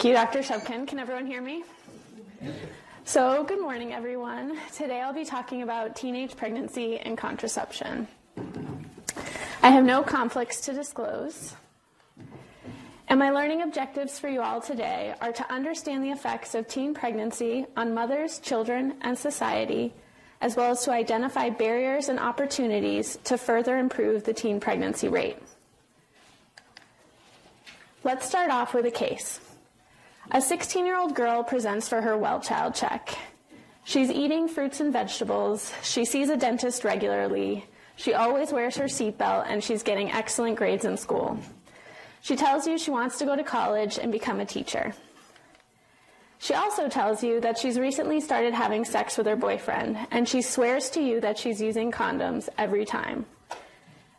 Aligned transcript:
Thank 0.00 0.12
you, 0.12 0.14
Dr. 0.14 0.38
Shubkin. 0.38 0.86
Can 0.86 0.98
everyone 0.98 1.26
hear 1.26 1.42
me? 1.42 1.62
So, 3.04 3.44
good 3.44 3.60
morning, 3.60 3.92
everyone. 3.92 4.56
Today 4.74 5.02
I'll 5.02 5.12
be 5.12 5.26
talking 5.26 5.60
about 5.60 5.94
teenage 5.94 6.38
pregnancy 6.38 6.96
and 6.96 7.18
contraception. 7.18 8.08
I 9.62 9.68
have 9.68 9.84
no 9.84 10.02
conflicts 10.02 10.62
to 10.62 10.72
disclose. 10.72 11.54
And 13.08 13.18
my 13.18 13.28
learning 13.30 13.60
objectives 13.60 14.18
for 14.18 14.30
you 14.30 14.40
all 14.40 14.62
today 14.62 15.14
are 15.20 15.32
to 15.32 15.52
understand 15.52 16.02
the 16.02 16.12
effects 16.12 16.54
of 16.54 16.66
teen 16.66 16.94
pregnancy 16.94 17.66
on 17.76 17.92
mothers, 17.92 18.38
children, 18.38 18.94
and 19.02 19.18
society, 19.18 19.92
as 20.40 20.56
well 20.56 20.70
as 20.70 20.82
to 20.84 20.92
identify 20.92 21.50
barriers 21.50 22.08
and 22.08 22.18
opportunities 22.18 23.18
to 23.24 23.36
further 23.36 23.76
improve 23.76 24.24
the 24.24 24.32
teen 24.32 24.60
pregnancy 24.60 25.08
rate. 25.08 25.36
Let's 28.02 28.26
start 28.26 28.50
off 28.50 28.72
with 28.72 28.86
a 28.86 28.90
case. 28.90 29.40
A 30.32 30.40
16 30.40 30.86
year 30.86 30.96
old 30.96 31.16
girl 31.16 31.42
presents 31.42 31.88
for 31.88 32.00
her 32.00 32.16
well 32.16 32.40
child 32.40 32.76
check. 32.76 33.18
She's 33.82 34.10
eating 34.10 34.46
fruits 34.46 34.78
and 34.78 34.92
vegetables. 34.92 35.72
She 35.82 36.04
sees 36.04 36.28
a 36.28 36.36
dentist 36.36 36.84
regularly. 36.84 37.66
She 37.96 38.14
always 38.14 38.52
wears 38.52 38.76
her 38.76 38.84
seatbelt 38.84 39.46
and 39.48 39.62
she's 39.62 39.82
getting 39.82 40.12
excellent 40.12 40.56
grades 40.56 40.84
in 40.84 40.96
school. 40.96 41.36
She 42.22 42.36
tells 42.36 42.64
you 42.64 42.78
she 42.78 42.92
wants 42.92 43.18
to 43.18 43.24
go 43.24 43.34
to 43.34 43.42
college 43.42 43.98
and 43.98 44.12
become 44.12 44.38
a 44.38 44.46
teacher. 44.46 44.94
She 46.38 46.54
also 46.54 46.88
tells 46.88 47.24
you 47.24 47.40
that 47.40 47.58
she's 47.58 47.76
recently 47.76 48.20
started 48.20 48.54
having 48.54 48.84
sex 48.84 49.18
with 49.18 49.26
her 49.26 49.36
boyfriend, 49.36 49.98
and 50.10 50.28
she 50.28 50.40
swears 50.40 50.88
to 50.90 51.02
you 51.02 51.20
that 51.20 51.38
she's 51.38 51.60
using 51.60 51.90
condoms 51.90 52.48
every 52.56 52.86
time. 52.86 53.26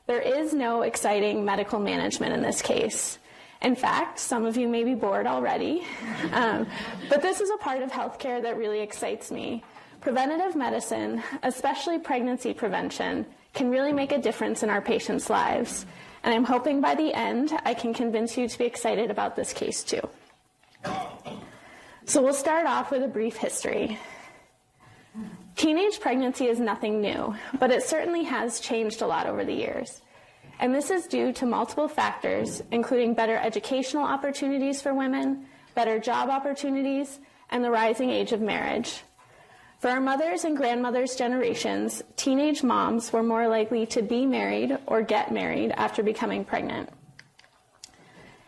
There 0.07 0.21
is 0.21 0.53
no 0.53 0.81
exciting 0.81 1.45
medical 1.45 1.80
management 1.80 2.33
in 2.33 2.41
this 2.41 2.61
case. 2.61 3.17
In 3.61 3.75
fact, 3.75 4.17
some 4.17 4.45
of 4.45 4.57
you 4.57 4.67
may 4.67 4.83
be 4.83 4.95
bored 4.95 5.27
already, 5.27 5.85
um, 6.33 6.67
but 7.09 7.21
this 7.21 7.39
is 7.39 7.49
a 7.52 7.57
part 7.57 7.83
of 7.83 7.91
healthcare 7.91 8.41
that 8.41 8.57
really 8.57 8.79
excites 8.79 9.29
me. 9.31 9.63
Preventative 9.99 10.55
medicine, 10.55 11.22
especially 11.44 11.99
pregnancy 11.99 12.55
prevention, 12.55 13.25
can 13.53 13.69
really 13.69 13.94
make 13.94 14.11
a 14.11 14.17
difference 14.17 14.63
in 14.63 14.69
our 14.71 14.81
patients' 14.81 15.30
lives. 15.30 15.86
And 16.23 16.33
I'm 16.33 16.44
hoping 16.44 16.81
by 16.81 16.95
the 16.95 17.13
end 17.13 17.52
I 17.63 17.75
can 17.75 17.94
convince 17.94 18.36
you 18.36 18.47
to 18.47 18.58
be 18.58 18.66
excited 18.66 19.11
about 19.11 19.36
this 19.36 19.53
case 19.53 19.83
too. 19.83 20.02
So 22.05 22.23
we'll 22.23 22.33
start 22.33 22.66
off 22.66 22.89
with 22.89 23.03
a 23.03 23.08
brief 23.08 23.38
history. 23.38 23.99
Teenage 25.55 25.99
pregnancy 25.99 26.47
is 26.47 26.59
nothing 26.59 26.99
new, 26.99 27.36
but 27.59 27.69
it 27.69 27.83
certainly 27.83 28.23
has 28.23 28.59
changed 28.59 29.03
a 29.03 29.08
lot 29.08 29.27
over 29.27 29.45
the 29.45 29.53
years. 29.53 30.02
And 30.62 30.76
this 30.76 30.92
is 30.92 31.08
due 31.08 31.34
to 31.34 31.48
multiple 31.48 31.88
factors, 31.88 32.62
including 32.70 33.16
better 33.16 33.36
educational 33.36 34.04
opportunities 34.04 34.80
for 34.80 34.94
women, 34.94 35.48
better 35.73 35.98
job 35.98 36.30
opportunities, 36.30 37.20
and 37.50 37.64
the 37.64 37.72
rising 37.72 38.12
age 38.12 38.31
of 38.31 38.42
marriage. 38.42 39.02
For 39.80 39.89
our 39.89 40.00
mothers' 40.00 40.45
and 40.45 40.56
grandmothers' 40.56 41.16
generations, 41.16 42.04
teenage 42.16 42.62
moms 42.62 43.12
were 43.12 43.23
more 43.23 43.48
likely 43.48 43.88
to 43.88 44.04
be 44.04 44.28
married 44.28 44.78
or 44.86 45.02
get 45.02 45.32
married 45.32 45.72
after 45.72 46.04
becoming 46.04 46.45
pregnant. 46.45 46.89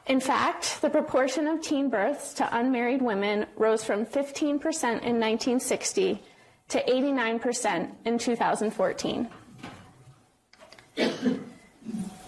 In 0.06 0.20
fact, 0.20 0.84
the 0.84 0.92
proportion 0.92 1.48
of 1.48 1.62
teen 1.62 1.90
births 1.90 2.36
to 2.36 2.58
unmarried 2.58 3.02
women 3.02 3.48
rose 3.56 3.84
from 3.84 4.06
15% 4.06 4.22
in 4.44 5.20
1960 5.20 6.22
to 6.68 6.84
89% 6.84 7.92
in 8.06 8.18
2014. 8.20 9.30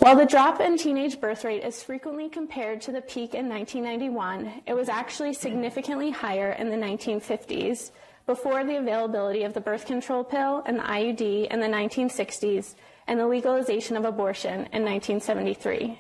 While 0.06 0.18
the 0.18 0.26
drop 0.28 0.62
in 0.62 0.78
teenage 0.78 1.20
birth 1.20 1.44
rate 1.44 1.64
is 1.64 1.82
frequently 1.82 2.30
compared 2.30 2.80
to 2.82 2.92
the 2.92 3.02
peak 3.02 3.34
in 3.34 3.50
1991, 3.50 4.62
it 4.68 4.76
was 4.76 4.88
actually 4.88 5.34
significantly 5.34 6.12
higher 6.12 6.52
in 6.52 6.70
the 6.70 6.76
1950s, 6.76 7.90
before 8.28 8.64
the 8.64 8.78
availability 8.78 9.42
of 9.42 9.56
the 9.56 9.62
birth 9.62 9.88
control 9.88 10.24
pill 10.24 10.62
and 10.68 10.78
the 10.78 10.84
IUD 10.84 11.48
in 11.48 11.60
the 11.60 11.66
1960s, 11.66 12.76
and 13.08 13.20
the 13.20 13.26
legalization 13.26 13.98
of 13.98 14.06
abortion 14.06 14.68
in 14.72 14.86
1973. 14.86 16.00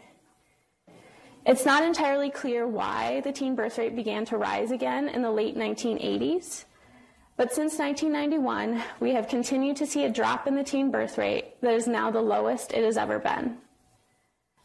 It's 1.47 1.65
not 1.65 1.81
entirely 1.81 2.29
clear 2.29 2.67
why 2.67 3.21
the 3.21 3.31
teen 3.31 3.55
birth 3.55 3.79
rate 3.79 3.95
began 3.95 4.23
to 4.25 4.37
rise 4.37 4.69
again 4.69 5.09
in 5.09 5.23
the 5.23 5.31
late 5.31 5.57
1980s, 5.57 6.65
but 7.37 7.51
since 7.51 7.79
1991, 7.79 8.83
we 8.99 9.13
have 9.13 9.27
continued 9.27 9.77
to 9.77 9.87
see 9.87 10.05
a 10.05 10.11
drop 10.11 10.45
in 10.45 10.53
the 10.53 10.63
teen 10.63 10.91
birth 10.91 11.17
rate 11.17 11.59
that 11.61 11.73
is 11.73 11.87
now 11.87 12.11
the 12.11 12.21
lowest 12.21 12.71
it 12.71 12.83
has 12.83 12.97
ever 12.97 13.17
been 13.17 13.57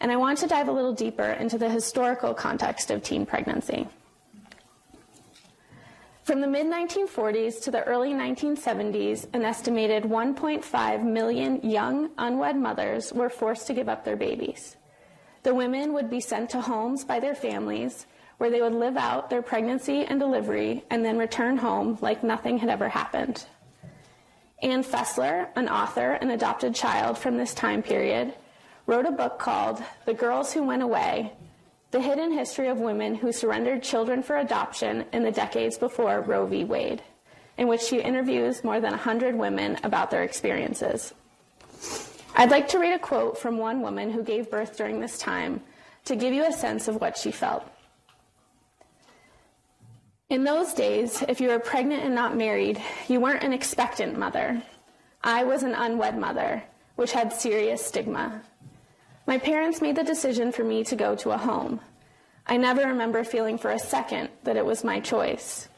and 0.01 0.11
I 0.11 0.17
want 0.17 0.39
to 0.39 0.47
dive 0.47 0.69
a 0.69 0.73
little 0.73 0.95
deeper 0.95 1.33
into 1.33 1.59
the 1.59 1.69
historical 1.69 2.35
context 2.35 2.91
of 2.91 3.03
teen 3.03 3.27
pregnancy. 3.27 3.89
From 6.25 6.41
the 6.41 6.47
mid 6.47 6.67
1940s 6.67 7.63
to 7.65 7.71
the 7.71 7.83
early 7.85 8.13
1970s, 8.13 9.27
an 9.33 9.45
estimated 9.45 10.05
1.5 10.05 11.03
million 11.03 11.61
young 11.69 12.11
unwed 12.19 12.57
mothers 12.57 13.13
were 13.13 13.29
forced 13.29 13.67
to 13.67 13.75
give 13.75 13.89
up 13.89 14.05
their 14.05 14.17
babies. 14.17 14.77
The 15.43 15.55
women 15.55 15.93
would 15.95 16.09
be 16.09 16.21
sent 16.21 16.51
to 16.51 16.61
homes 16.61 17.05
by 17.05 17.21
their 17.21 17.35
families 17.35 18.07
where 18.39 18.51
they 18.51 18.63
would 18.63 18.75
live 18.75 18.97
out 18.97 19.29
their 19.29 19.43
pregnancy 19.43 20.05
and 20.05 20.21
delivery 20.21 20.85
and 20.89 21.05
then 21.05 21.19
return 21.19 21.57
home 21.57 21.99
like 22.01 22.23
nothing 22.23 22.59
had 22.59 22.71
ever 22.71 22.89
happened. 22.89 23.45
Anne 24.63 24.85
Fessler, 24.85 25.49
an 25.57 25.69
author 25.69 26.13
and 26.13 26.31
adopted 26.31 26.75
child 26.75 27.19
from 27.19 27.39
this 27.39 27.55
time 27.55 27.83
period, 27.83 28.35
wrote 28.91 29.07
a 29.07 29.13
book 29.13 29.39
called 29.39 29.81
The 30.05 30.15
Girls 30.15 30.53
Who 30.53 30.65
Went 30.65 30.83
Away 30.83 31.33
The 31.93 32.01
Hidden 32.01 32.33
History 32.33 32.67
of 32.67 32.79
Women 32.79 33.15
Who 33.15 33.31
Surrendered 33.31 33.85
Children 33.85 34.21
for 34.21 34.37
Adoption 34.37 35.05
in 35.13 35.23
the 35.23 35.31
Decades 35.31 35.79
Before 35.79 36.23
Roe 36.23 36.45
v. 36.45 36.65
Wade, 36.65 37.01
in 37.57 37.69
which 37.69 37.83
she 37.83 38.01
interviews 38.01 38.65
more 38.65 38.81
than 38.81 38.91
100 38.91 39.37
women 39.37 39.79
about 39.85 40.11
their 40.11 40.25
experiences. 40.25 41.15
I'd 42.35 42.51
like 42.51 42.67
to 42.71 42.81
read 42.81 42.93
a 42.93 42.99
quote 42.99 43.39
from 43.39 43.59
one 43.59 43.81
woman 43.81 44.11
who 44.11 44.25
gave 44.25 44.51
birth 44.51 44.77
during 44.77 44.99
this 44.99 45.19
time 45.19 45.61
to 46.07 46.17
give 46.17 46.35
you 46.35 46.45
a 46.45 46.53
sense 46.53 46.89
of 46.89 47.01
what 47.01 47.17
she 47.17 47.31
felt. 47.31 47.65
In 50.31 50.43
those 50.43 50.75
days, 50.75 51.23
if 51.29 51.41
you 51.41 51.51
were 51.51 51.61
pregnant 51.61 52.03
and 52.03 52.17
not 52.17 52.37
married, 52.37 52.83
you 53.07 53.21
weren't 53.21 53.45
an 53.45 53.53
expectant 53.53 54.19
mother. 54.19 54.61
I 55.23 55.45
was 55.45 55.63
an 55.63 55.75
unwed 55.75 56.19
mother, 56.19 56.65
which 56.97 57.13
had 57.13 57.33
serious 57.33 57.87
stigma. 57.87 58.43
My 59.31 59.39
parents 59.39 59.81
made 59.81 59.95
the 59.95 60.03
decision 60.03 60.51
for 60.51 60.65
me 60.65 60.83
to 60.83 60.97
go 60.97 61.15
to 61.15 61.31
a 61.31 61.39
home. 61.39 61.79
I 62.49 62.57
never 62.57 62.81
remember 62.81 63.23
feeling 63.23 63.59
for 63.59 63.71
a 63.71 63.79
second 63.79 64.29
that 64.43 64.57
it 64.57 64.67
was 64.67 64.83
my 64.83 64.99
choice. 64.99 65.69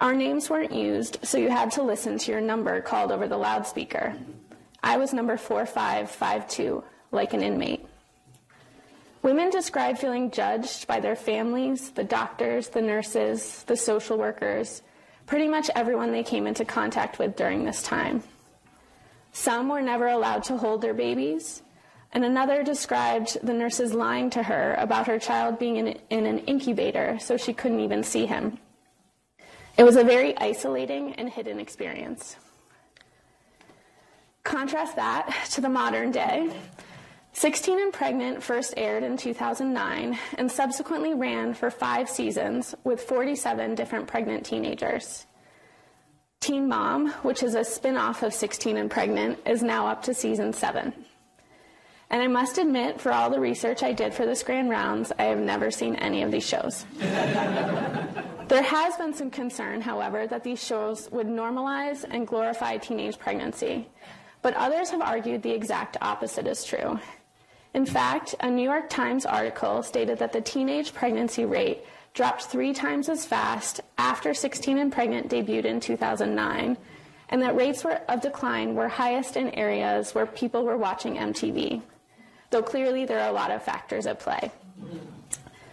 Our 0.00 0.14
names 0.14 0.48
weren't 0.48 0.72
used, 0.72 1.18
so 1.24 1.38
you 1.38 1.50
had 1.50 1.72
to 1.72 1.82
listen 1.82 2.18
to 2.18 2.30
your 2.30 2.40
number 2.40 2.80
called 2.80 3.10
over 3.10 3.26
the 3.26 3.36
loudspeaker. 3.36 4.14
I 4.80 4.96
was 4.96 5.12
number 5.12 5.36
4552, 5.36 6.84
like 7.10 7.32
an 7.32 7.42
inmate. 7.42 7.84
Women 9.22 9.50
describe 9.50 9.98
feeling 9.98 10.30
judged 10.30 10.86
by 10.86 11.00
their 11.00 11.16
families, 11.16 11.90
the 11.90 12.04
doctors, 12.04 12.68
the 12.68 12.80
nurses, 12.80 13.64
the 13.64 13.76
social 13.76 14.16
workers, 14.16 14.82
pretty 15.26 15.48
much 15.48 15.68
everyone 15.74 16.12
they 16.12 16.22
came 16.22 16.46
into 16.46 16.64
contact 16.64 17.18
with 17.18 17.34
during 17.34 17.64
this 17.64 17.82
time. 17.82 18.22
Some 19.32 19.68
were 19.68 19.82
never 19.82 20.06
allowed 20.06 20.44
to 20.44 20.56
hold 20.56 20.80
their 20.80 20.94
babies 20.94 21.64
and 22.12 22.24
another 22.24 22.62
described 22.62 23.38
the 23.42 23.52
nurses 23.52 23.92
lying 23.92 24.30
to 24.30 24.42
her 24.42 24.74
about 24.78 25.06
her 25.06 25.18
child 25.18 25.58
being 25.58 25.76
in, 25.76 25.98
in, 26.10 26.26
an 26.26 26.38
incubator 26.40 27.18
so 27.20 27.36
she 27.36 27.52
couldn't 27.52 27.80
even 27.80 28.02
see 28.02 28.26
him. 28.26 28.58
It 29.76 29.84
was 29.84 29.96
a 29.96 30.04
very 30.04 30.36
isolating 30.38 31.14
and 31.14 31.28
hidden 31.28 31.60
experience. 31.60 32.36
Contrast 34.42 34.96
that 34.96 35.34
to 35.52 35.60
the 35.60 35.68
modern 35.68 36.10
day. 36.10 36.50
16 37.34 37.78
and 37.78 37.92
Pregnant 37.92 38.42
first 38.42 38.74
aired 38.76 39.04
in 39.04 39.16
2009 39.16 40.18
and 40.38 40.50
subsequently 40.50 41.14
ran 41.14 41.54
for 41.54 41.70
five 41.70 42.08
seasons 42.08 42.74
with 42.82 43.02
47 43.02 43.74
different 43.74 44.08
pregnant 44.08 44.44
teenagers. 44.44 45.26
Teen 46.40 46.68
Mom, 46.68 47.10
which 47.22 47.42
is 47.42 47.54
a 47.54 47.62
spin 47.62 47.96
off 47.96 48.22
of 48.22 48.32
16 48.32 48.76
and 48.76 48.90
Pregnant, 48.90 49.38
is 49.46 49.62
now 49.62 49.86
up 49.86 50.02
to 50.04 50.14
season 50.14 50.52
seven. 50.52 50.92
And 52.10 52.22
I 52.22 52.26
must 52.26 52.56
admit, 52.56 53.02
for 53.02 53.12
all 53.12 53.28
the 53.28 53.38
research 53.38 53.82
I 53.82 53.92
did 53.92 54.14
for 54.14 54.24
this 54.24 54.42
Grand 54.42 54.70
Rounds, 54.70 55.12
I 55.18 55.24
have 55.24 55.38
never 55.38 55.70
seen 55.70 55.94
any 55.96 56.22
of 56.22 56.30
these 56.30 56.46
shows. 56.46 56.86
there 56.98 58.62
has 58.62 58.96
been 58.96 59.12
some 59.12 59.30
concern, 59.30 59.82
however, 59.82 60.26
that 60.26 60.42
these 60.42 60.62
shows 60.62 61.10
would 61.10 61.26
normalize 61.26 62.06
and 62.08 62.26
glorify 62.26 62.78
teenage 62.78 63.18
pregnancy. 63.18 63.88
But 64.40 64.54
others 64.54 64.88
have 64.90 65.02
argued 65.02 65.42
the 65.42 65.50
exact 65.50 65.98
opposite 66.00 66.46
is 66.46 66.64
true. 66.64 66.98
In 67.74 67.84
fact, 67.84 68.34
a 68.40 68.50
New 68.50 68.62
York 68.62 68.88
Times 68.88 69.26
article 69.26 69.82
stated 69.82 70.18
that 70.20 70.32
the 70.32 70.40
teenage 70.40 70.94
pregnancy 70.94 71.44
rate 71.44 71.84
dropped 72.14 72.44
three 72.44 72.72
times 72.72 73.10
as 73.10 73.26
fast 73.26 73.82
after 73.98 74.32
16 74.32 74.78
and 74.78 74.90
Pregnant 74.90 75.28
debuted 75.28 75.66
in 75.66 75.78
2009, 75.78 76.78
and 77.28 77.42
that 77.42 77.54
rates 77.54 77.84
of 77.84 78.20
decline 78.22 78.74
were 78.74 78.88
highest 78.88 79.36
in 79.36 79.50
areas 79.50 80.14
where 80.14 80.24
people 80.24 80.64
were 80.64 80.78
watching 80.78 81.16
MTV 81.16 81.82
though 82.50 82.62
clearly 82.62 83.04
there 83.04 83.20
are 83.20 83.28
a 83.28 83.32
lot 83.32 83.50
of 83.50 83.62
factors 83.62 84.06
at 84.06 84.20
play. 84.20 84.50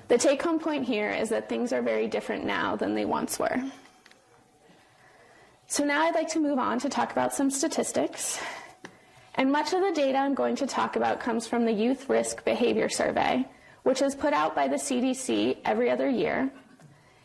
The 0.07 0.17
take 0.17 0.41
home 0.41 0.59
point 0.59 0.85
here 0.85 1.09
is 1.09 1.29
that 1.29 1.49
things 1.49 1.73
are 1.73 1.81
very 1.81 2.07
different 2.07 2.45
now 2.45 2.75
than 2.75 2.93
they 2.93 3.05
once 3.05 3.39
were. 3.39 3.63
So 5.67 5.83
now 5.83 6.03
I'd 6.03 6.13
like 6.13 6.29
to 6.29 6.39
move 6.39 6.59
on 6.59 6.79
to 6.79 6.89
talk 6.89 7.11
about 7.11 7.33
some 7.33 7.49
statistics. 7.49 8.39
And 9.33 9.51
much 9.51 9.73
of 9.73 9.81
the 9.81 9.91
data 9.91 10.19
I'm 10.19 10.35
going 10.35 10.55
to 10.57 10.67
talk 10.67 10.95
about 10.95 11.19
comes 11.19 11.47
from 11.47 11.65
the 11.65 11.71
Youth 11.71 12.07
Risk 12.07 12.45
Behavior 12.45 12.87
Survey, 12.87 13.45
which 13.83 14.01
is 14.01 14.15
put 14.15 14.31
out 14.31 14.55
by 14.55 14.67
the 14.67 14.77
CDC 14.77 15.57
every 15.65 15.89
other 15.89 16.07
year. 16.07 16.51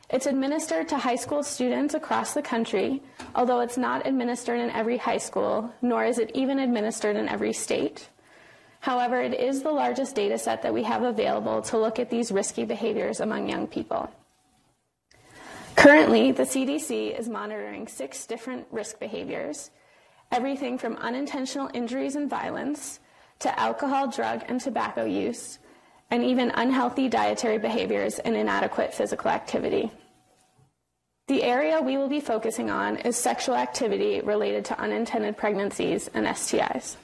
It's 0.09 0.27
administered 0.27 0.89
to 0.89 0.99
high 0.99 1.17
school 1.17 1.43
students 1.45 1.95
across 1.95 2.35
the 2.35 2.43
country, 2.43 3.03
although 3.35 3.61
it's 3.61 3.77
not 3.77 4.07
administered 4.07 4.59
in 4.59 4.71
every 4.71 4.97
high 4.97 5.19
school, 5.19 5.73
nor 5.83 6.05
is 6.05 6.19
it 6.19 6.33
even 6.35 6.59
administered 6.59 7.15
in 7.15 7.29
every 7.29 7.53
state. 7.53 8.09
However, 8.81 9.21
it 9.21 9.35
is 9.35 9.63
the 9.63 9.71
largest 9.71 10.15
data 10.15 10.39
set 10.39 10.63
that 10.63 10.75
we 10.75 10.83
have 10.83 11.03
available 11.03 11.63
to 11.63 11.79
look 11.79 11.99
at 11.99 12.11
these 12.11 12.33
risky 12.33 12.65
behaviors 12.65 13.21
among 13.21 13.49
young 13.49 13.67
people. 13.67 14.11
Currently, 15.77 16.33
the 16.33 16.43
CDC 16.43 17.19
is 17.19 17.29
monitoring 17.29 17.89
six 17.89 18.27
different 18.27 18.67
risk 18.71 18.99
behaviors 18.99 19.71
everything 20.33 20.79
from 20.79 20.97
unintentional 20.97 21.69
injuries 21.75 22.15
and 22.15 22.31
violence 22.31 23.01
to 23.41 23.59
alcohol, 23.59 24.09
drug, 24.09 24.45
and 24.49 24.61
tobacco 24.61 25.05
use, 25.05 25.59
and 26.11 26.23
even 26.23 26.51
unhealthy 26.55 27.09
dietary 27.09 27.59
behaviors 27.59 28.19
and 28.21 28.37
inadequate 28.37 28.95
physical 28.95 29.31
activity. 29.31 29.91
The 31.27 31.43
area 31.43 31.81
we 31.81 31.97
will 31.97 32.09
be 32.09 32.21
focusing 32.21 32.71
on 32.71 32.97
is 32.99 33.17
sexual 33.17 33.55
activity 33.55 34.21
related 34.21 34.65
to 34.67 34.81
unintended 34.81 35.37
pregnancies 35.37 36.09
and 36.13 36.27
STIs. 36.27 36.97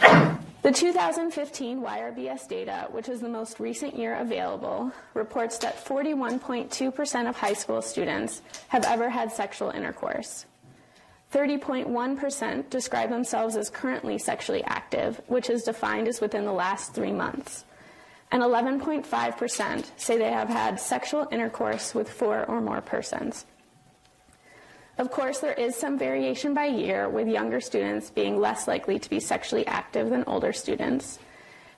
The 0.00 0.72
2015 0.72 1.80
YRBS 1.80 2.48
data, 2.48 2.88
which 2.90 3.08
is 3.08 3.20
the 3.20 3.28
most 3.28 3.60
recent 3.60 3.96
year 3.96 4.16
available, 4.16 4.90
reports 5.14 5.58
that 5.58 5.84
41.2% 5.84 7.28
of 7.28 7.36
high 7.36 7.52
school 7.52 7.80
students 7.80 8.42
have 8.68 8.84
ever 8.84 9.08
had 9.08 9.30
sexual 9.30 9.70
intercourse. 9.70 10.44
30.1% 11.32 12.68
describe 12.70 13.10
themselves 13.10 13.56
as 13.56 13.70
currently 13.70 14.18
sexually 14.18 14.64
active, 14.64 15.20
which 15.28 15.50
is 15.50 15.62
defined 15.62 16.08
as 16.08 16.20
within 16.20 16.44
the 16.44 16.52
last 16.52 16.94
three 16.94 17.12
months. 17.12 17.64
And 18.32 18.42
11.5% 18.42 19.84
say 19.96 20.18
they 20.18 20.32
have 20.32 20.48
had 20.48 20.80
sexual 20.80 21.28
intercourse 21.30 21.94
with 21.94 22.10
four 22.10 22.44
or 22.44 22.60
more 22.60 22.80
persons. 22.80 23.46
Of 24.98 25.10
course, 25.10 25.40
there 25.40 25.52
is 25.52 25.76
some 25.76 25.98
variation 25.98 26.54
by 26.54 26.66
year, 26.66 27.08
with 27.08 27.28
younger 27.28 27.60
students 27.60 28.10
being 28.10 28.40
less 28.40 28.66
likely 28.66 28.98
to 28.98 29.10
be 29.10 29.20
sexually 29.20 29.66
active 29.66 30.08
than 30.08 30.24
older 30.26 30.54
students. 30.54 31.18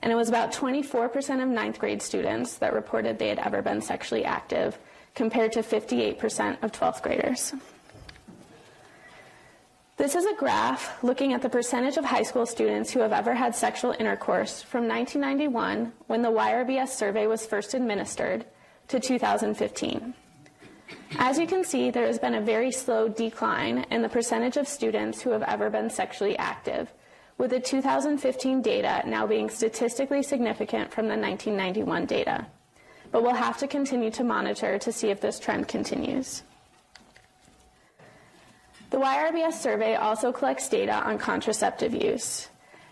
And 0.02 0.12
it 0.12 0.14
was 0.14 0.28
about 0.28 0.52
24% 0.52 1.42
of 1.42 1.48
ninth 1.48 1.80
grade 1.80 2.00
students 2.00 2.58
that 2.58 2.72
reported 2.72 3.18
they 3.18 3.28
had 3.28 3.40
ever 3.40 3.60
been 3.60 3.80
sexually 3.80 4.24
active, 4.24 4.78
compared 5.16 5.50
to 5.52 5.64
58% 5.64 6.62
of 6.62 6.70
12th 6.70 7.02
graders. 7.02 7.54
This 9.96 10.14
is 10.14 10.26
a 10.26 10.34
graph 10.34 11.02
looking 11.02 11.32
at 11.32 11.42
the 11.42 11.48
percentage 11.48 11.96
of 11.96 12.04
high 12.04 12.22
school 12.22 12.46
students 12.46 12.92
who 12.92 13.00
have 13.00 13.12
ever 13.12 13.34
had 13.34 13.56
sexual 13.56 13.96
intercourse 13.98 14.62
from 14.62 14.86
1991, 14.86 15.92
when 16.06 16.22
the 16.22 16.30
YRBS 16.30 16.90
survey 16.90 17.26
was 17.26 17.44
first 17.44 17.74
administered, 17.74 18.44
to 18.86 19.00
2015. 19.00 20.14
As 21.18 21.38
you 21.38 21.46
can 21.46 21.64
see, 21.64 21.90
there 21.90 22.06
has 22.06 22.18
been 22.18 22.34
a 22.34 22.40
very 22.40 22.70
slow 22.70 23.08
decline 23.08 23.86
in 23.90 24.02
the 24.02 24.08
percentage 24.08 24.56
of 24.56 24.68
students 24.68 25.20
who 25.20 25.30
have 25.30 25.42
ever 25.42 25.70
been 25.70 25.90
sexually 25.90 26.36
active, 26.38 26.92
with 27.38 27.50
the 27.50 27.60
2015 27.60 28.62
data 28.62 29.02
now 29.06 29.26
being 29.26 29.48
statistically 29.48 30.22
significant 30.22 30.92
from 30.92 31.06
the 31.06 31.16
1991 31.16 32.06
data. 32.06 32.46
But 33.10 33.22
we'll 33.22 33.34
have 33.34 33.58
to 33.58 33.66
continue 33.66 34.10
to 34.12 34.24
monitor 34.24 34.78
to 34.78 34.92
see 34.92 35.08
if 35.08 35.20
this 35.20 35.38
trend 35.38 35.68
continues. 35.68 36.42
The 38.90 38.98
YRBS 38.98 39.54
survey 39.54 39.96
also 39.96 40.32
collects 40.32 40.68
data 40.68 40.94
on 40.94 41.18
contraceptive 41.18 41.94
use. 41.94 42.48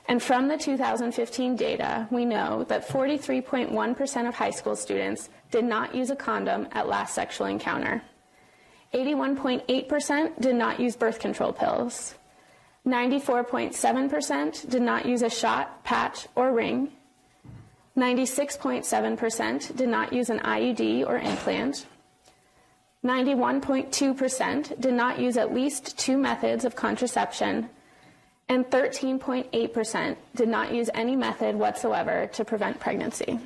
And 0.08 0.22
from 0.22 0.46
the 0.48 0.56
2015 0.56 1.56
data, 1.56 2.06
we 2.10 2.24
know 2.24 2.64
that 2.68 2.88
43.1% 2.88 4.28
of 4.28 4.34
high 4.34 4.50
school 4.50 4.76
students 4.76 5.28
did 5.50 5.64
not 5.64 5.94
use 5.94 6.10
a 6.10 6.16
condom 6.16 6.68
at 6.72 6.88
last 6.88 7.14
sexual 7.14 7.48
encounter. 7.48 8.02
81.8% 8.94 10.40
did 10.40 10.54
not 10.54 10.78
use 10.78 10.96
birth 10.96 11.18
control 11.18 11.52
pills. 11.52 12.14
94.7% 12.86 14.70
did 14.70 14.82
not 14.82 15.06
use 15.06 15.22
a 15.22 15.30
shot, 15.30 15.82
patch, 15.82 16.28
or 16.36 16.52
ring. 16.52 16.92
96.7% 17.96 19.76
did 19.76 19.88
not 19.88 20.12
use 20.12 20.30
an 20.30 20.38
IUD 20.40 21.04
or 21.06 21.18
implant. 21.18 21.86
91.2% 23.04 24.80
did 24.80 24.94
not 24.94 25.18
use 25.18 25.36
at 25.36 25.52
least 25.52 25.98
two 25.98 26.16
methods 26.16 26.64
of 26.64 26.76
contraception. 26.76 27.68
And 28.48 28.64
13.8% 28.66 30.16
did 30.36 30.48
not 30.48 30.72
use 30.72 30.88
any 30.94 31.16
method 31.16 31.56
whatsoever 31.56 32.28
to 32.32 32.44
prevent 32.44 32.78
pregnancy. 32.78 33.40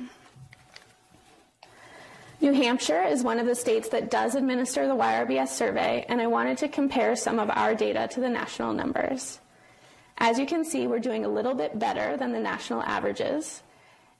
New 2.39 2.53
Hampshire 2.53 3.03
is 3.03 3.23
one 3.23 3.39
of 3.39 3.45
the 3.45 3.55
states 3.55 3.89
that 3.89 4.09
does 4.09 4.35
administer 4.35 4.87
the 4.87 4.95
YRBS 4.95 5.49
survey, 5.49 6.05
and 6.09 6.19
I 6.19 6.27
wanted 6.27 6.57
to 6.59 6.67
compare 6.67 7.15
some 7.15 7.39
of 7.39 7.51
our 7.51 7.75
data 7.75 8.07
to 8.11 8.19
the 8.19 8.29
national 8.29 8.73
numbers. 8.73 9.39
As 10.17 10.37
you 10.37 10.45
can 10.45 10.63
see, 10.63 10.87
we're 10.87 10.99
doing 10.99 11.25
a 11.25 11.29
little 11.29 11.53
bit 11.55 11.77
better 11.77 12.17
than 12.17 12.31
the 12.31 12.39
national 12.39 12.83
averages. 12.83 13.63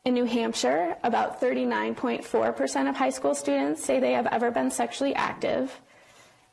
In 0.04 0.16
New 0.16 0.26
Hampshire, 0.26 0.98
about 1.04 1.40
39.4% 1.40 2.90
of 2.90 2.96
high 2.96 3.10
school 3.12 3.36
students 3.36 3.84
say 3.84 4.00
they 4.00 4.14
have 4.14 4.28
ever 4.28 4.50
been 4.50 4.72
sexually 4.72 5.14
active. 5.14 5.80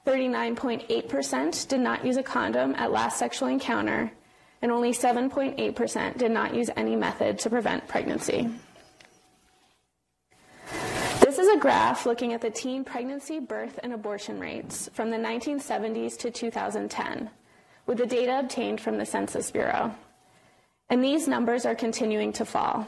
39.8% 0.07 1.69
did 1.69 1.81
not 1.81 2.05
use 2.05 2.17
a 2.17 2.23
condom 2.23 2.75
at 2.77 2.93
last 2.93 3.19
sexual 3.19 3.49
encounter, 3.49 4.11
and 4.63 4.73
only 4.73 4.93
7.8% 4.93 6.19
did 6.19 6.31
not 6.31 6.55
use 6.55 6.71
any 6.77 6.97
method 6.97 7.39
to 7.41 7.51
prevent 7.51 7.87
pregnancy. 7.89 8.51
This 11.21 11.39
is 11.39 11.49
a 11.49 11.59
graph 11.59 12.07
looking 12.07 12.33
at 12.33 12.41
the 12.41 12.51
teen 12.51 12.85
pregnancy, 12.85 13.39
birth, 13.39 13.79
and 13.83 13.93
abortion 13.93 14.41
rates 14.41 14.89
from 14.93 15.11
the 15.11 15.17
1970s 15.17 16.19
to 16.19 16.31
2010, 16.31 17.31
with 17.87 17.99
the 17.99 18.07
data 18.07 18.41
obtained 18.41 18.81
from 18.81 18.99
the 18.99 19.07
Census 19.07 19.51
Bureau. 19.51 19.95
And 20.91 21.05
these 21.05 21.29
numbers 21.29 21.67
are 21.67 21.75
continuing 21.75 22.33
to 22.33 22.45
fall. 22.45 22.87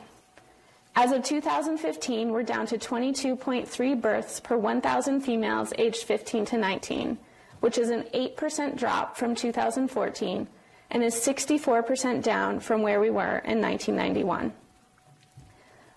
As 0.96 1.12
of 1.12 1.22
2015, 1.22 2.30
we're 2.30 2.42
down 2.42 2.66
to 2.66 2.78
22.3 2.78 4.00
births 4.00 4.40
per 4.40 4.56
1,000 4.56 5.20
females 5.20 5.72
aged 5.78 6.02
15 6.02 6.46
to 6.46 6.56
19, 6.56 7.18
which 7.60 7.78
is 7.78 7.90
an 7.90 8.02
8% 8.14 8.76
drop 8.76 9.16
from 9.16 9.34
2014 9.34 10.48
and 10.90 11.02
is 11.02 11.14
64% 11.14 12.22
down 12.22 12.60
from 12.60 12.82
where 12.82 13.00
we 13.00 13.10
were 13.10 13.38
in 13.44 13.60
1991. 13.60 14.52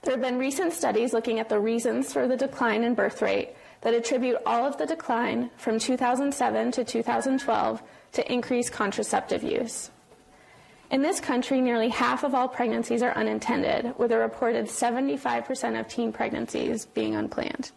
There 0.03 0.13
have 0.13 0.21
been 0.21 0.37
recent 0.37 0.73
studies 0.73 1.13
looking 1.13 1.39
at 1.39 1.49
the 1.49 1.59
reasons 1.59 2.11
for 2.11 2.27
the 2.27 2.35
decline 2.35 2.83
in 2.83 2.93
birth 2.93 3.21
rate 3.21 3.55
that 3.81 3.93
attribute 3.93 4.37
all 4.45 4.65
of 4.65 4.77
the 4.77 4.85
decline 4.85 5.49
from 5.57 5.79
2007 5.79 6.71
to 6.73 6.83
2012 6.83 7.81
to 8.13 8.31
increased 8.31 8.71
contraceptive 8.71 9.43
use. 9.43 9.91
In 10.91 11.01
this 11.01 11.19
country, 11.19 11.59
nearly 11.59 11.89
half 11.89 12.23
of 12.23 12.35
all 12.35 12.47
pregnancies 12.47 13.01
are 13.01 13.15
unintended, 13.15 13.97
with 13.97 14.11
a 14.11 14.17
reported 14.17 14.65
75% 14.65 15.79
of 15.79 15.87
teen 15.87 16.13
pregnancies 16.13 16.85
being 16.85 17.15
unplanned. 17.15 17.71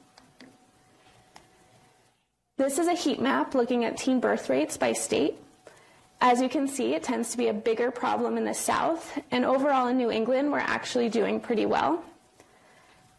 This 2.58 2.78
is 2.78 2.88
a 2.88 2.94
heat 2.94 3.20
map 3.20 3.54
looking 3.54 3.84
at 3.84 3.96
teen 3.96 4.20
birth 4.20 4.50
rates 4.50 4.76
by 4.76 4.92
state. 4.92 5.38
As 6.20 6.40
you 6.40 6.48
can 6.48 6.66
see, 6.66 6.94
it 6.94 7.02
tends 7.02 7.30
to 7.30 7.36
be 7.36 7.48
a 7.48 7.54
bigger 7.54 7.90
problem 7.90 8.38
in 8.38 8.44
the 8.44 8.54
South, 8.54 9.18
and 9.30 9.44
overall 9.44 9.88
in 9.88 9.98
New 9.98 10.10
England, 10.10 10.50
we're 10.50 10.58
actually 10.58 11.08
doing 11.08 11.40
pretty 11.40 11.66
well. 11.66 12.02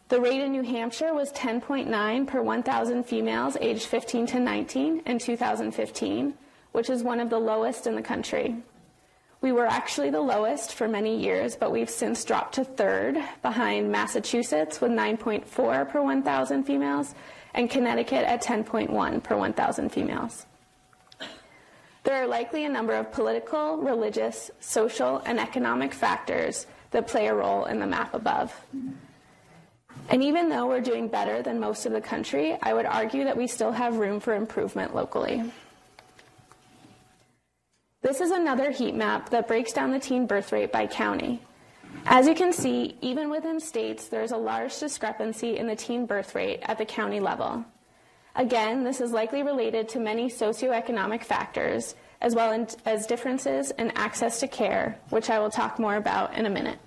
The 0.08 0.20
rate 0.20 0.40
in 0.40 0.52
New 0.52 0.62
Hampshire 0.62 1.14
was 1.14 1.30
10.9 1.32 2.26
per 2.26 2.42
1,000 2.42 3.04
females 3.04 3.56
aged 3.60 3.86
15 3.86 4.26
to 4.28 4.40
19 4.40 5.02
in 5.06 5.18
2015, 5.18 6.34
which 6.72 6.90
is 6.90 7.02
one 7.02 7.20
of 7.20 7.30
the 7.30 7.38
lowest 7.38 7.86
in 7.86 7.94
the 7.94 8.02
country. 8.02 8.56
We 9.40 9.52
were 9.52 9.66
actually 9.66 10.10
the 10.10 10.20
lowest 10.20 10.74
for 10.74 10.88
many 10.88 11.16
years, 11.16 11.54
but 11.54 11.70
we've 11.70 11.88
since 11.88 12.24
dropped 12.24 12.56
to 12.56 12.64
third 12.64 13.22
behind 13.42 13.92
Massachusetts 13.92 14.80
with 14.80 14.90
9.4 14.90 15.88
per 15.88 16.02
1,000 16.02 16.64
females 16.64 17.14
and 17.54 17.70
Connecticut 17.70 18.24
at 18.24 18.42
10.1 18.42 19.22
per 19.22 19.36
1,000 19.36 19.90
females. 19.90 20.46
There 22.08 22.22
are 22.22 22.26
likely 22.26 22.64
a 22.64 22.70
number 22.70 22.94
of 22.94 23.12
political, 23.12 23.76
religious, 23.76 24.50
social, 24.60 25.18
and 25.26 25.38
economic 25.38 25.92
factors 25.92 26.66
that 26.90 27.06
play 27.06 27.26
a 27.26 27.34
role 27.34 27.66
in 27.66 27.80
the 27.80 27.86
map 27.86 28.14
above. 28.14 28.58
And 30.08 30.22
even 30.24 30.48
though 30.48 30.66
we're 30.66 30.80
doing 30.80 31.08
better 31.08 31.42
than 31.42 31.60
most 31.60 31.84
of 31.84 31.92
the 31.92 32.00
country, 32.00 32.56
I 32.62 32.72
would 32.72 32.86
argue 32.86 33.24
that 33.24 33.36
we 33.36 33.46
still 33.46 33.72
have 33.72 33.98
room 33.98 34.20
for 34.20 34.34
improvement 34.34 34.94
locally. 34.94 35.52
This 38.00 38.22
is 38.22 38.30
another 38.30 38.70
heat 38.70 38.94
map 38.94 39.28
that 39.28 39.46
breaks 39.46 39.74
down 39.74 39.90
the 39.90 40.00
teen 40.00 40.26
birth 40.26 40.50
rate 40.50 40.72
by 40.72 40.86
county. 40.86 41.42
As 42.06 42.26
you 42.26 42.34
can 42.34 42.54
see, 42.54 42.96
even 43.02 43.28
within 43.28 43.60
states, 43.60 44.08
there 44.08 44.22
is 44.22 44.32
a 44.32 44.38
large 44.38 44.78
discrepancy 44.78 45.58
in 45.58 45.66
the 45.66 45.76
teen 45.76 46.06
birth 46.06 46.34
rate 46.34 46.60
at 46.62 46.78
the 46.78 46.86
county 46.86 47.20
level. 47.20 47.66
Again, 48.38 48.84
this 48.84 49.00
is 49.00 49.10
likely 49.10 49.42
related 49.42 49.88
to 49.90 49.98
many 49.98 50.30
socioeconomic 50.30 51.24
factors, 51.24 51.96
as 52.20 52.36
well 52.36 52.66
as 52.86 53.06
differences 53.06 53.72
in 53.72 53.90
access 53.96 54.38
to 54.38 54.46
care, 54.46 54.96
which 55.10 55.28
I 55.28 55.40
will 55.40 55.50
talk 55.50 55.80
more 55.80 55.96
about 55.96 56.34
in 56.34 56.46
a 56.46 56.50
minute. 56.50 56.78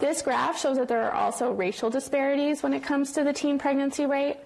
This 0.00 0.20
graph 0.20 0.60
shows 0.60 0.78
that 0.78 0.88
there 0.88 1.04
are 1.04 1.12
also 1.12 1.52
racial 1.52 1.90
disparities 1.90 2.60
when 2.60 2.72
it 2.72 2.82
comes 2.82 3.12
to 3.12 3.22
the 3.22 3.32
teen 3.32 3.56
pregnancy 3.56 4.04
rate, 4.04 4.38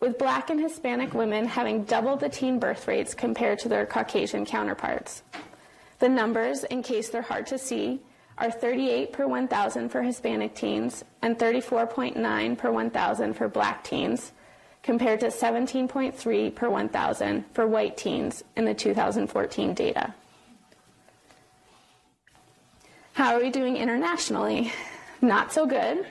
with 0.00 0.18
black 0.18 0.50
and 0.50 0.60
Hispanic 0.60 1.14
women 1.14 1.46
having 1.46 1.84
double 1.84 2.16
the 2.16 2.28
teen 2.28 2.58
birth 2.58 2.86
rates 2.86 3.14
compared 3.14 3.58
to 3.60 3.70
their 3.70 3.86
Caucasian 3.86 4.44
counterparts. 4.44 5.22
The 5.98 6.10
numbers, 6.10 6.64
in 6.64 6.82
case 6.82 7.08
they're 7.08 7.22
hard 7.22 7.46
to 7.46 7.56
see, 7.56 8.00
are 8.38 8.50
38 8.50 9.12
per 9.12 9.26
1,000 9.26 9.88
for 9.88 10.02
Hispanic 10.02 10.54
teens 10.54 11.04
and 11.22 11.38
34.9 11.38 12.58
per 12.58 12.70
1,000 12.70 13.34
for 13.34 13.48
black 13.48 13.82
teens, 13.82 14.32
compared 14.82 15.20
to 15.20 15.26
17.3 15.26 16.54
per 16.54 16.70
1,000 16.70 17.44
for 17.52 17.66
white 17.66 17.96
teens 17.96 18.44
in 18.56 18.64
the 18.64 18.74
2014 18.74 19.74
data. 19.74 20.14
How 23.14 23.34
are 23.34 23.40
we 23.40 23.50
doing 23.50 23.78
internationally? 23.78 24.72
Not 25.22 25.52
so 25.52 25.64
good. 25.64 26.06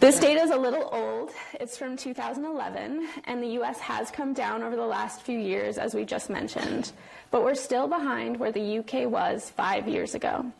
This 0.00 0.20
data 0.20 0.42
is 0.42 0.50
a 0.50 0.56
little 0.56 0.90
old. 0.92 1.30
It's 1.58 1.78
from 1.78 1.96
2011, 1.96 3.08
and 3.24 3.42
the 3.42 3.58
US 3.60 3.80
has 3.80 4.10
come 4.10 4.34
down 4.34 4.62
over 4.62 4.76
the 4.76 4.84
last 4.84 5.22
few 5.22 5.38
years, 5.38 5.78
as 5.78 5.94
we 5.94 6.04
just 6.04 6.28
mentioned, 6.28 6.92
but 7.30 7.42
we're 7.42 7.54
still 7.54 7.88
behind 7.88 8.36
where 8.36 8.52
the 8.52 8.80
UK 8.80 9.10
was 9.10 9.48
five 9.48 9.88
years 9.88 10.14
ago. 10.14 10.52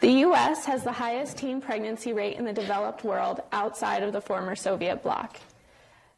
The 0.00 0.24
US 0.24 0.64
has 0.64 0.82
the 0.82 0.92
highest 0.92 1.36
teen 1.36 1.60
pregnancy 1.60 2.14
rate 2.14 2.38
in 2.38 2.46
the 2.46 2.54
developed 2.54 3.04
world 3.04 3.40
outside 3.52 4.02
of 4.02 4.12
the 4.14 4.20
former 4.20 4.56
Soviet 4.56 5.02
bloc. 5.02 5.38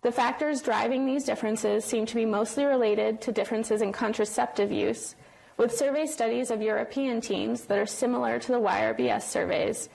The 0.03 0.13
factors 0.13 0.63
driving 0.63 1.05
these 1.05 1.25
differences 1.25 1.85
seem 1.85 2.07
to 2.07 2.15
be 2.15 2.25
mostly 2.25 2.65
related 2.65 3.21
to 3.23 3.33
differences 3.33 3.83
in 3.83 3.93
contraceptive 3.93 4.71
use, 4.71 5.17
with 5.57 5.77
survey 5.77 6.07
studies 6.07 6.53
of 6.53 6.63
European 6.63 7.21
teens 7.21 7.63
that 7.63 7.79
are 7.79 7.87
similar 7.87 8.39
to 8.39 8.53
the 8.53 8.61
YRBS 8.61 9.23
surveys 9.23 9.89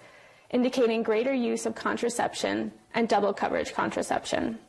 indicating 0.49 1.03
greater 1.03 1.33
use 1.33 1.65
of 1.65 1.75
contraception 1.75 2.71
and 2.93 3.07
double 3.09 3.33
coverage 3.33 3.73
contraception. 3.73 4.59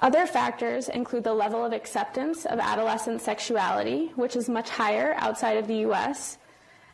Other 0.00 0.26
factors 0.26 0.88
include 0.88 1.24
the 1.24 1.34
level 1.34 1.64
of 1.64 1.72
acceptance 1.72 2.44
of 2.44 2.58
adolescent 2.58 3.20
sexuality, 3.20 4.10
which 4.16 4.34
is 4.34 4.48
much 4.48 4.70
higher 4.70 5.14
outside 5.18 5.56
of 5.56 5.68
the 5.68 5.86
US, 5.88 6.38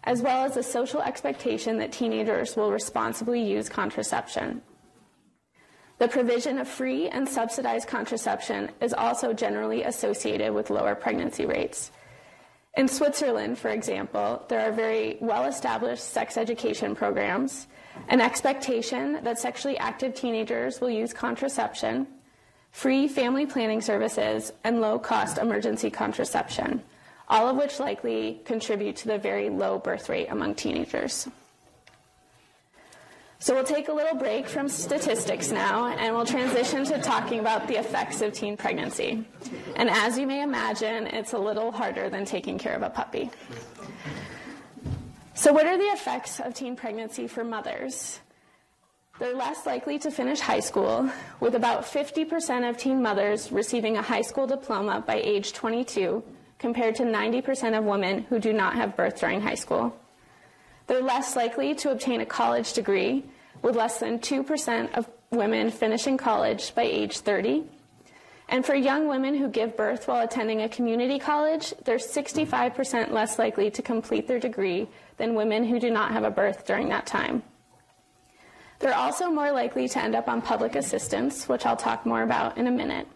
as 0.09 0.23
well 0.23 0.47
as 0.47 0.55
the 0.55 0.63
social 0.63 1.03
expectation 1.03 1.77
that 1.77 1.93
teenagers 1.93 2.57
will 2.57 2.73
responsibly 2.73 3.43
use 3.43 3.69
contraception. 3.69 4.63
The 5.99 6.09
provision 6.09 6.57
of 6.57 6.67
free 6.67 7.09
and 7.11 7.29
subsidized 7.29 7.89
contraception 7.89 8.71
is 8.81 8.95
also 8.95 9.35
generally 9.35 9.83
associated 9.83 10.55
with 10.55 10.71
lower 10.71 10.95
pregnancy 10.95 11.45
rates. 11.45 11.91
In 12.75 12.89
Switzerland, 12.89 13.59
for 13.59 13.69
example, 13.69 14.47
there 14.49 14.67
are 14.67 14.73
very 14.73 15.19
well 15.21 15.45
established 15.45 16.05
sex 16.05 16.39
education 16.39 16.95
programs 16.97 17.67
an 18.09 18.23
expectation 18.23 19.19
that 19.25 19.39
sexually 19.39 19.77
active 19.77 20.15
teenagers 20.15 20.81
will 20.81 20.89
use 20.89 21.13
contraception, 21.13 22.07
free 22.71 23.09
family 23.09 23.45
planning 23.45 23.83
services, 23.83 24.53
and 24.65 24.81
low 24.81 24.99
cost 24.99 25.37
emergency 25.37 25.91
contraception, 25.91 26.83
all 27.29 27.49
of 27.49 27.57
which 27.57 27.79
likely 27.79 28.41
contribute 28.45 28.97
to 28.97 29.09
the 29.09 29.19
very 29.19 29.51
low 29.51 29.79
birth 29.79 30.09
rate 30.09 30.29
among 30.31 30.55
teenagers. 30.55 31.29
So 33.41 33.55
we'll 33.55 33.65
take 33.65 33.89
a 33.89 33.93
little 33.93 34.17
break 34.17 34.49
from 34.49 34.69
statistics 34.69 35.53
now 35.53 35.87
and 35.87 36.15
we'll 36.15 36.27
transition 36.27 36.85
to 36.87 37.01
talking 37.01 37.39
about 37.39 37.69
the 37.69 37.79
effects 37.79 38.21
of 38.21 38.33
teen 38.33 38.57
pregnancy. 38.57 39.25
And 39.77 39.89
as 39.89 40.19
you 40.19 40.27
may 40.27 40.43
imagine, 40.43 41.07
it's 41.07 41.35
a 41.35 41.39
little 41.39 41.71
harder 41.71 42.11
than 42.11 42.25
taking 42.25 42.59
care 42.59 42.75
of 42.75 42.83
a 42.83 42.91
puppy. 42.91 43.31
So, 45.35 45.53
what 45.53 45.67
are 45.67 45.79
the 45.79 45.85
effects 45.85 46.41
of 46.41 46.53
teen 46.53 46.75
pregnancy 46.75 47.29
for 47.29 47.45
mothers? 47.45 48.19
They're 49.21 49.37
less 49.37 49.67
likely 49.67 50.01
to 50.01 50.11
finish 50.11 50.41
high 50.41 50.61
school, 50.61 51.09
with 51.39 51.55
about 51.55 51.85
50% 51.85 52.69
of 52.69 52.77
teen 52.77 53.01
mothers 53.01 53.53
receiving 53.53 53.97
a 53.97 54.03
high 54.03 54.23
school 54.23 54.49
diploma 54.49 55.05
by 55.07 55.17
age 55.17 55.53
22, 55.53 56.25
compared 56.59 56.95
to 56.97 57.05
90% 57.05 57.79
of 57.79 57.85
women 57.85 58.25
who 58.29 58.39
do 58.39 58.53
not 58.53 58.75
have 58.75 58.97
birth 58.97 59.21
during 59.21 59.41
high 59.41 59.55
school. 59.55 59.97
They're 60.87 61.03
less 61.03 61.37
likely 61.37 61.75
to 61.77 61.91
obtain 61.91 62.21
a 62.21 62.27
college 62.27 62.73
degree, 62.73 63.25
with 63.63 63.77
less 63.77 63.99
than 63.99 64.19
2% 64.19 64.97
of 64.97 65.09
women 65.31 65.71
finishing 65.71 66.17
college 66.17 66.75
by 66.75 66.83
age 66.83 67.19
30. 67.19 67.65
And 68.49 68.65
for 68.65 68.75
young 68.75 69.09
women 69.09 69.35
who 69.35 69.49
give 69.49 69.77
birth 69.77 70.09
while 70.09 70.25
attending 70.25 70.63
a 70.63 70.69
community 70.69 71.19
college, 71.19 71.75
they're 71.85 71.99
65% 71.99 73.11
less 73.11 73.39
likely 73.39 73.71
to 73.71 73.83
complete 73.83 74.27
their 74.27 74.41
degree 74.41 74.89
than 75.19 75.35
women 75.35 75.65
who 75.65 75.79
do 75.79 75.91
not 75.91 76.13
have 76.13 76.25
a 76.25 76.31
birth 76.31 76.67
during 76.67 76.89
that 76.89 77.07
time. 77.07 77.43
They're 78.79 78.95
also 78.95 79.29
more 79.29 79.53
likely 79.53 79.89
to 79.89 79.99
end 79.99 80.15
up 80.15 80.29
on 80.29 80.41
public 80.41 80.77
assistance, 80.77 81.49
which 81.49 81.67
I'll 81.67 81.77
talk 81.77 82.07
more 82.07 82.23
about 82.23 82.57
in 82.57 82.69
a 82.69 82.71
minute. 82.71 83.07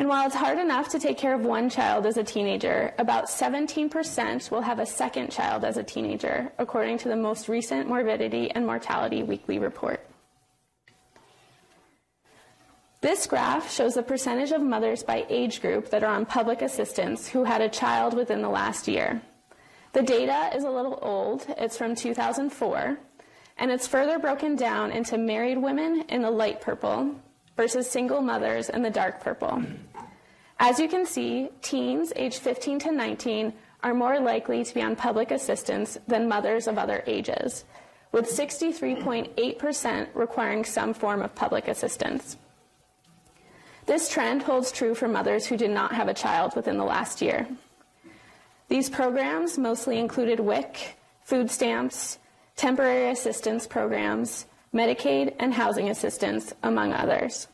And 0.00 0.08
while 0.08 0.24
it's 0.24 0.34
hard 0.34 0.58
enough 0.58 0.88
to 0.88 0.98
take 0.98 1.18
care 1.18 1.34
of 1.34 1.42
one 1.42 1.68
child 1.68 2.06
as 2.06 2.16
a 2.16 2.24
teenager, 2.24 2.94
about 2.96 3.26
17% 3.26 4.50
will 4.50 4.62
have 4.62 4.78
a 4.78 4.86
second 4.86 5.30
child 5.30 5.62
as 5.62 5.76
a 5.76 5.82
teenager, 5.82 6.50
according 6.56 6.96
to 7.00 7.08
the 7.08 7.16
most 7.16 7.50
recent 7.50 7.86
Morbidity 7.86 8.50
and 8.50 8.64
Mortality 8.64 9.22
Weekly 9.22 9.58
Report. 9.58 10.00
This 13.02 13.26
graph 13.26 13.70
shows 13.70 13.92
the 13.92 14.02
percentage 14.02 14.52
of 14.52 14.62
mothers 14.62 15.02
by 15.02 15.26
age 15.28 15.60
group 15.60 15.90
that 15.90 16.02
are 16.02 16.14
on 16.14 16.24
public 16.24 16.62
assistance 16.62 17.28
who 17.28 17.44
had 17.44 17.60
a 17.60 17.68
child 17.68 18.14
within 18.14 18.40
the 18.40 18.48
last 18.48 18.88
year. 18.88 19.20
The 19.92 20.02
data 20.02 20.50
is 20.56 20.64
a 20.64 20.70
little 20.70 20.98
old, 21.02 21.44
it's 21.58 21.76
from 21.76 21.94
2004, 21.94 22.98
and 23.58 23.70
it's 23.70 23.86
further 23.86 24.18
broken 24.18 24.56
down 24.56 24.92
into 24.92 25.18
married 25.18 25.58
women 25.58 26.06
in 26.08 26.22
the 26.22 26.30
light 26.30 26.62
purple 26.62 27.16
versus 27.60 27.90
single 27.90 28.22
mothers 28.22 28.70
in 28.70 28.80
the 28.80 28.88
dark 28.88 29.20
purple. 29.20 29.62
As 30.58 30.80
you 30.80 30.88
can 30.88 31.04
see, 31.04 31.50
teens 31.60 32.10
aged 32.16 32.38
15 32.38 32.78
to 32.78 32.90
19 32.90 33.52
are 33.82 33.92
more 33.92 34.18
likely 34.18 34.64
to 34.64 34.72
be 34.72 34.80
on 34.80 34.96
public 34.96 35.30
assistance 35.30 35.98
than 36.08 36.26
mothers 36.26 36.66
of 36.66 36.78
other 36.78 37.04
ages, 37.06 37.66
with 38.12 38.24
63.8% 38.24 40.08
requiring 40.14 40.64
some 40.64 40.94
form 40.94 41.20
of 41.20 41.34
public 41.34 41.68
assistance. 41.68 42.38
This 43.84 44.08
trend 44.08 44.40
holds 44.44 44.72
true 44.72 44.94
for 44.94 45.06
mothers 45.06 45.44
who 45.44 45.58
did 45.58 45.70
not 45.70 45.92
have 45.92 46.08
a 46.08 46.14
child 46.14 46.56
within 46.56 46.78
the 46.78 46.84
last 46.84 47.20
year. 47.20 47.46
These 48.68 48.88
programs 48.88 49.58
mostly 49.58 49.98
included 49.98 50.40
WIC, 50.40 50.96
food 51.24 51.50
stamps, 51.50 52.18
temporary 52.56 53.10
assistance 53.10 53.66
programs, 53.66 54.46
Medicaid, 54.72 55.34
and 55.40 55.52
housing 55.52 55.90
assistance, 55.90 56.54
among 56.62 56.92
others. 56.92 57.48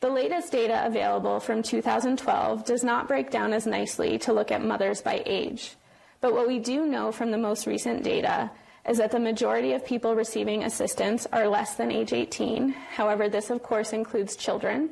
The 0.00 0.08
latest 0.08 0.50
data 0.50 0.86
available 0.86 1.40
from 1.40 1.62
2012 1.62 2.64
does 2.64 2.82
not 2.82 3.06
break 3.06 3.30
down 3.30 3.52
as 3.52 3.66
nicely 3.66 4.18
to 4.20 4.32
look 4.32 4.50
at 4.50 4.64
mothers 4.64 5.02
by 5.02 5.22
age. 5.26 5.76
But 6.22 6.32
what 6.32 6.48
we 6.48 6.58
do 6.58 6.86
know 6.86 7.12
from 7.12 7.30
the 7.30 7.36
most 7.36 7.66
recent 7.66 8.02
data 8.02 8.50
is 8.88 8.96
that 8.96 9.10
the 9.10 9.20
majority 9.20 9.74
of 9.74 9.84
people 9.84 10.14
receiving 10.14 10.64
assistance 10.64 11.26
are 11.32 11.46
less 11.46 11.74
than 11.74 11.92
age 11.92 12.14
18. 12.14 12.70
However, 12.70 13.28
this 13.28 13.50
of 13.50 13.62
course 13.62 13.92
includes 13.92 14.36
children. 14.36 14.88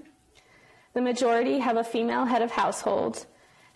The 0.92 1.00
majority 1.00 1.58
have 1.58 1.78
a 1.78 1.84
female 1.84 2.26
head 2.26 2.42
of 2.42 2.50
household, 2.50 3.24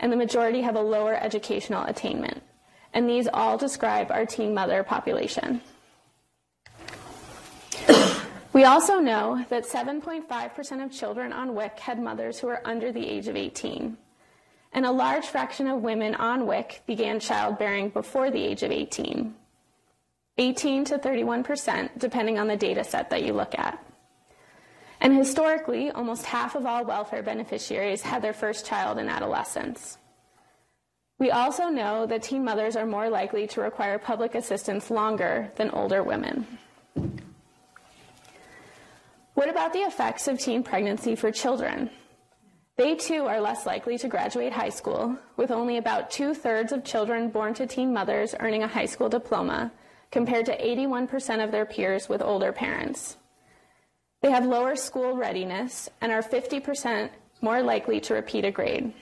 and 0.00 0.12
the 0.12 0.16
majority 0.18 0.60
have 0.60 0.76
a 0.76 0.82
lower 0.82 1.14
educational 1.14 1.84
attainment. 1.84 2.42
And 2.92 3.08
these 3.08 3.26
all 3.32 3.56
describe 3.56 4.10
our 4.10 4.26
teen 4.26 4.52
mother 4.52 4.82
population. 4.82 5.62
We 8.52 8.64
also 8.64 8.98
know 8.98 9.44
that 9.48 9.64
7.5% 9.64 10.84
of 10.84 10.92
children 10.92 11.32
on 11.32 11.54
WIC 11.54 11.78
had 11.78 11.98
mothers 11.98 12.38
who 12.38 12.48
were 12.48 12.66
under 12.66 12.92
the 12.92 13.06
age 13.06 13.26
of 13.26 13.36
18. 13.36 13.96
And 14.74 14.86
a 14.86 14.92
large 14.92 15.26
fraction 15.26 15.68
of 15.68 15.80
women 15.80 16.14
on 16.14 16.46
WIC 16.46 16.82
began 16.86 17.18
childbearing 17.18 17.88
before 17.88 18.30
the 18.30 18.44
age 18.44 18.62
of 18.62 18.70
18. 18.70 19.34
18 20.38 20.84
to 20.84 20.98
31%, 20.98 21.98
depending 21.98 22.38
on 22.38 22.46
the 22.46 22.56
data 22.56 22.84
set 22.84 23.08
that 23.10 23.22
you 23.22 23.32
look 23.32 23.58
at. 23.58 23.82
And 25.00 25.16
historically, 25.16 25.90
almost 25.90 26.26
half 26.26 26.54
of 26.54 26.66
all 26.66 26.84
welfare 26.84 27.22
beneficiaries 27.22 28.02
had 28.02 28.22
their 28.22 28.32
first 28.32 28.66
child 28.66 28.98
in 28.98 29.08
adolescence. 29.08 29.98
We 31.18 31.30
also 31.30 31.68
know 31.68 32.06
that 32.06 32.22
teen 32.22 32.44
mothers 32.44 32.76
are 32.76 32.86
more 32.86 33.08
likely 33.08 33.46
to 33.48 33.60
require 33.60 33.98
public 33.98 34.34
assistance 34.34 34.90
longer 34.90 35.50
than 35.56 35.70
older 35.70 36.02
women. 36.02 36.46
What 39.34 39.48
about 39.48 39.72
the 39.72 39.80
effects 39.80 40.28
of 40.28 40.38
teen 40.38 40.62
pregnancy 40.62 41.16
for 41.16 41.32
children? 41.32 41.90
They 42.76 42.94
too 42.94 43.24
are 43.26 43.40
less 43.40 43.64
likely 43.64 43.96
to 43.98 44.08
graduate 44.08 44.52
high 44.52 44.68
school, 44.68 45.16
with 45.36 45.50
only 45.50 45.78
about 45.78 46.10
two 46.10 46.34
thirds 46.34 46.72
of 46.72 46.84
children 46.84 47.30
born 47.30 47.54
to 47.54 47.66
teen 47.66 47.92
mothers 47.92 48.34
earning 48.40 48.62
a 48.62 48.68
high 48.68 48.86
school 48.86 49.08
diploma, 49.08 49.72
compared 50.10 50.46
to 50.46 50.56
81% 50.56 51.42
of 51.42 51.50
their 51.50 51.64
peers 51.64 52.08
with 52.08 52.20
older 52.20 52.52
parents. 52.52 53.16
They 54.20 54.30
have 54.30 54.44
lower 54.44 54.76
school 54.76 55.16
readiness 55.16 55.88
and 56.00 56.12
are 56.12 56.22
50% 56.22 57.10
more 57.40 57.62
likely 57.62 58.00
to 58.00 58.14
repeat 58.14 58.44
a 58.44 58.50
grade. 58.50 58.92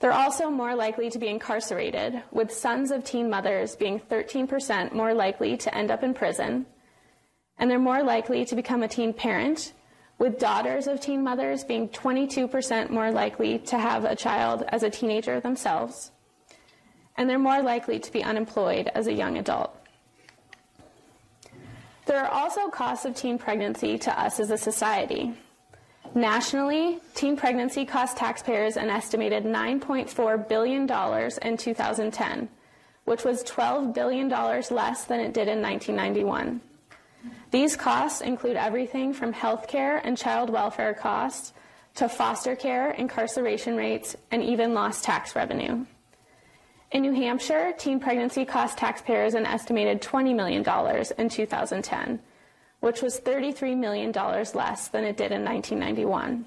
They're 0.00 0.12
also 0.12 0.50
more 0.50 0.74
likely 0.74 1.10
to 1.10 1.18
be 1.18 1.28
incarcerated, 1.28 2.22
with 2.30 2.52
sons 2.52 2.90
of 2.90 3.04
teen 3.04 3.30
mothers 3.30 3.76
being 3.76 4.00
13% 4.00 4.92
more 4.92 5.14
likely 5.14 5.56
to 5.56 5.74
end 5.74 5.90
up 5.90 6.02
in 6.02 6.14
prison, 6.14 6.66
and 7.58 7.70
they're 7.70 7.78
more 7.78 8.02
likely 8.02 8.44
to 8.44 8.56
become 8.56 8.82
a 8.82 8.88
teen 8.88 9.12
parent, 9.12 9.72
with 10.18 10.38
daughters 10.38 10.86
of 10.86 11.00
teen 11.00 11.22
mothers 11.22 11.64
being 11.64 11.88
22% 11.88 12.90
more 12.90 13.10
likely 13.10 13.58
to 13.58 13.78
have 13.78 14.04
a 14.04 14.16
child 14.16 14.64
as 14.68 14.82
a 14.82 14.90
teenager 14.90 15.40
themselves, 15.40 16.10
and 17.16 17.28
they're 17.28 17.38
more 17.38 17.62
likely 17.62 17.98
to 17.98 18.12
be 18.12 18.22
unemployed 18.22 18.90
as 18.94 19.06
a 19.06 19.12
young 19.12 19.38
adult. 19.38 19.74
There 22.06 22.24
are 22.24 22.30
also 22.30 22.68
costs 22.68 23.04
of 23.04 23.14
teen 23.14 23.38
pregnancy 23.38 23.98
to 23.98 24.20
us 24.20 24.40
as 24.40 24.50
a 24.50 24.56
society. 24.56 25.34
Nationally, 26.14 27.00
teen 27.14 27.36
pregnancy 27.36 27.84
cost 27.84 28.16
taxpayers 28.16 28.76
an 28.78 28.88
estimated 28.88 29.44
$9.4 29.44 30.48
billion 30.48 30.82
in 31.42 31.56
2010, 31.56 32.48
which 33.04 33.24
was 33.24 33.44
$12 33.44 33.92
billion 33.92 34.28
less 34.28 35.04
than 35.04 35.20
it 35.20 35.34
did 35.34 35.48
in 35.48 35.60
1991. 35.60 36.62
These 37.50 37.76
costs 37.76 38.20
include 38.20 38.56
everything 38.56 39.12
from 39.12 39.32
health 39.32 39.68
care 39.68 39.98
and 39.98 40.16
child 40.16 40.50
welfare 40.50 40.94
costs 40.94 41.52
to 41.96 42.08
foster 42.08 42.54
care, 42.54 42.90
incarceration 42.90 43.76
rates, 43.76 44.16
and 44.30 44.42
even 44.42 44.74
lost 44.74 45.04
tax 45.04 45.34
revenue. 45.34 45.84
In 46.90 47.02
New 47.02 47.12
Hampshire, 47.12 47.74
teen 47.76 48.00
pregnancy 48.00 48.44
cost 48.44 48.78
taxpayers 48.78 49.34
an 49.34 49.44
estimated 49.44 50.00
$20 50.00 50.34
million 50.34 50.64
in 51.18 51.28
2010, 51.28 52.20
which 52.80 53.02
was 53.02 53.20
$33 53.20 53.76
million 53.76 54.12
less 54.12 54.88
than 54.88 55.04
it 55.04 55.16
did 55.16 55.32
in 55.32 55.44
1991. 55.44 56.46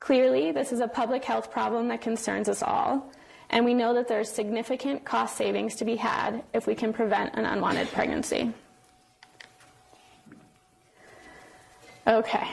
Clearly, 0.00 0.52
this 0.52 0.72
is 0.72 0.80
a 0.80 0.88
public 0.88 1.24
health 1.24 1.50
problem 1.50 1.88
that 1.88 2.00
concerns 2.00 2.48
us 2.48 2.62
all, 2.62 3.12
and 3.50 3.64
we 3.64 3.74
know 3.74 3.94
that 3.94 4.08
there 4.08 4.20
are 4.20 4.24
significant 4.24 5.04
cost 5.04 5.36
savings 5.36 5.76
to 5.76 5.84
be 5.84 5.96
had 5.96 6.42
if 6.54 6.66
we 6.66 6.74
can 6.74 6.92
prevent 6.92 7.34
an 7.34 7.44
unwanted 7.44 7.88
pregnancy. 7.88 8.52
Okay. 12.08 12.48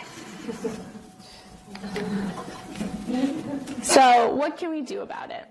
so, 3.81 4.35
what 4.35 4.57
can 4.57 4.69
we 4.69 4.81
do 4.81 5.01
about 5.01 5.31
it? 5.31 5.45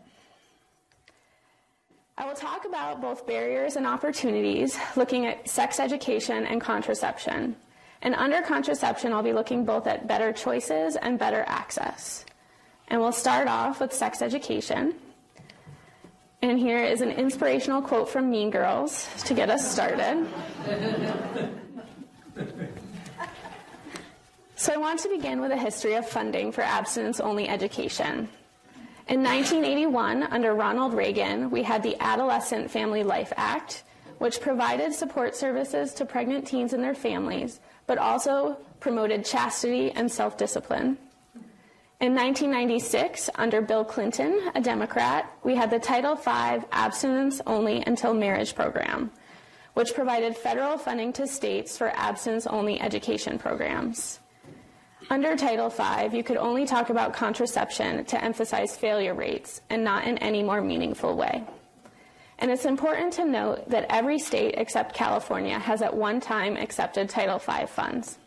I 2.18 2.26
will 2.26 2.34
talk 2.34 2.66
about 2.66 3.00
both 3.00 3.26
barriers 3.26 3.76
and 3.76 3.86
opportunities, 3.86 4.78
looking 4.94 5.24
at 5.24 5.48
sex 5.48 5.80
education 5.80 6.46
and 6.46 6.60
contraception. 6.60 7.56
And 8.02 8.14
under 8.14 8.42
contraception, 8.42 9.14
I'll 9.14 9.22
be 9.22 9.32
looking 9.32 9.64
both 9.64 9.86
at 9.86 10.06
better 10.06 10.32
choices 10.32 10.96
and 10.96 11.18
better 11.18 11.42
access. 11.46 12.26
And 12.88 13.00
we'll 13.00 13.10
start 13.10 13.48
off 13.48 13.80
with 13.80 13.94
sex 13.94 14.20
education. 14.20 14.94
And 16.42 16.58
here 16.58 16.84
is 16.84 17.00
an 17.00 17.10
inspirational 17.10 17.80
quote 17.80 18.10
from 18.10 18.30
Mean 18.30 18.50
Girls 18.50 19.08
to 19.24 19.32
get 19.32 19.48
us 19.48 19.72
started. 19.72 20.28
So 24.64 24.72
I 24.72 24.78
want 24.78 25.00
to 25.00 25.10
begin 25.10 25.42
with 25.42 25.52
a 25.52 25.58
history 25.58 25.92
of 25.92 26.08
funding 26.08 26.50
for 26.50 26.62
abstinence 26.62 27.20
only 27.20 27.50
education. 27.50 28.30
In 29.08 29.22
1981, 29.22 30.22
under 30.22 30.54
Ronald 30.54 30.94
Reagan, 30.94 31.50
we 31.50 31.62
had 31.62 31.82
the 31.82 32.00
Adolescent 32.00 32.70
Family 32.70 33.02
Life 33.02 33.30
Act, 33.36 33.82
which 34.16 34.40
provided 34.40 34.94
support 34.94 35.36
services 35.36 35.92
to 35.92 36.06
pregnant 36.06 36.46
teens 36.46 36.72
and 36.72 36.82
their 36.82 36.94
families, 36.94 37.60
but 37.86 37.98
also 37.98 38.56
promoted 38.80 39.26
chastity 39.26 39.90
and 39.90 40.10
self 40.10 40.38
discipline. 40.38 40.96
In 42.00 42.14
1996, 42.14 43.28
under 43.34 43.60
Bill 43.60 43.84
Clinton, 43.84 44.50
a 44.54 44.62
Democrat, 44.62 45.30
we 45.42 45.56
had 45.56 45.70
the 45.70 45.78
Title 45.78 46.14
V 46.14 46.64
Abstinence 46.72 47.42
Only 47.46 47.84
Until 47.86 48.14
Marriage 48.14 48.54
program, 48.54 49.10
which 49.74 49.92
provided 49.92 50.34
federal 50.34 50.78
funding 50.78 51.12
to 51.12 51.26
states 51.26 51.76
for 51.76 51.88
abstinence 51.94 52.46
only 52.46 52.80
education 52.80 53.38
programs. 53.38 54.20
Under 55.10 55.36
Title 55.36 55.68
V, 55.68 56.16
you 56.16 56.24
could 56.24 56.38
only 56.38 56.64
talk 56.64 56.88
about 56.88 57.12
contraception 57.12 58.04
to 58.06 58.24
emphasize 58.24 58.76
failure 58.76 59.14
rates 59.14 59.60
and 59.68 59.84
not 59.84 60.06
in 60.06 60.16
any 60.18 60.42
more 60.42 60.62
meaningful 60.62 61.16
way. 61.16 61.44
And 62.38 62.50
it's 62.50 62.64
important 62.64 63.12
to 63.14 63.24
note 63.24 63.68
that 63.68 63.86
every 63.90 64.18
state 64.18 64.54
except 64.56 64.94
California 64.94 65.58
has 65.58 65.82
at 65.82 65.94
one 65.94 66.20
time 66.20 66.56
accepted 66.56 67.08
Title 67.08 67.38
V 67.38 67.66
funds. 67.66 68.18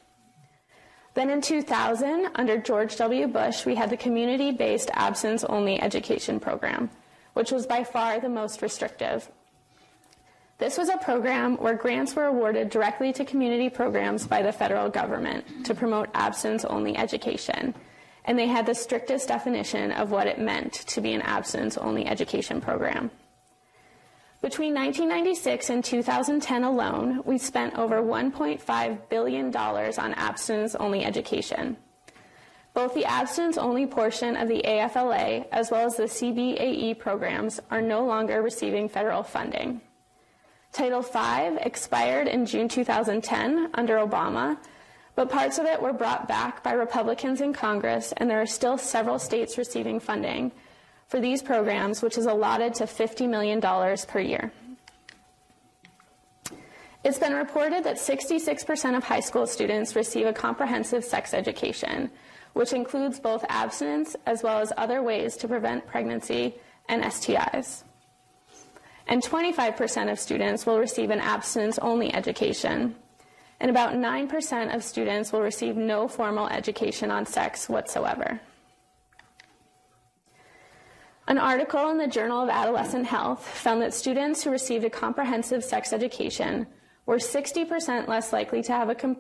Then 1.15 1.31
in 1.31 1.41
2000, 1.41 2.29
under 2.35 2.59
George 2.59 2.95
W. 2.97 3.27
Bush, 3.27 3.65
we 3.65 3.73
had 3.73 3.89
the 3.89 3.97
community 3.97 4.51
based 4.51 4.91
abstinence 4.93 5.43
only 5.43 5.81
education 5.81 6.39
program, 6.39 6.91
which 7.33 7.51
was 7.51 7.65
by 7.65 7.83
far 7.83 8.19
the 8.19 8.29
most 8.29 8.61
restrictive 8.61 9.29
this 10.57 10.77
was 10.77 10.89
a 10.89 10.97
program 10.97 11.57
where 11.57 11.75
grants 11.75 12.15
were 12.15 12.25
awarded 12.25 12.69
directly 12.69 13.13
to 13.13 13.25
community 13.25 13.69
programs 13.69 14.25
by 14.25 14.41
the 14.41 14.51
federal 14.51 14.89
government 14.89 15.45
to 15.65 15.75
promote 15.75 16.09
abstinence 16.15 16.65
only 16.65 16.97
education. 16.97 17.75
And 18.25 18.37
they 18.37 18.47
had 18.47 18.65
the 18.65 18.73
strictest 18.73 19.27
definition 19.27 19.91
of 19.91 20.11
what 20.11 20.27
it 20.27 20.39
meant 20.39 20.73
to 20.73 20.99
be 20.99 21.13
an 21.13 21.21
abstinence 21.21 21.77
only 21.77 22.07
education 22.07 22.59
program. 22.59 23.11
Between 24.41 24.73
1996 24.73 25.69
and 25.69 25.83
2010 25.83 26.63
alone, 26.63 27.21
we 27.25 27.37
spent 27.37 27.77
over 27.77 28.01
$1.5 28.01 29.09
billion 29.09 29.55
on 29.55 30.13
abstinence 30.13 30.75
only 30.75 31.05
education. 31.05 31.77
Both 32.73 32.93
the 32.93 33.05
abstinence 33.05 33.57
only 33.57 33.87
portion 33.87 34.35
of 34.35 34.47
the 34.47 34.61
AFLA 34.63 35.47
as 35.51 35.71
well 35.71 35.87
as 35.87 35.95
the 35.95 36.03
CBAE 36.03 36.99
programs 36.99 37.59
are 37.71 37.81
no 37.81 38.05
longer 38.05 38.41
receiving 38.41 38.89
federal 38.89 39.23
funding. 39.23 39.81
Title 40.71 41.01
V 41.01 41.57
expired 41.61 42.27
in 42.27 42.45
June 42.45 42.67
2010 42.67 43.71
under 43.73 43.95
Obama, 43.95 44.57
but 45.15 45.29
parts 45.29 45.57
of 45.57 45.65
it 45.65 45.81
were 45.81 45.93
brought 45.93 46.27
back 46.27 46.63
by 46.63 46.73
Republicans 46.73 47.41
in 47.41 47.51
Congress, 47.51 48.13
and 48.17 48.29
there 48.29 48.41
are 48.41 48.45
still 48.45 48.77
several 48.77 49.17
states 49.17 49.57
receiving 49.57 49.99
funding 49.99 50.51
for 51.07 51.19
these 51.19 51.41
programs, 51.41 52.01
which 52.01 52.17
is 52.17 52.25
allotted 52.25 52.75
to 52.75 52.83
$50 52.83 53.27
million 53.27 53.59
per 54.07 54.19
year. 54.19 54.51
It's 57.03 57.17
been 57.17 57.33
reported 57.33 57.83
that 57.85 57.95
66% 57.97 58.97
of 58.97 59.03
high 59.03 59.21
school 59.21 59.47
students 59.47 59.95
receive 59.95 60.27
a 60.27 60.33
comprehensive 60.33 61.03
sex 61.03 61.33
education, 61.33 62.11
which 62.53 62.73
includes 62.73 63.19
both 63.19 63.45
abstinence 63.49 64.15
as 64.25 64.43
well 64.43 64.59
as 64.59 64.73
other 64.77 65.01
ways 65.01 65.37
to 65.37 65.47
prevent 65.47 65.87
pregnancy 65.87 66.55
and 66.89 67.03
STIs 67.03 67.83
and 69.07 69.23
25% 69.23 70.11
of 70.11 70.19
students 70.19 70.65
will 70.65 70.79
receive 70.79 71.09
an 71.09 71.19
abstinence 71.19 71.79
only 71.79 72.13
education. 72.13 72.95
And 73.59 73.71
about 73.71 73.93
9% 73.93 74.75
of 74.75 74.83
students 74.83 75.31
will 75.31 75.41
receive 75.41 75.75
no 75.75 76.07
formal 76.07 76.47
education 76.47 77.09
on 77.09 77.25
sex 77.25 77.67
whatsoever. 77.69 78.39
An 81.27 81.37
article 81.37 81.89
in 81.89 81.97
the 81.97 82.07
Journal 82.07 82.43
of 82.43 82.49
Adolescent 82.49 83.05
Health 83.05 83.45
found 83.45 83.81
that 83.81 83.93
students 83.93 84.43
who 84.43 84.51
received 84.51 84.85
a 84.85 84.89
comprehensive 84.89 85.63
sex 85.63 85.91
education 85.91 86.67
were 87.05 87.17
60% 87.17 88.07
less 88.07 88.31
likely 88.31 88.61
to 88.63 88.71
have 88.71 88.89
a, 88.89 89.15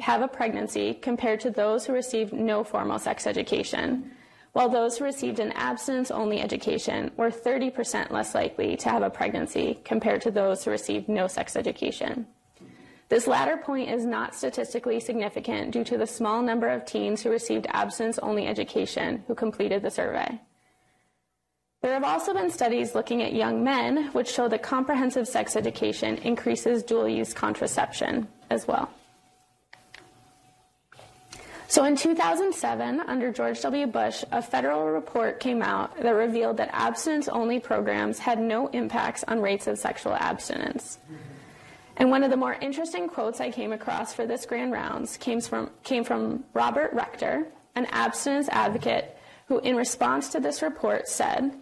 have 0.00 0.22
a 0.22 0.28
pregnancy 0.28 0.94
compared 0.94 1.40
to 1.40 1.50
those 1.50 1.86
who 1.86 1.92
received 1.92 2.32
no 2.32 2.64
formal 2.64 2.98
sex 2.98 3.26
education 3.26 4.10
while 4.54 4.68
those 4.68 4.96
who 4.96 5.04
received 5.04 5.40
an 5.40 5.50
abstinence 5.52 6.12
only 6.12 6.40
education 6.40 7.10
were 7.16 7.30
30% 7.30 8.10
less 8.12 8.36
likely 8.36 8.76
to 8.76 8.88
have 8.88 9.02
a 9.02 9.10
pregnancy 9.10 9.80
compared 9.84 10.22
to 10.22 10.30
those 10.30 10.64
who 10.64 10.70
received 10.70 11.08
no 11.08 11.26
sex 11.26 11.56
education. 11.56 12.24
This 13.08 13.26
latter 13.26 13.56
point 13.56 13.90
is 13.90 14.06
not 14.06 14.32
statistically 14.34 15.00
significant 15.00 15.72
due 15.72 15.82
to 15.84 15.98
the 15.98 16.06
small 16.06 16.40
number 16.40 16.68
of 16.68 16.84
teens 16.84 17.20
who 17.20 17.30
received 17.30 17.66
abstinence 17.70 18.20
only 18.20 18.46
education 18.46 19.24
who 19.26 19.34
completed 19.34 19.82
the 19.82 19.90
survey. 19.90 20.40
There 21.82 21.92
have 21.92 22.04
also 22.04 22.32
been 22.32 22.50
studies 22.50 22.94
looking 22.94 23.22
at 23.22 23.34
young 23.34 23.64
men 23.64 24.06
which 24.12 24.30
show 24.30 24.46
that 24.48 24.62
comprehensive 24.62 25.26
sex 25.26 25.56
education 25.56 26.16
increases 26.18 26.84
dual 26.84 27.08
use 27.08 27.34
contraception 27.34 28.28
as 28.50 28.68
well. 28.68 28.88
So 31.66 31.84
in 31.84 31.96
2007, 31.96 33.00
under 33.00 33.32
George 33.32 33.60
W. 33.62 33.86
Bush, 33.86 34.22
a 34.30 34.42
federal 34.42 34.86
report 34.86 35.40
came 35.40 35.62
out 35.62 35.96
that 36.00 36.10
revealed 36.10 36.58
that 36.58 36.70
abstinence 36.72 37.28
only 37.28 37.58
programs 37.58 38.18
had 38.18 38.38
no 38.38 38.68
impacts 38.68 39.24
on 39.24 39.40
rates 39.40 39.66
of 39.66 39.78
sexual 39.78 40.14
abstinence. 40.14 40.98
And 41.96 42.10
one 42.10 42.22
of 42.22 42.30
the 42.30 42.36
more 42.36 42.54
interesting 42.54 43.08
quotes 43.08 43.40
I 43.40 43.50
came 43.50 43.72
across 43.72 44.12
for 44.12 44.26
this 44.26 44.46
grand 44.46 44.72
rounds 44.72 45.16
came 45.16 45.40
from, 45.40 45.70
came 45.84 46.04
from 46.04 46.44
Robert 46.52 46.92
Rector, 46.92 47.46
an 47.74 47.86
abstinence 47.86 48.48
advocate 48.50 49.16
who, 49.46 49.58
in 49.60 49.76
response 49.76 50.30
to 50.30 50.40
this 50.40 50.62
report, 50.62 51.08
said, 51.08 51.52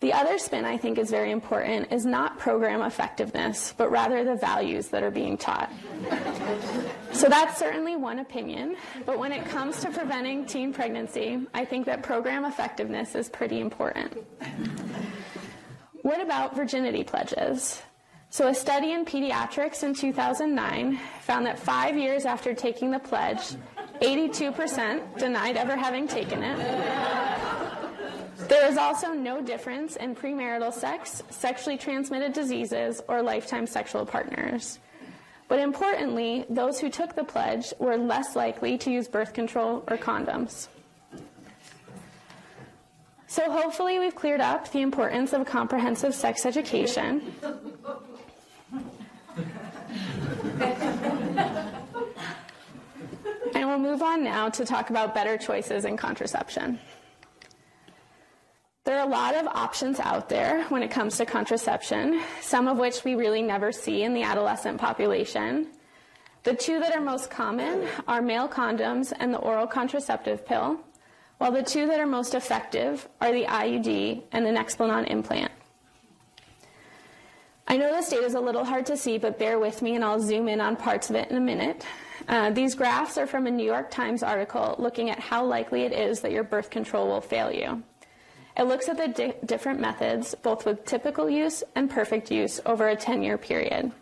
the 0.00 0.14
other 0.14 0.38
spin 0.38 0.64
I 0.64 0.78
think 0.78 0.96
is 0.96 1.10
very 1.10 1.30
important 1.30 1.92
is 1.92 2.06
not 2.06 2.38
program 2.38 2.80
effectiveness, 2.80 3.74
but 3.76 3.90
rather 3.90 4.24
the 4.24 4.34
values 4.34 4.88
that 4.88 5.02
are 5.02 5.10
being 5.10 5.36
taught. 5.36 5.70
so 7.12 7.28
that's 7.28 7.58
certainly 7.58 7.96
one 7.96 8.20
opinion, 8.20 8.76
but 9.04 9.18
when 9.18 9.30
it 9.30 9.44
comes 9.44 9.80
to 9.80 9.90
preventing 9.90 10.46
teen 10.46 10.72
pregnancy, 10.72 11.46
I 11.52 11.66
think 11.66 11.84
that 11.84 12.02
program 12.02 12.46
effectiveness 12.46 13.14
is 13.14 13.28
pretty 13.28 13.60
important. 13.60 14.16
What 16.02 16.22
about 16.22 16.56
virginity 16.56 17.04
pledges? 17.04 17.82
So, 18.32 18.46
a 18.46 18.54
study 18.54 18.92
in 18.92 19.04
pediatrics 19.04 19.82
in 19.82 19.92
2009 19.92 20.98
found 21.22 21.46
that 21.46 21.58
five 21.58 21.98
years 21.98 22.24
after 22.24 22.54
taking 22.54 22.92
the 22.92 23.00
pledge, 23.00 23.40
82% 24.00 25.18
denied 25.18 25.56
ever 25.56 25.76
having 25.76 26.06
taken 26.06 26.42
it. 26.42 27.59
There 28.50 28.66
is 28.66 28.76
also 28.76 29.12
no 29.12 29.40
difference 29.40 29.94
in 29.94 30.16
premarital 30.16 30.72
sex, 30.72 31.22
sexually 31.30 31.78
transmitted 31.78 32.32
diseases, 32.32 33.00
or 33.06 33.22
lifetime 33.22 33.64
sexual 33.64 34.04
partners. 34.04 34.80
But 35.46 35.60
importantly, 35.60 36.46
those 36.50 36.80
who 36.80 36.90
took 36.90 37.14
the 37.14 37.22
pledge 37.22 37.72
were 37.78 37.96
less 37.96 38.34
likely 38.34 38.76
to 38.78 38.90
use 38.90 39.06
birth 39.06 39.34
control 39.34 39.84
or 39.86 39.96
condoms. 39.96 40.66
So 43.28 43.48
hopefully 43.52 44.00
we've 44.00 44.16
cleared 44.16 44.40
up 44.40 44.72
the 44.72 44.80
importance 44.80 45.32
of 45.32 45.46
comprehensive 45.46 46.12
sex 46.12 46.44
education. 46.44 47.32
and 53.54 53.68
we'll 53.68 53.78
move 53.78 54.02
on 54.02 54.24
now 54.24 54.48
to 54.48 54.64
talk 54.64 54.90
about 54.90 55.14
better 55.14 55.38
choices 55.38 55.84
in 55.84 55.96
contraception. 55.96 56.80
There 58.90 58.98
are 58.98 59.06
a 59.06 59.08
lot 59.08 59.36
of 59.36 59.46
options 59.46 60.00
out 60.00 60.28
there 60.28 60.64
when 60.64 60.82
it 60.82 60.90
comes 60.90 61.16
to 61.18 61.24
contraception, 61.24 62.20
some 62.40 62.66
of 62.66 62.76
which 62.76 63.04
we 63.04 63.14
really 63.14 63.40
never 63.40 63.70
see 63.70 64.02
in 64.02 64.14
the 64.14 64.24
adolescent 64.24 64.78
population. 64.78 65.68
The 66.42 66.54
two 66.54 66.80
that 66.80 66.92
are 66.96 67.00
most 67.00 67.30
common 67.30 67.86
are 68.08 68.20
male 68.20 68.48
condoms 68.48 69.12
and 69.16 69.32
the 69.32 69.38
oral 69.38 69.68
contraceptive 69.68 70.44
pill 70.44 70.80
while 71.38 71.52
the 71.52 71.62
two 71.62 71.86
that 71.86 72.00
are 72.00 72.06
most 72.06 72.34
effective 72.34 73.08
are 73.20 73.30
the 73.30 73.44
IUD 73.44 74.24
and 74.32 74.44
the 74.44 74.50
Nexplanon 74.50 75.08
implant. 75.08 75.52
I 77.68 77.76
know 77.76 77.92
this 77.92 78.08
data 78.08 78.24
is 78.24 78.34
a 78.34 78.40
little 78.40 78.64
hard 78.64 78.86
to 78.86 78.96
see, 78.96 79.18
but 79.18 79.38
bear 79.38 79.60
with 79.60 79.82
me 79.82 79.94
and 79.94 80.04
I'll 80.04 80.18
zoom 80.18 80.48
in 80.48 80.60
on 80.60 80.74
parts 80.74 81.10
of 81.10 81.14
it 81.14 81.30
in 81.30 81.36
a 81.36 81.40
minute. 81.40 81.86
Uh, 82.26 82.50
these 82.50 82.74
graphs 82.74 83.18
are 83.18 83.28
from 83.28 83.46
a 83.46 83.52
New 83.52 83.64
York 83.64 83.92
Times 83.92 84.24
article 84.24 84.74
looking 84.80 85.10
at 85.10 85.20
how 85.20 85.44
likely 85.44 85.82
it 85.82 85.92
is 85.92 86.22
that 86.22 86.32
your 86.32 86.42
birth 86.42 86.70
control 86.70 87.06
will 87.06 87.20
fail 87.20 87.52
you. 87.52 87.84
It 88.56 88.64
looks 88.64 88.88
at 88.88 88.96
the 88.96 89.08
di- 89.08 89.34
different 89.44 89.80
methods, 89.80 90.34
both 90.34 90.66
with 90.66 90.84
typical 90.84 91.30
use 91.30 91.62
and 91.74 91.90
perfect 91.90 92.30
use, 92.30 92.60
over 92.66 92.88
a 92.88 92.96
10 92.96 93.22
year 93.22 93.38
period. 93.38 93.92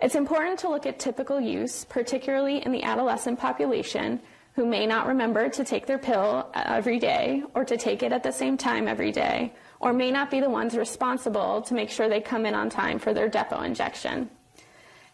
It's 0.00 0.14
important 0.14 0.58
to 0.60 0.68
look 0.68 0.86
at 0.86 0.98
typical 0.98 1.40
use, 1.40 1.84
particularly 1.84 2.64
in 2.64 2.72
the 2.72 2.82
adolescent 2.82 3.38
population, 3.38 4.20
who 4.54 4.66
may 4.66 4.86
not 4.86 5.06
remember 5.06 5.48
to 5.48 5.64
take 5.64 5.86
their 5.86 5.98
pill 5.98 6.50
every 6.54 6.98
day 6.98 7.42
or 7.54 7.64
to 7.64 7.76
take 7.76 8.02
it 8.02 8.12
at 8.12 8.22
the 8.22 8.32
same 8.32 8.56
time 8.56 8.86
every 8.86 9.10
day, 9.10 9.52
or 9.80 9.92
may 9.92 10.10
not 10.10 10.30
be 10.30 10.40
the 10.40 10.50
ones 10.50 10.76
responsible 10.76 11.62
to 11.62 11.74
make 11.74 11.90
sure 11.90 12.08
they 12.08 12.20
come 12.20 12.46
in 12.46 12.54
on 12.54 12.70
time 12.70 12.98
for 12.98 13.12
their 13.12 13.28
depot 13.28 13.62
injection. 13.62 14.30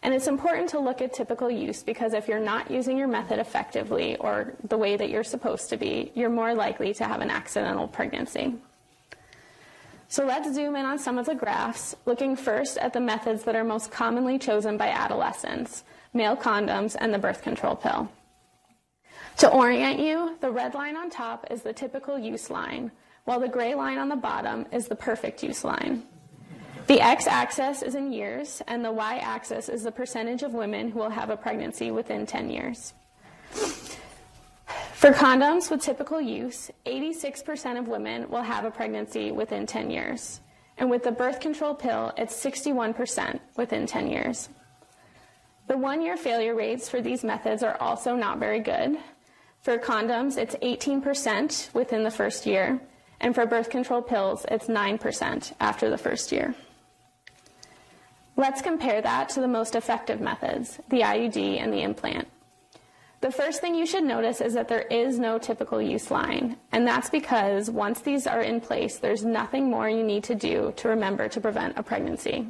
And 0.03 0.13
it's 0.13 0.27
important 0.27 0.69
to 0.69 0.79
look 0.79 1.01
at 1.01 1.13
typical 1.13 1.51
use 1.51 1.83
because 1.83 2.13
if 2.13 2.27
you're 2.27 2.39
not 2.39 2.71
using 2.71 2.97
your 2.97 3.07
method 3.07 3.39
effectively 3.39 4.17
or 4.17 4.53
the 4.67 4.77
way 4.77 4.97
that 4.97 5.09
you're 5.09 5.23
supposed 5.23 5.69
to 5.69 5.77
be, 5.77 6.11
you're 6.15 6.29
more 6.29 6.55
likely 6.55 6.93
to 6.95 7.03
have 7.03 7.21
an 7.21 7.29
accidental 7.29 7.87
pregnancy. 7.87 8.55
So 10.07 10.25
let's 10.25 10.53
zoom 10.53 10.75
in 10.75 10.85
on 10.85 10.99
some 10.99 11.17
of 11.17 11.25
the 11.25 11.35
graphs, 11.35 11.95
looking 12.05 12.35
first 12.35 12.77
at 12.77 12.93
the 12.93 12.99
methods 12.99 13.43
that 13.43 13.55
are 13.55 13.63
most 13.63 13.91
commonly 13.91 14.37
chosen 14.39 14.75
by 14.75 14.89
adolescents 14.89 15.83
male 16.13 16.35
condoms 16.35 16.95
and 16.99 17.13
the 17.13 17.17
birth 17.17 17.41
control 17.41 17.75
pill. 17.75 18.11
To 19.37 19.49
orient 19.49 19.99
you, 19.99 20.37
the 20.41 20.51
red 20.51 20.73
line 20.73 20.97
on 20.97 21.09
top 21.09 21.47
is 21.49 21.61
the 21.61 21.73
typical 21.73 22.19
use 22.19 22.49
line, 22.49 22.91
while 23.23 23.39
the 23.39 23.47
gray 23.47 23.75
line 23.75 23.97
on 23.97 24.09
the 24.09 24.15
bottom 24.15 24.65
is 24.71 24.87
the 24.87 24.95
perfect 24.95 25.41
use 25.41 25.63
line. 25.63 26.03
The 26.87 26.99
x-axis 26.99 27.83
is 27.83 27.95
in 27.95 28.11
years, 28.11 28.61
and 28.67 28.83
the 28.83 28.91
y-axis 28.91 29.69
is 29.69 29.83
the 29.83 29.91
percentage 29.91 30.43
of 30.43 30.53
women 30.53 30.89
who 30.89 30.99
will 30.99 31.09
have 31.09 31.29
a 31.29 31.37
pregnancy 31.37 31.91
within 31.91 32.25
10 32.25 32.49
years. 32.49 32.93
For 35.01 35.11
condoms 35.11 35.71
with 35.71 35.81
typical 35.81 36.21
use, 36.21 36.69
86% 36.85 37.79
of 37.79 37.87
women 37.87 38.29
will 38.29 38.43
have 38.43 38.65
a 38.65 38.71
pregnancy 38.71 39.31
within 39.31 39.65
10 39.65 39.89
years. 39.89 40.41
And 40.77 40.89
with 40.89 41.03
the 41.03 41.11
birth 41.11 41.39
control 41.39 41.75
pill, 41.75 42.11
it's 42.17 42.35
61% 42.43 43.39
within 43.57 43.85
10 43.85 44.09
years. 44.09 44.49
The 45.67 45.77
one 45.77 46.01
year 46.01 46.17
failure 46.17 46.55
rates 46.55 46.89
for 46.89 47.01
these 47.01 47.23
methods 47.23 47.63
are 47.63 47.77
also 47.79 48.15
not 48.15 48.39
very 48.39 48.59
good. 48.59 48.97
For 49.61 49.77
condoms, 49.77 50.37
it's 50.37 50.55
18% 50.55 51.73
within 51.73 52.03
the 52.03 52.11
first 52.11 52.45
year, 52.45 52.81
and 53.19 53.33
for 53.33 53.45
birth 53.45 53.69
control 53.69 54.01
pills, 54.01 54.45
it's 54.49 54.67
9% 54.67 55.53
after 55.59 55.89
the 55.89 55.97
first 55.97 56.31
year. 56.31 56.55
Let's 58.41 58.63
compare 58.63 59.03
that 59.03 59.29
to 59.29 59.39
the 59.39 59.47
most 59.47 59.75
effective 59.75 60.19
methods, 60.19 60.79
the 60.89 61.01
IUD 61.01 61.61
and 61.61 61.71
the 61.71 61.83
implant. 61.83 62.27
The 63.19 63.29
first 63.29 63.61
thing 63.61 63.75
you 63.75 63.85
should 63.85 64.03
notice 64.03 64.41
is 64.41 64.55
that 64.55 64.67
there 64.67 64.81
is 64.81 65.19
no 65.19 65.37
typical 65.37 65.79
use 65.79 66.09
line, 66.09 66.57
and 66.71 66.87
that's 66.87 67.07
because 67.07 67.69
once 67.69 68.01
these 68.01 68.25
are 68.25 68.41
in 68.41 68.59
place, 68.59 68.97
there's 68.97 69.23
nothing 69.23 69.69
more 69.69 69.87
you 69.87 70.03
need 70.03 70.23
to 70.23 70.33
do 70.33 70.73
to 70.77 70.89
remember 70.89 71.29
to 71.29 71.39
prevent 71.39 71.77
a 71.77 71.83
pregnancy. 71.83 72.47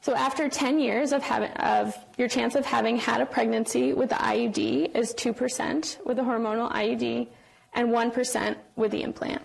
So 0.00 0.14
after 0.14 0.48
10 0.48 0.78
years 0.78 1.12
of, 1.12 1.22
having, 1.22 1.50
of 1.50 1.94
your 2.16 2.28
chance 2.28 2.54
of 2.54 2.64
having 2.64 2.96
had 2.96 3.20
a 3.20 3.26
pregnancy 3.26 3.92
with 3.92 4.08
the 4.08 4.14
IUD 4.14 4.96
is 4.96 5.12
2% 5.12 6.06
with 6.06 6.16
the 6.16 6.22
hormonal 6.22 6.72
IUD 6.72 7.28
and 7.74 7.90
1% 7.90 8.56
with 8.76 8.92
the 8.92 9.02
implant. 9.02 9.42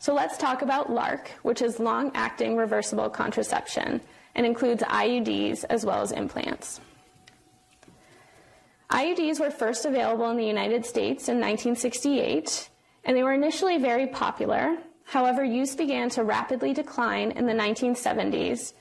So 0.00 0.12
let's 0.12 0.36
talk 0.36 0.62
about 0.62 0.90
LARC, 0.90 1.28
which 1.42 1.62
is 1.62 1.78
long 1.78 2.10
acting 2.14 2.56
reversible 2.56 3.08
contraception 3.08 4.00
and 4.34 4.44
includes 4.44 4.82
IUDs 4.82 5.64
as 5.70 5.86
well 5.86 6.02
as 6.02 6.10
implants. 6.10 6.80
IUDs 8.90 9.38
were 9.38 9.52
first 9.52 9.84
available 9.84 10.28
in 10.30 10.36
the 10.36 10.44
United 10.44 10.84
States 10.84 11.28
in 11.28 11.36
1968, 11.36 12.68
and 13.04 13.16
they 13.16 13.22
were 13.22 13.32
initially 13.32 13.78
very 13.78 14.08
popular 14.08 14.76
However, 15.10 15.42
use 15.42 15.74
began 15.74 16.08
to 16.10 16.22
rapidly 16.22 16.72
decline 16.72 17.32
in 17.32 17.44
the 17.44 17.52
1970s 17.52 18.74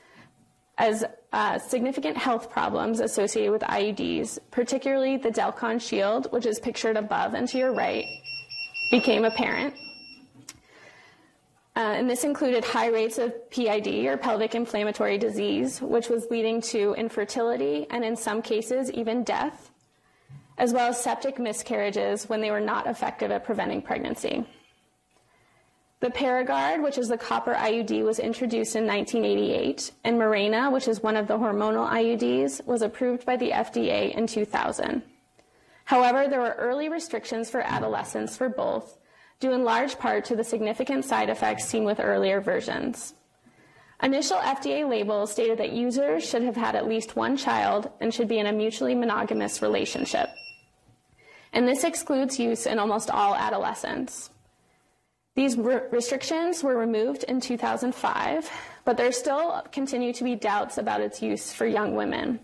as 0.77 1.03
uh, 1.34 1.58
significant 1.58 2.17
health 2.17 2.51
problems 2.51 2.99
associated 2.99 3.51
with 3.51 3.63
IUDs, 3.63 4.38
particularly 4.51 5.17
the 5.17 5.32
Dalkon 5.32 5.82
shield, 5.82 6.32
which 6.32 6.45
is 6.45 6.60
pictured 6.60 6.97
above 6.97 7.34
and 7.34 7.47
to 7.47 7.58
your 7.58 7.73
right, 7.73 8.05
became 8.91 9.25
apparent. 9.25 9.73
Uh, 11.79 11.93
and 11.93 12.09
this 12.09 12.25
included 12.25 12.65
high 12.65 12.89
rates 12.89 13.17
of 13.17 13.49
PID, 13.51 14.05
or 14.05 14.17
pelvic 14.17 14.53
inflammatory 14.53 15.17
disease, 15.17 15.81
which 15.81 16.09
was 16.09 16.29
leading 16.29 16.59
to 16.59 16.93
infertility 16.95 17.87
and, 17.89 18.03
in 18.03 18.17
some 18.17 18.41
cases, 18.41 18.91
even 18.91 19.23
death, 19.23 19.71
as 20.57 20.73
well 20.73 20.89
as 20.89 21.01
septic 21.01 21.39
miscarriages 21.39 22.27
when 22.27 22.41
they 22.41 22.51
were 22.51 22.59
not 22.59 22.85
effective 22.85 23.31
at 23.31 23.45
preventing 23.45 23.81
pregnancy. 23.81 24.45
The 26.01 26.09
Paragard, 26.09 26.83
which 26.83 26.97
is 26.97 27.07
the 27.07 27.17
copper 27.17 27.53
IUD, 27.53 28.03
was 28.03 28.19
introduced 28.19 28.75
in 28.75 28.85
1988, 28.85 29.93
and 30.03 30.19
Mirena, 30.19 30.73
which 30.73 30.89
is 30.89 31.01
one 31.01 31.15
of 31.15 31.27
the 31.27 31.37
hormonal 31.37 31.89
IUDs, 31.89 32.65
was 32.65 32.81
approved 32.81 33.25
by 33.25 33.37
the 33.37 33.51
FDA 33.51 34.13
in 34.13 34.27
2000. 34.27 35.01
However, 35.85 36.27
there 36.27 36.41
were 36.41 36.57
early 36.59 36.89
restrictions 36.89 37.49
for 37.49 37.61
adolescents 37.61 38.35
for 38.35 38.49
both, 38.49 38.97
due 39.39 39.54
in 39.54 39.63
large 39.63 39.97
part 39.97 40.25
to 40.25 40.36
the 40.36 40.43
significant 40.43 41.06
side 41.06 41.30
effects 41.30 41.65
seen 41.65 41.84
with 41.84 41.99
earlier 41.99 42.41
versions. 42.41 43.13
Initial 44.02 44.38
FDA 44.38 44.88
labels 44.89 45.32
stated 45.32 45.58
that 45.58 45.73
users 45.73 46.28
should 46.28 46.43
have 46.43 46.56
had 46.56 46.75
at 46.75 46.88
least 46.88 47.15
one 47.15 47.36
child 47.36 47.91
and 47.99 48.13
should 48.13 48.30
be 48.30 48.39
in 48.39 48.45
a 48.45 48.54
mutually 48.54 48.95
monogamous 48.95 49.62
relationship. 49.62 50.30
And 51.52 51.67
this 51.67 51.84
excludes 51.84 52.39
use 52.39 52.65
in 52.65 52.80
almost 52.80 53.10
all 53.10 53.36
adolescents. 53.36 54.30
These 55.36 55.58
re- 55.58 55.82
restrictions 55.91 56.63
were 56.63 56.78
removed 56.78 57.23
in 57.23 57.41
2005, 57.41 58.49
but 58.86 58.97
there 58.97 59.12
still 59.12 59.63
continue 59.71 60.13
to 60.13 60.23
be 60.23 60.36
doubts 60.36 60.78
about 60.78 61.02
its 61.02 61.21
use 61.21 61.52
for 61.52 61.65
young 61.65 61.95
women. 61.95 62.39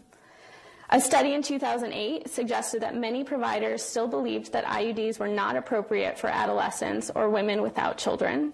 A 0.92 1.02
study 1.02 1.34
in 1.34 1.42
2008 1.42 2.30
suggested 2.30 2.82
that 2.82 2.96
many 2.96 3.24
providers 3.24 3.82
still 3.82 4.08
believed 4.08 4.54
that 4.54 4.66
IUDs 4.66 5.20
were 5.20 5.28
not 5.28 5.56
appropriate 5.56 6.20
for 6.20 6.28
adolescents 6.28 7.10
or 7.16 7.30
women 7.30 7.64
without 7.64 7.98
children. 7.98 8.54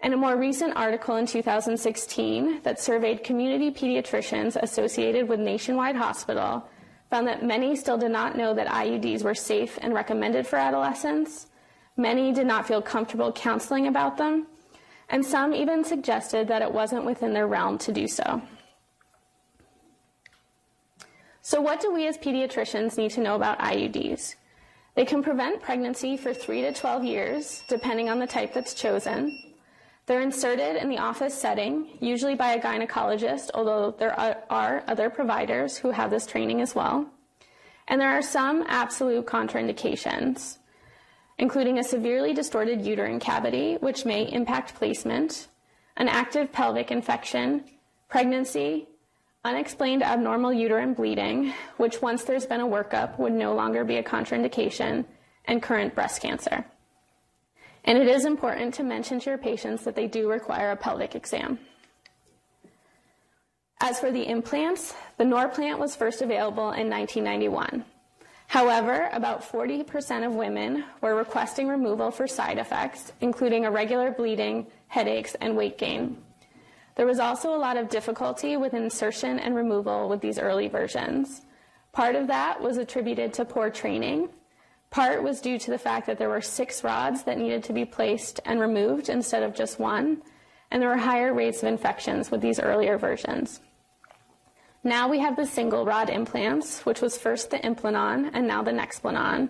And 0.00 0.12
a 0.12 0.16
more 0.16 0.36
recent 0.36 0.76
article 0.76 1.16
in 1.16 1.26
2016 1.26 2.62
that 2.62 2.80
surveyed 2.80 3.22
community 3.22 3.70
pediatricians 3.70 4.56
associated 4.60 5.28
with 5.28 5.38
Nationwide 5.38 5.96
Hospital 5.96 6.68
found 7.08 7.28
that 7.28 7.44
many 7.44 7.76
still 7.76 7.96
did 7.96 8.10
not 8.10 8.36
know 8.36 8.52
that 8.52 8.66
IUDs 8.66 9.22
were 9.22 9.34
safe 9.34 9.78
and 9.80 9.94
recommended 9.94 10.48
for 10.48 10.56
adolescents. 10.56 11.46
Many 11.96 12.32
did 12.32 12.48
not 12.48 12.66
feel 12.66 12.82
comfortable 12.82 13.30
counseling 13.30 13.86
about 13.86 14.18
them, 14.18 14.48
and 15.08 15.24
some 15.24 15.54
even 15.54 15.84
suggested 15.84 16.48
that 16.48 16.62
it 16.62 16.72
wasn't 16.72 17.04
within 17.04 17.32
their 17.32 17.46
realm 17.46 17.78
to 17.78 17.92
do 17.92 18.08
so. 18.08 18.42
So, 21.46 21.60
what 21.60 21.78
do 21.78 21.92
we 21.92 22.06
as 22.06 22.16
pediatricians 22.16 22.96
need 22.96 23.10
to 23.10 23.20
know 23.20 23.34
about 23.34 23.58
IUDs? 23.58 24.36
They 24.94 25.04
can 25.04 25.22
prevent 25.22 25.60
pregnancy 25.60 26.16
for 26.16 26.32
3 26.32 26.62
to 26.62 26.72
12 26.72 27.04
years, 27.04 27.62
depending 27.68 28.08
on 28.08 28.18
the 28.18 28.26
type 28.26 28.54
that's 28.54 28.72
chosen. 28.72 29.52
They're 30.06 30.22
inserted 30.22 30.76
in 30.76 30.88
the 30.88 30.96
office 30.96 31.34
setting, 31.34 31.98
usually 32.00 32.34
by 32.34 32.54
a 32.54 32.62
gynecologist, 32.62 33.50
although 33.52 33.90
there 33.90 34.18
are 34.18 34.84
other 34.88 35.10
providers 35.10 35.76
who 35.76 35.90
have 35.90 36.10
this 36.10 36.24
training 36.24 36.62
as 36.62 36.74
well. 36.74 37.10
And 37.88 38.00
there 38.00 38.16
are 38.16 38.22
some 38.22 38.64
absolute 38.66 39.26
contraindications, 39.26 40.56
including 41.36 41.78
a 41.78 41.84
severely 41.84 42.32
distorted 42.32 42.80
uterine 42.86 43.20
cavity, 43.20 43.74
which 43.80 44.06
may 44.06 44.32
impact 44.32 44.76
placement, 44.76 45.48
an 45.98 46.08
active 46.08 46.52
pelvic 46.52 46.90
infection, 46.90 47.64
pregnancy, 48.08 48.88
unexplained 49.44 50.02
abnormal 50.02 50.52
uterine 50.52 50.94
bleeding, 50.94 51.52
which 51.76 52.00
once 52.00 52.24
there's 52.24 52.46
been 52.46 52.60
a 52.60 52.66
workup 52.66 53.18
would 53.18 53.32
no 53.32 53.54
longer 53.54 53.84
be 53.84 53.96
a 53.96 54.02
contraindication, 54.02 55.04
and 55.46 55.62
current 55.62 55.94
breast 55.94 56.22
cancer. 56.22 56.64
And 57.84 57.98
it 57.98 58.08
is 58.08 58.24
important 58.24 58.74
to 58.74 58.82
mention 58.82 59.20
to 59.20 59.30
your 59.30 59.38
patients 59.38 59.84
that 59.84 59.94
they 59.94 60.06
do 60.06 60.30
require 60.30 60.70
a 60.70 60.76
pelvic 60.76 61.14
exam. 61.14 61.58
As 63.80 64.00
for 64.00 64.10
the 64.10 64.26
implants, 64.26 64.94
the 65.18 65.24
Norplant 65.24 65.78
was 65.78 65.94
first 65.94 66.22
available 66.22 66.72
in 66.72 66.88
1991. 66.88 67.84
However, 68.46 69.10
about 69.12 69.42
40% 69.42 70.26
of 70.26 70.34
women 70.34 70.84
were 71.00 71.14
requesting 71.14 71.68
removal 71.68 72.10
for 72.10 72.26
side 72.26 72.58
effects, 72.58 73.12
including 73.20 73.64
irregular 73.64 74.10
bleeding, 74.10 74.66
headaches, 74.86 75.34
and 75.40 75.56
weight 75.56 75.76
gain. 75.76 76.23
There 76.96 77.06
was 77.06 77.18
also 77.18 77.54
a 77.54 77.58
lot 77.58 77.76
of 77.76 77.88
difficulty 77.88 78.56
with 78.56 78.72
insertion 78.72 79.38
and 79.38 79.54
removal 79.54 80.08
with 80.08 80.20
these 80.20 80.38
early 80.38 80.68
versions. 80.68 81.42
Part 81.92 82.14
of 82.14 82.28
that 82.28 82.60
was 82.60 82.76
attributed 82.76 83.32
to 83.34 83.44
poor 83.44 83.70
training. 83.70 84.28
Part 84.90 85.22
was 85.22 85.40
due 85.40 85.58
to 85.58 85.70
the 85.70 85.78
fact 85.78 86.06
that 86.06 86.18
there 86.18 86.28
were 86.28 86.40
six 86.40 86.84
rods 86.84 87.24
that 87.24 87.38
needed 87.38 87.64
to 87.64 87.72
be 87.72 87.84
placed 87.84 88.38
and 88.44 88.60
removed 88.60 89.08
instead 89.08 89.42
of 89.42 89.54
just 89.54 89.80
one, 89.80 90.22
and 90.70 90.80
there 90.80 90.88
were 90.88 90.96
higher 90.96 91.34
rates 91.34 91.62
of 91.62 91.68
infections 91.68 92.30
with 92.30 92.40
these 92.40 92.60
earlier 92.60 92.96
versions. 92.96 93.60
Now 94.84 95.08
we 95.08 95.18
have 95.18 95.34
the 95.34 95.46
single 95.46 95.84
rod 95.84 96.10
implants, 96.10 96.84
which 96.86 97.00
was 97.00 97.18
first 97.18 97.50
the 97.50 97.58
Implanon 97.58 98.30
and 98.34 98.46
now 98.46 98.62
the 98.62 98.70
Nexplanon. 98.70 99.48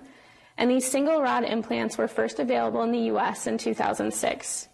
And 0.57 0.71
these 0.71 0.91
single 0.91 1.21
rod 1.21 1.45
implants 1.45 1.99
were 1.99 2.09
first 2.09 2.39
available 2.39 2.83
in 2.83 2.93
the 2.93 3.11
US 3.11 3.47
in 3.47 3.59
2006 3.59 4.69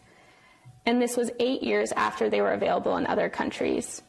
and 0.91 1.01
this 1.01 1.17
was 1.17 1.31
eight 1.39 1.63
years 1.63 1.93
after 1.93 2.29
they 2.29 2.41
were 2.41 2.51
available 2.51 2.97
in 2.97 3.07
other 3.07 3.29
countries. 3.29 4.03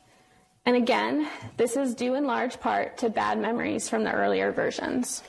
And 0.66 0.76
again, 0.76 1.30
this 1.56 1.78
is 1.78 1.94
due 1.94 2.16
in 2.16 2.26
large 2.26 2.60
part 2.60 2.98
to 2.98 3.10
bad 3.10 3.38
memories 3.38 3.88
from 3.88 4.04
the 4.04 4.12
earlier 4.12 4.52
versions. 4.52 5.22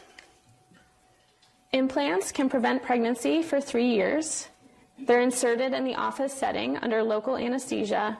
Implants 1.72 2.32
can 2.32 2.48
prevent 2.48 2.82
pregnancy 2.82 3.42
for 3.42 3.60
three 3.60 3.90
years. 3.90 4.48
They're 4.98 5.20
inserted 5.20 5.74
in 5.74 5.84
the 5.84 5.94
office 5.94 6.32
setting 6.32 6.78
under 6.78 7.02
local 7.02 7.36
anesthesia, 7.36 8.16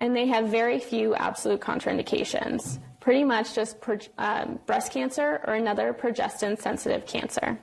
and 0.00 0.14
they 0.14 0.26
have 0.26 0.48
very 0.48 0.78
few 0.78 1.14
absolute 1.14 1.60
contraindications, 1.60 2.78
pretty 3.00 3.24
much 3.24 3.54
just 3.54 3.78
um, 4.18 4.60
breast 4.66 4.92
cancer 4.92 5.40
or 5.46 5.54
another 5.54 5.94
progestin 5.94 6.60
sensitive 6.60 7.06
cancer. 7.06 7.58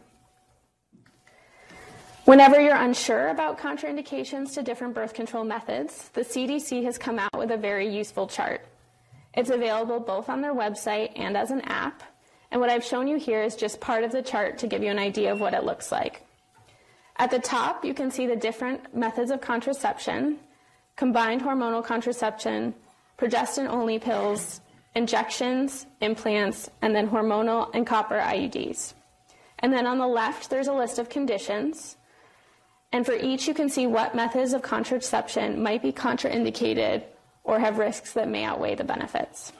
Whenever 2.27 2.59
you're 2.59 2.75
unsure 2.75 3.29
about 3.29 3.57
contraindications 3.57 4.53
to 4.53 4.61
different 4.61 4.93
birth 4.93 5.13
control 5.13 5.45
methods, 5.45 6.09
the 6.09 6.25
CDC 6.25 6.83
has 6.83 6.97
come 6.97 7.19
out 7.19 7.37
with 7.37 7.51
a 7.51 7.55
very 7.55 7.87
useful 7.87 8.27
chart. 8.27 8.65
It's 9.33 9.49
available 9.49 10.01
both 10.01 10.27
on 10.27 10.41
their 10.41 10.53
website 10.53 11.13
and 11.15 11.37
as 11.37 11.51
an 11.51 11.61
app, 11.61 12.03
and 12.51 12.59
what 12.59 12.69
I've 12.69 12.83
shown 12.83 13.07
you 13.07 13.15
here 13.15 13.41
is 13.41 13.55
just 13.55 13.79
part 13.79 14.03
of 14.03 14.11
the 14.11 14.21
chart 14.21 14.57
to 14.57 14.67
give 14.67 14.83
you 14.83 14.91
an 14.91 14.99
idea 14.99 15.31
of 15.31 15.39
what 15.39 15.53
it 15.53 15.63
looks 15.63 15.89
like. 15.89 16.27
At 17.15 17.31
the 17.31 17.39
top, 17.39 17.85
you 17.85 17.93
can 17.93 18.11
see 18.11 18.27
the 18.27 18.35
different 18.35 18.93
methods 18.93 19.31
of 19.31 19.39
contraception, 19.39 20.37
combined 20.97 21.43
hormonal 21.43 21.81
contraception, 21.81 22.75
progestin 23.17 23.69
only 23.69 23.99
pills, 23.99 24.59
injections, 24.95 25.85
implants, 26.01 26.69
and 26.81 26.93
then 26.93 27.07
hormonal 27.07 27.73
and 27.73 27.87
copper 27.87 28.19
IUDs. 28.19 28.95
And 29.59 29.71
then 29.71 29.87
on 29.87 29.97
the 29.97 30.07
left, 30.07 30.49
there's 30.49 30.67
a 30.67 30.73
list 30.73 30.99
of 30.99 31.07
conditions. 31.07 31.95
And 32.91 33.05
for 33.05 33.13
each, 33.13 33.47
you 33.47 33.53
can 33.53 33.69
see 33.69 33.85
what 33.85 34.15
methods 34.15 34.53
of 34.53 34.61
contraception 34.61 35.61
might 35.61 35.81
be 35.81 35.91
contraindicated 35.91 37.03
or 37.43 37.59
have 37.59 37.77
risks 37.77 38.13
that 38.13 38.29
may 38.29 38.43
outweigh 38.43 38.75
the 38.75 38.83
benefits. 38.83 39.51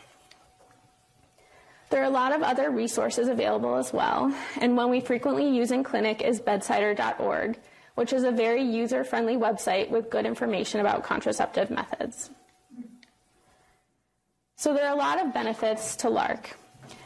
There 1.90 2.02
are 2.02 2.06
a 2.06 2.10
lot 2.10 2.36
of 2.36 2.42
other 2.42 2.70
resources 2.70 3.30
available 3.30 3.76
as 3.76 3.94
well, 3.94 4.34
and 4.60 4.76
one 4.76 4.90
we 4.90 5.00
frequently 5.00 5.50
use 5.50 5.72
in 5.72 5.84
clinic 5.84 6.22
is 6.22 6.42
bedsider.org, 6.42 7.58
which 7.96 8.12
is 8.12 8.24
a 8.24 8.32
very 8.32 8.62
user 8.62 9.06
friendly 9.06 9.38
website 9.38 9.90
with 9.90 10.10
good 10.10 10.26
information 10.26 10.82
about 10.82 11.04
contraceptive 11.04 11.70
methods. 11.70 12.30
So, 14.58 14.74
there 14.74 14.86
are 14.86 14.94
a 14.94 14.98
lot 14.98 15.24
of 15.24 15.34
benefits 15.34 15.96
to 15.98 16.08
LARC. 16.08 16.48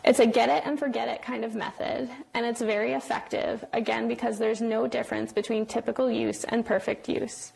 It's 0.03 0.19
a 0.19 0.25
get 0.25 0.49
it 0.49 0.63
and 0.65 0.79
forget 0.79 1.07
it 1.07 1.21
kind 1.21 1.45
of 1.45 1.55
method, 1.55 2.09
and 2.33 2.45
it's 2.45 2.61
very 2.61 2.93
effective, 2.93 3.63
again, 3.73 4.07
because 4.07 4.39
there's 4.39 4.61
no 4.61 4.87
difference 4.87 5.31
between 5.31 5.65
typical 5.65 6.09
use 6.09 6.43
and 6.45 6.65
perfect 6.65 7.07
use. 7.07 7.53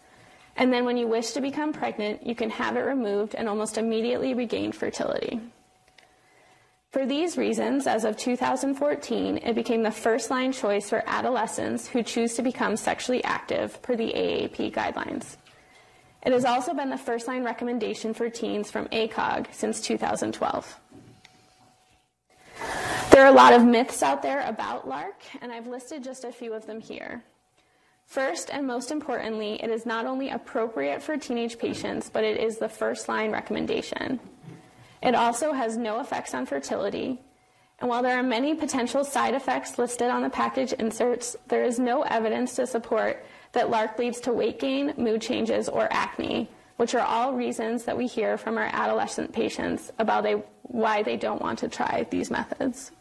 And 0.55 0.71
then 0.71 0.85
when 0.85 0.97
you 0.97 1.07
wish 1.07 1.31
to 1.31 1.41
become 1.41 1.73
pregnant, 1.73 2.25
you 2.25 2.35
can 2.35 2.49
have 2.49 2.77
it 2.77 2.81
removed 2.81 3.35
and 3.35 3.49
almost 3.49 3.77
immediately 3.77 4.33
regain 4.33 4.71
fertility. 4.71 5.41
For 6.91 7.05
these 7.05 7.37
reasons, 7.37 7.87
as 7.87 8.05
of 8.05 8.15
2014, 8.15 9.39
it 9.39 9.53
became 9.53 9.83
the 9.83 9.91
first 9.91 10.29
line 10.29 10.53
choice 10.53 10.89
for 10.89 11.03
adolescents 11.05 11.87
who 11.87 12.03
choose 12.03 12.35
to 12.35 12.41
become 12.41 12.77
sexually 12.77 13.21
active 13.25 13.81
per 13.81 13.97
the 13.97 14.13
AAP 14.13 14.71
guidelines. 14.71 15.35
It 16.25 16.31
has 16.31 16.45
also 16.45 16.73
been 16.73 16.89
the 16.89 16.97
first 16.97 17.27
line 17.27 17.43
recommendation 17.43 18.13
for 18.13 18.29
teens 18.29 18.71
from 18.71 18.87
ACOG 18.87 19.53
since 19.53 19.81
2012. 19.81 20.79
There 23.15 23.23
are 23.23 23.31
a 23.31 23.31
lot 23.31 23.53
of 23.53 23.63
myths 23.63 24.03
out 24.03 24.21
there 24.21 24.41
about 24.41 24.89
LARC, 24.89 25.13
and 25.41 25.49
I've 25.49 25.67
listed 25.67 26.03
just 26.03 26.25
a 26.25 26.33
few 26.33 26.51
of 26.51 26.67
them 26.67 26.81
here. 26.81 27.23
First, 28.05 28.49
and 28.51 28.67
most 28.67 28.91
importantly, 28.91 29.53
it 29.63 29.69
is 29.69 29.85
not 29.85 30.05
only 30.05 30.31
appropriate 30.31 31.01
for 31.01 31.15
teenage 31.15 31.57
patients, 31.57 32.09
but 32.09 32.25
it 32.25 32.37
is 32.37 32.57
the 32.57 32.67
first 32.67 33.07
line 33.07 33.31
recommendation. 33.31 34.19
It 35.01 35.15
also 35.15 35.53
has 35.53 35.77
no 35.77 36.01
effects 36.01 36.33
on 36.33 36.45
fertility, 36.45 37.21
and 37.79 37.89
while 37.89 38.03
there 38.03 38.19
are 38.19 38.21
many 38.21 38.53
potential 38.53 39.05
side 39.05 39.33
effects 39.33 39.79
listed 39.79 40.09
on 40.09 40.21
the 40.21 40.29
package 40.29 40.73
inserts, 40.73 41.37
there 41.47 41.63
is 41.63 41.79
no 41.79 42.01
evidence 42.01 42.53
to 42.57 42.67
support 42.67 43.25
that 43.53 43.69
LARC 43.69 43.97
leads 43.97 44.19
to 44.19 44.33
weight 44.33 44.59
gain, 44.59 44.93
mood 44.97 45.21
changes, 45.21 45.69
or 45.69 45.87
acne, 45.89 46.49
which 46.75 46.93
are 46.93 47.07
all 47.07 47.33
reasons 47.33 47.85
that 47.85 47.95
we 47.95 48.07
hear 48.07 48.37
from 48.37 48.57
our 48.57 48.69
adolescent 48.73 49.31
patients 49.31 49.93
about 49.99 50.23
they, 50.23 50.43
why 50.63 51.01
they 51.01 51.15
don't 51.15 51.41
want 51.41 51.59
to 51.59 51.69
try 51.69 52.05
these 52.09 52.29
methods. 52.29 52.91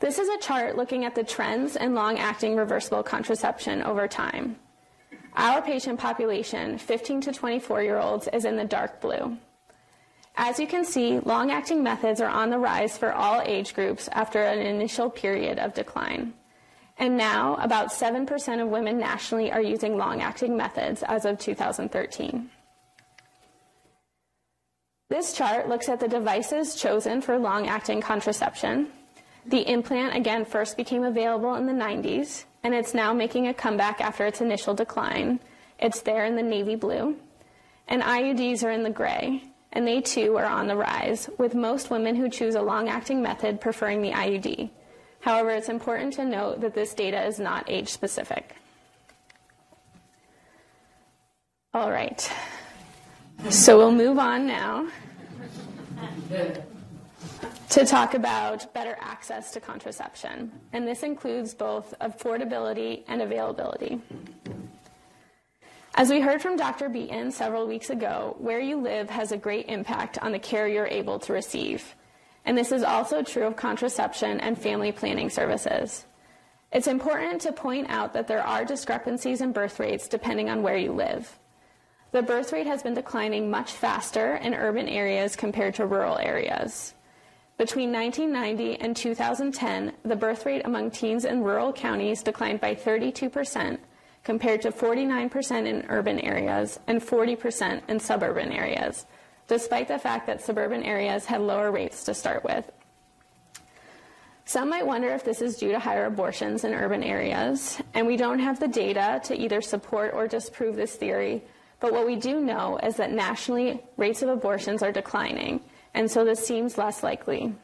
This 0.00 0.18
is 0.18 0.28
a 0.28 0.38
chart 0.38 0.76
looking 0.76 1.04
at 1.04 1.14
the 1.14 1.24
trends 1.24 1.76
in 1.76 1.94
long 1.94 2.18
acting 2.18 2.56
reversible 2.56 3.02
contraception 3.02 3.82
over 3.82 4.08
time. 4.08 4.56
Our 5.36 5.62
patient 5.62 5.98
population, 5.98 6.78
15 6.78 7.22
to 7.22 7.32
24 7.32 7.82
year 7.82 7.98
olds, 7.98 8.28
is 8.32 8.44
in 8.44 8.56
the 8.56 8.64
dark 8.64 9.00
blue. 9.00 9.36
As 10.36 10.58
you 10.58 10.66
can 10.66 10.84
see, 10.84 11.20
long 11.20 11.50
acting 11.50 11.82
methods 11.82 12.20
are 12.20 12.28
on 12.28 12.50
the 12.50 12.58
rise 12.58 12.98
for 12.98 13.12
all 13.12 13.40
age 13.40 13.74
groups 13.74 14.08
after 14.12 14.42
an 14.42 14.58
initial 14.58 15.08
period 15.08 15.58
of 15.58 15.74
decline. 15.74 16.34
And 16.98 17.16
now, 17.16 17.56
about 17.56 17.88
7% 17.88 18.62
of 18.62 18.68
women 18.68 18.98
nationally 18.98 19.50
are 19.50 19.62
using 19.62 19.96
long 19.96 20.22
acting 20.22 20.56
methods 20.56 21.02
as 21.04 21.24
of 21.24 21.38
2013. 21.38 22.50
This 25.10 25.32
chart 25.32 25.68
looks 25.68 25.88
at 25.88 26.00
the 26.00 26.08
devices 26.08 26.74
chosen 26.74 27.20
for 27.20 27.38
long 27.38 27.68
acting 27.68 28.00
contraception 28.00 28.88
the 29.46 29.70
implant, 29.70 30.16
again, 30.16 30.44
first 30.44 30.76
became 30.76 31.04
available 31.04 31.54
in 31.54 31.66
the 31.66 31.72
90s, 31.72 32.44
and 32.62 32.74
it's 32.74 32.94
now 32.94 33.12
making 33.12 33.46
a 33.46 33.54
comeback 33.54 34.00
after 34.00 34.26
its 34.26 34.40
initial 34.40 34.74
decline. 34.74 35.40
It's 35.78 36.00
there 36.00 36.24
in 36.24 36.36
the 36.36 36.42
navy 36.42 36.76
blue. 36.76 37.16
And 37.86 38.02
IUDs 38.02 38.64
are 38.64 38.70
in 38.70 38.82
the 38.82 38.90
gray, 38.90 39.42
and 39.72 39.86
they 39.86 40.00
too 40.00 40.36
are 40.36 40.46
on 40.46 40.66
the 40.66 40.76
rise, 40.76 41.28
with 41.36 41.54
most 41.54 41.90
women 41.90 42.16
who 42.16 42.30
choose 42.30 42.54
a 42.54 42.62
long 42.62 42.88
acting 42.88 43.20
method 43.20 43.60
preferring 43.60 44.00
the 44.00 44.12
IUD. 44.12 44.70
However, 45.20 45.50
it's 45.50 45.68
important 45.68 46.14
to 46.14 46.24
note 46.24 46.60
that 46.60 46.74
this 46.74 46.94
data 46.94 47.22
is 47.24 47.38
not 47.38 47.68
age 47.68 47.88
specific. 47.88 48.54
All 51.74 51.90
right. 51.90 52.30
So 53.50 53.76
we'll 53.76 53.92
move 53.92 54.18
on 54.18 54.46
now. 54.46 54.86
To 57.74 57.84
talk 57.84 58.14
about 58.14 58.72
better 58.72 58.96
access 59.00 59.50
to 59.50 59.60
contraception, 59.60 60.52
and 60.72 60.86
this 60.86 61.02
includes 61.02 61.54
both 61.54 61.92
affordability 62.00 63.02
and 63.08 63.20
availability. 63.20 64.00
As 65.96 66.08
we 66.08 66.20
heard 66.20 66.40
from 66.40 66.56
Dr. 66.56 66.88
Beaton 66.88 67.32
several 67.32 67.66
weeks 67.66 67.90
ago, 67.90 68.36
where 68.38 68.60
you 68.60 68.80
live 68.80 69.10
has 69.10 69.32
a 69.32 69.36
great 69.36 69.66
impact 69.68 70.18
on 70.18 70.30
the 70.30 70.38
care 70.38 70.68
you're 70.68 70.86
able 70.86 71.18
to 71.18 71.32
receive. 71.32 71.96
And 72.44 72.56
this 72.56 72.70
is 72.70 72.84
also 72.84 73.24
true 73.24 73.46
of 73.48 73.56
contraception 73.56 74.38
and 74.38 74.56
family 74.56 74.92
planning 74.92 75.28
services. 75.28 76.04
It's 76.70 76.86
important 76.86 77.40
to 77.40 77.52
point 77.52 77.90
out 77.90 78.12
that 78.12 78.28
there 78.28 78.46
are 78.46 78.64
discrepancies 78.64 79.40
in 79.40 79.50
birth 79.50 79.80
rates 79.80 80.06
depending 80.06 80.48
on 80.48 80.62
where 80.62 80.76
you 80.76 80.92
live. 80.92 81.40
The 82.12 82.22
birth 82.22 82.52
rate 82.52 82.68
has 82.68 82.84
been 82.84 82.94
declining 82.94 83.50
much 83.50 83.72
faster 83.72 84.36
in 84.36 84.54
urban 84.54 84.88
areas 84.88 85.34
compared 85.34 85.74
to 85.74 85.86
rural 85.86 86.18
areas. 86.18 86.94
Between 87.56 87.92
1990 87.92 88.80
and 88.80 88.96
2010, 88.96 89.92
the 90.04 90.16
birth 90.16 90.44
rate 90.44 90.62
among 90.64 90.90
teens 90.90 91.24
in 91.24 91.44
rural 91.44 91.72
counties 91.72 92.22
declined 92.22 92.60
by 92.60 92.74
32%, 92.74 93.78
compared 94.24 94.62
to 94.62 94.72
49% 94.72 95.66
in 95.66 95.86
urban 95.88 96.18
areas 96.18 96.80
and 96.88 97.00
40% 97.00 97.82
in 97.88 98.00
suburban 98.00 98.50
areas, 98.50 99.06
despite 99.46 99.86
the 99.86 99.98
fact 99.98 100.26
that 100.26 100.42
suburban 100.42 100.82
areas 100.82 101.26
had 101.26 101.42
lower 101.42 101.70
rates 101.70 102.02
to 102.04 102.14
start 102.14 102.42
with. 102.42 102.72
Some 104.46 104.68
might 104.68 104.86
wonder 104.86 105.08
if 105.08 105.24
this 105.24 105.40
is 105.40 105.56
due 105.56 105.70
to 105.72 105.78
higher 105.78 106.06
abortions 106.06 106.64
in 106.64 106.74
urban 106.74 107.02
areas, 107.04 107.80
and 107.94 108.06
we 108.06 108.16
don't 108.16 108.40
have 108.40 108.58
the 108.58 108.68
data 108.68 109.20
to 109.24 109.36
either 109.36 109.60
support 109.60 110.12
or 110.12 110.26
disprove 110.26 110.74
this 110.74 110.96
theory, 110.96 111.42
but 111.80 111.92
what 111.92 112.06
we 112.06 112.16
do 112.16 112.40
know 112.40 112.78
is 112.82 112.96
that 112.96 113.12
nationally 113.12 113.82
rates 113.96 114.22
of 114.22 114.28
abortions 114.28 114.82
are 114.82 114.92
declining, 114.92 115.60
and 115.94 116.10
so 116.10 116.24
this 116.24 116.44
seems 116.44 116.76
less 116.76 117.02
likely. 117.02 117.54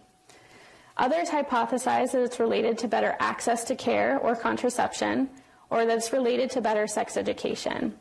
Others 0.97 1.31
hypothesize 1.31 2.13
that 2.13 2.23
it's 2.23 2.41
related 2.41 2.79
to 2.79 2.89
better 2.89 3.17
access 3.21 3.65
to 3.65 3.75
care 3.75 4.19
or 4.19 4.37
contraception, 4.37 5.29
or 5.71 5.87
that 5.87 5.99
it's 5.99 6.13
related 6.13 6.51
to 6.51 6.61
better 6.61 6.87
sex 6.87 7.17
education. 7.17 7.95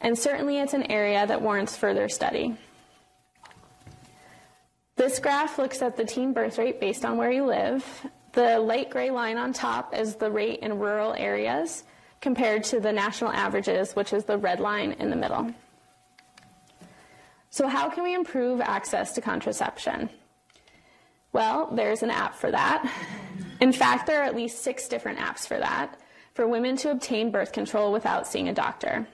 And 0.00 0.18
certainly 0.18 0.58
it's 0.58 0.74
an 0.74 0.90
area 0.90 1.26
that 1.26 1.40
warrants 1.40 1.76
further 1.76 2.08
study. 2.08 2.56
This 4.96 5.18
graph 5.18 5.58
looks 5.58 5.82
at 5.82 5.96
the 5.96 6.04
teen 6.04 6.32
birth 6.32 6.58
rate 6.58 6.80
based 6.80 7.04
on 7.04 7.16
where 7.16 7.30
you 7.30 7.44
live. 7.44 7.84
The 8.32 8.58
light 8.58 8.90
gray 8.90 9.10
line 9.10 9.38
on 9.38 9.52
top 9.52 9.94
is 9.94 10.16
the 10.16 10.30
rate 10.30 10.60
in 10.60 10.78
rural 10.78 11.14
areas 11.14 11.84
compared 12.20 12.64
to 12.64 12.80
the 12.80 12.92
national 12.92 13.30
averages, 13.32 13.94
which 13.94 14.12
is 14.12 14.24
the 14.24 14.36
red 14.38 14.60
line 14.60 14.92
in 14.92 15.10
the 15.10 15.16
middle. 15.16 15.54
So, 17.56 17.68
how 17.68 17.88
can 17.88 18.04
we 18.04 18.12
improve 18.14 18.60
access 18.60 19.12
to 19.14 19.22
contraception? 19.22 20.10
Well, 21.32 21.70
there's 21.72 22.02
an 22.02 22.10
app 22.10 22.34
for 22.34 22.50
that. 22.50 22.86
In 23.62 23.72
fact, 23.72 24.06
there 24.06 24.20
are 24.20 24.24
at 24.24 24.36
least 24.36 24.62
six 24.62 24.88
different 24.88 25.20
apps 25.20 25.46
for 25.46 25.56
that 25.56 25.98
for 26.34 26.46
women 26.46 26.76
to 26.76 26.90
obtain 26.90 27.30
birth 27.30 27.52
control 27.52 27.92
without 27.92 28.26
seeing 28.26 28.50
a 28.50 28.52
doctor. 28.52 29.08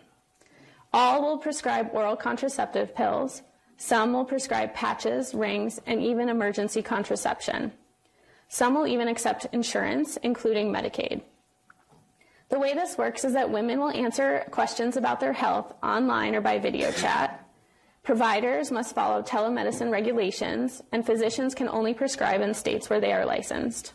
All 0.92 1.22
will 1.22 1.38
prescribe 1.38 1.90
oral 1.92 2.16
contraceptive 2.16 2.96
pills, 2.96 3.42
some 3.76 4.12
will 4.12 4.24
prescribe 4.24 4.74
patches, 4.74 5.34
rings, 5.34 5.78
and 5.86 6.02
even 6.02 6.28
emergency 6.28 6.82
contraception. 6.82 7.70
Some 8.48 8.74
will 8.74 8.88
even 8.88 9.06
accept 9.06 9.46
insurance, 9.52 10.16
including 10.16 10.72
Medicaid. 10.72 11.22
The 12.48 12.58
way 12.58 12.74
this 12.74 12.98
works 12.98 13.24
is 13.24 13.34
that 13.34 13.52
women 13.52 13.78
will 13.78 13.90
answer 13.90 14.44
questions 14.50 14.96
about 14.96 15.20
their 15.20 15.32
health 15.32 15.72
online 15.80 16.34
or 16.34 16.40
by 16.40 16.58
video 16.58 16.90
chat. 16.90 17.41
Providers 18.02 18.72
must 18.72 18.96
follow 18.96 19.22
telemedicine 19.22 19.90
regulations, 19.90 20.82
and 20.90 21.06
physicians 21.06 21.54
can 21.54 21.68
only 21.68 21.94
prescribe 21.94 22.40
in 22.40 22.52
states 22.52 22.90
where 22.90 23.00
they 23.00 23.12
are 23.12 23.24
licensed. 23.24 23.92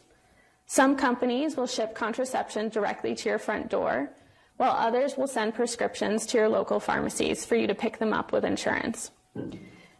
Some 0.65 0.95
companies 0.95 1.57
will 1.57 1.67
ship 1.67 1.93
contraception 1.93 2.69
directly 2.69 3.15
to 3.15 3.29
your 3.29 3.37
front 3.37 3.69
door, 3.69 4.11
while 4.55 4.71
others 4.71 5.17
will 5.17 5.27
send 5.27 5.55
prescriptions 5.55 6.25
to 6.27 6.37
your 6.37 6.47
local 6.47 6.79
pharmacies 6.79 7.45
for 7.45 7.55
you 7.55 7.67
to 7.67 7.75
pick 7.75 7.99
them 7.99 8.13
up 8.13 8.31
with 8.31 8.45
insurance. 8.45 9.11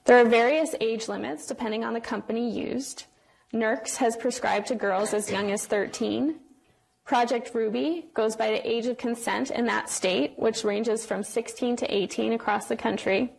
There 0.05 0.17
are 0.17 0.25
various 0.25 0.73
age 0.79 1.09
limits 1.09 1.45
depending 1.45 1.83
on 1.83 1.93
the 1.93 2.01
company 2.01 2.49
used. 2.49 3.05
Nurx 3.53 3.97
has 3.97 4.15
prescribed 4.15 4.67
to 4.67 4.75
girls 4.75 5.13
as 5.13 5.29
young 5.29 5.51
as 5.51 5.65
13. 5.65 6.39
Project 7.03 7.51
Ruby 7.53 8.07
goes 8.13 8.37
by 8.37 8.51
the 8.51 8.69
age 8.69 8.85
of 8.85 8.97
consent 8.97 9.51
in 9.51 9.65
that 9.65 9.89
state, 9.89 10.33
which 10.37 10.63
ranges 10.63 11.05
from 11.05 11.23
16 11.23 11.75
to 11.77 11.93
18 11.93 12.33
across 12.33 12.67
the 12.67 12.75
country. 12.77 13.33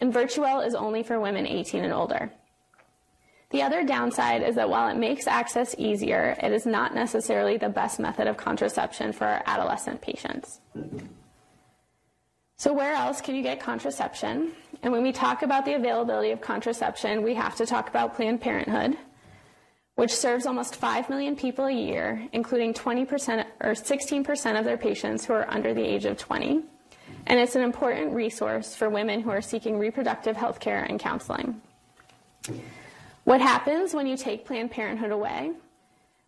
And 0.00 0.12
Virtuwell 0.12 0.66
is 0.66 0.74
only 0.74 1.02
for 1.02 1.20
women 1.20 1.46
18 1.46 1.84
and 1.84 1.92
older. 1.92 2.32
The 3.50 3.62
other 3.62 3.84
downside 3.84 4.42
is 4.42 4.54
that 4.54 4.70
while 4.70 4.88
it 4.88 4.96
makes 4.96 5.26
access 5.26 5.74
easier, 5.76 6.36
it 6.40 6.52
is 6.52 6.66
not 6.66 6.94
necessarily 6.94 7.56
the 7.56 7.68
best 7.68 7.98
method 7.98 8.28
of 8.28 8.36
contraception 8.36 9.12
for 9.12 9.26
our 9.26 9.42
adolescent 9.44 10.00
patients. 10.00 10.60
So, 12.56 12.72
where 12.72 12.94
else 12.94 13.20
can 13.20 13.34
you 13.34 13.42
get 13.42 13.58
contraception? 13.58 14.52
And 14.82 14.92
when 14.92 15.02
we 15.02 15.12
talk 15.12 15.42
about 15.42 15.64
the 15.64 15.74
availability 15.74 16.30
of 16.30 16.40
contraception, 16.40 17.22
we 17.22 17.34
have 17.34 17.56
to 17.56 17.66
talk 17.66 17.88
about 17.88 18.14
Planned 18.14 18.40
Parenthood, 18.40 18.96
which 19.96 20.14
serves 20.14 20.46
almost 20.46 20.76
5 20.76 21.10
million 21.10 21.34
people 21.34 21.66
a 21.66 21.72
year, 21.72 22.28
including 22.32 22.72
20% 22.72 23.44
or 23.60 23.72
16% 23.72 24.58
of 24.58 24.64
their 24.64 24.76
patients 24.76 25.24
who 25.24 25.32
are 25.32 25.50
under 25.50 25.74
the 25.74 25.82
age 25.82 26.04
of 26.04 26.18
20. 26.18 26.62
And 27.26 27.38
it's 27.38 27.56
an 27.56 27.62
important 27.62 28.12
resource 28.12 28.74
for 28.74 28.90
women 28.90 29.20
who 29.20 29.30
are 29.30 29.42
seeking 29.42 29.78
reproductive 29.78 30.36
health 30.36 30.60
care 30.60 30.82
and 30.82 30.98
counseling. 30.98 31.60
What 33.24 33.40
happens 33.40 33.94
when 33.94 34.06
you 34.06 34.16
take 34.16 34.46
Planned 34.46 34.70
Parenthood 34.70 35.10
away? 35.10 35.52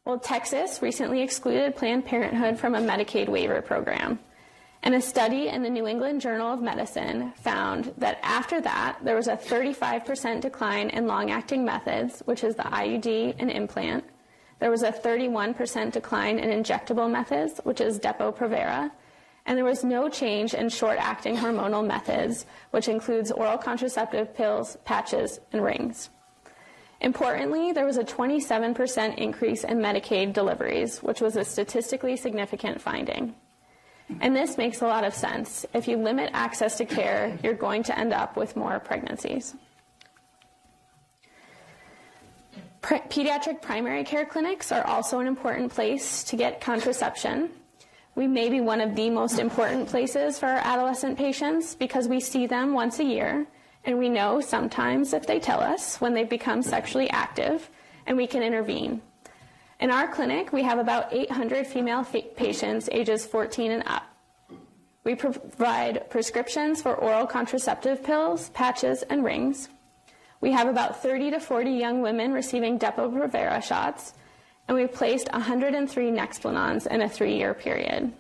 Well, 0.05 0.19
Texas 0.19 0.83
recently 0.83 1.23
excluded 1.23 1.77
Planned 1.77 2.05
Parenthood 2.05 2.59
from 2.59 2.75
a 2.75 2.81
Medicaid 2.81 3.29
waiver 3.29 3.63
program. 3.63 4.19
And 4.85 4.97
a 4.97 5.01
study 5.01 5.49
in 5.49 5.63
the 5.63 5.71
New 5.71 5.87
England 5.87 6.21
Journal 6.21 6.53
of 6.53 6.61
Medicine 6.61 7.33
found 7.37 7.93
that 7.99 8.19
after 8.23 8.61
that, 8.63 8.99
there 9.05 9.15
was 9.15 9.29
a 9.29 9.37
35% 9.37 10.41
decline 10.41 10.91
in 10.91 11.07
long 11.07 11.31
acting 11.31 11.65
methods, 11.65 12.21
which 12.25 12.43
is 12.43 12.57
the 12.57 12.65
IUD 12.65 13.37
and 13.39 13.49
implant. 13.49 14.05
There 14.59 14.71
was 14.71 14.83
a 14.83 14.91
31% 14.91 15.93
decline 15.93 16.41
in 16.41 16.51
injectable 16.51 17.11
methods, 17.11 17.61
which 17.63 17.81
is 17.81 18.01
Depo-Provera. 18.01 18.91
And 19.47 19.59
there 19.59 19.65
was 19.65 19.83
no 19.83 20.09
change 20.09 20.55
in 20.55 20.69
short 20.69 20.99
acting 20.99 21.37
hormonal 21.37 21.87
methods, 21.87 22.47
which 22.71 22.89
includes 22.89 23.33
oral 23.33 23.59
contraceptive 23.59 24.35
pills, 24.35 24.77
patches, 24.85 25.41
and 25.53 25.63
rings. 25.63 26.11
Importantly, 27.01 27.73
there 27.73 27.85
was 27.85 27.97
a 27.97 28.05
27% 28.05 29.19
increase 29.19 29.65
in 29.65 29.79
Medicaid 29.79 30.33
deliveries, 30.33 31.03
which 31.03 31.21
was 31.21 31.37
a 31.37 31.45
statistically 31.45 32.17
significant 32.17 32.81
finding. 32.81 33.35
And 34.21 34.37
this 34.37 34.57
makes 34.57 34.83
a 34.83 34.87
lot 34.87 35.03
of 35.03 35.15
sense. 35.15 35.67
If 35.75 35.89
you 35.89 35.97
limit 35.97 36.31
access 36.33 36.79
to 36.79 36.85
care, 36.85 37.37
you're 37.43 37.55
going 37.55 37.83
to 37.85 37.99
end 37.99 38.13
up 38.13 38.37
with 38.37 38.57
more 38.57 38.79
pregnancies. 38.79 39.55
pediatric 42.83 43.63
primary 43.63 44.05
care 44.05 44.27
clinics 44.27 44.73
are 44.73 44.85
also 44.87 45.21
an 45.21 45.27
important 45.27 45.73
place 45.73 46.25
to 46.25 46.37
get 46.37 46.61
contraception. 46.61 47.51
We 48.15 48.27
may 48.27 48.51
be 48.51 48.61
one 48.61 48.81
of 48.81 48.95
the 48.95 49.09
most 49.09 49.39
important 49.39 49.89
places 49.89 50.39
for 50.39 50.47
our 50.47 50.59
adolescent 50.59 51.17
patients 51.17 51.75
because 51.75 52.09
we 52.09 52.21
see 52.21 52.47
them 52.47 52.75
once 52.75 52.99
a 52.99 53.05
year, 53.05 53.47
and 53.85 53.99
we 53.99 54.11
know 54.11 54.41
sometimes 54.41 55.15
if 55.15 55.27
they 55.27 55.41
tell 55.41 55.61
us 55.61 56.01
when 56.01 56.13
they've 56.13 56.29
become 56.29 56.63
sexually 56.63 57.09
active, 57.09 57.71
and 58.07 58.17
we 58.17 58.27
can 58.27 58.43
intervene. 58.43 59.01
In 59.81 59.91
our 59.91 60.07
clinic, 60.07 60.53
we 60.53 60.63
have 60.63 60.79
about 60.79 61.13
800 61.13 61.67
female 61.67 62.05
patients 62.05 62.89
ages 62.93 63.25
14 63.27 63.73
and 63.73 63.83
up. 63.87 64.05
We 65.05 65.15
provide 65.15 66.09
prescriptions 66.11 66.83
for 66.83 66.95
oral 66.95 67.27
contraceptive 67.27 68.05
pills, 68.05 68.51
patches, 68.51 69.03
and 69.03 69.25
rings. 69.25 69.69
We 70.41 70.53
have 70.53 70.69
about 70.69 71.03
30 71.03 71.33
to 71.33 71.41
40 71.41 71.71
young 71.71 72.03
women 72.03 72.33
receiving 72.33 72.79
Depo-Provera 72.79 73.63
shots, 73.63 74.13
and 74.73 74.81
we've 74.81 74.91
placed 74.91 75.31
103 75.31 76.11
Nexplanons 76.11 76.87
in 76.87 77.03
a 77.03 77.09
three-year 77.09 77.53
period. 77.53 78.11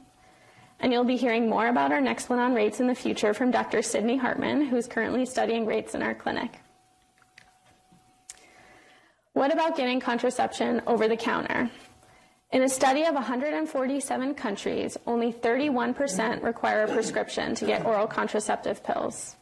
And 0.80 0.92
you'll 0.92 1.02
be 1.02 1.16
hearing 1.16 1.48
more 1.48 1.68
about 1.68 1.92
our 1.92 2.00
Nexplanon 2.00 2.54
rates 2.54 2.78
in 2.78 2.86
the 2.86 2.94
future 2.94 3.32
from 3.32 3.50
Dr. 3.50 3.80
Sydney 3.80 4.18
Hartman, 4.18 4.66
who's 4.66 4.86
currently 4.86 5.24
studying 5.24 5.64
rates 5.64 5.94
in 5.94 6.02
our 6.02 6.14
clinic. 6.14 6.60
What 9.32 9.50
about 9.50 9.78
getting 9.78 9.98
contraception 9.98 10.82
over 10.86 11.08
the 11.08 11.16
counter? 11.16 11.70
In 12.50 12.62
a 12.62 12.68
study 12.68 13.04
of 13.04 13.14
147 13.14 14.34
countries, 14.34 14.98
only 15.06 15.32
31% 15.32 16.42
require 16.42 16.84
a 16.84 16.92
prescription 16.92 17.54
to 17.54 17.64
get 17.64 17.86
oral 17.86 18.06
contraceptive 18.06 18.84
pills. 18.84 19.36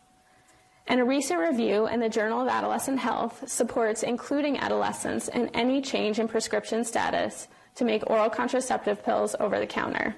And 0.90 0.98
a 0.98 1.04
recent 1.04 1.38
review 1.38 1.86
in 1.86 2.00
the 2.00 2.08
Journal 2.08 2.42
of 2.42 2.48
Adolescent 2.48 2.98
Health 2.98 3.48
supports 3.48 4.02
including 4.02 4.58
adolescents 4.58 5.28
in 5.28 5.46
any 5.54 5.80
change 5.80 6.18
in 6.18 6.26
prescription 6.26 6.82
status 6.82 7.46
to 7.76 7.84
make 7.84 8.10
oral 8.10 8.28
contraceptive 8.28 9.04
pills 9.04 9.36
over 9.38 9.60
the 9.60 9.68
counter. 9.68 10.16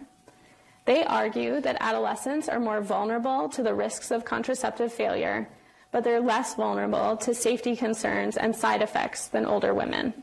They 0.87 1.05
argue 1.05 1.61
that 1.61 1.77
adolescents 1.81 2.49
are 2.49 2.59
more 2.59 2.81
vulnerable 2.81 3.51
to 3.51 3.63
the 3.63 3.75
risks 3.75 4.11
of 4.11 4.25
contraceptive 4.25 4.91
failure 4.91 5.47
but 5.91 6.05
they're 6.05 6.23
less 6.23 6.55
vulnerable 6.55 7.19
to 7.19 7.35
safety 7.35 7.77
concerns 7.77 8.39
and 8.39 8.57
side 8.57 8.81
effects 8.81 9.29
than 9.29 9.45
older 9.45 9.75
women. 9.75 10.15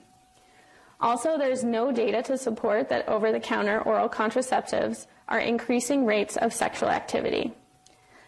Also, 0.99 1.37
there's 1.37 1.63
no 1.63 1.91
data 1.91 2.23
to 2.23 2.39
support 2.39 2.89
that 2.89 3.07
over 3.07 3.31
the 3.31 3.39
counter 3.39 3.79
oral 3.83 4.09
contraceptives 4.09 5.05
are 5.27 5.37
increasing 5.37 6.07
rates 6.07 6.37
of 6.37 6.51
sexual 6.51 6.89
activity. 6.89 7.53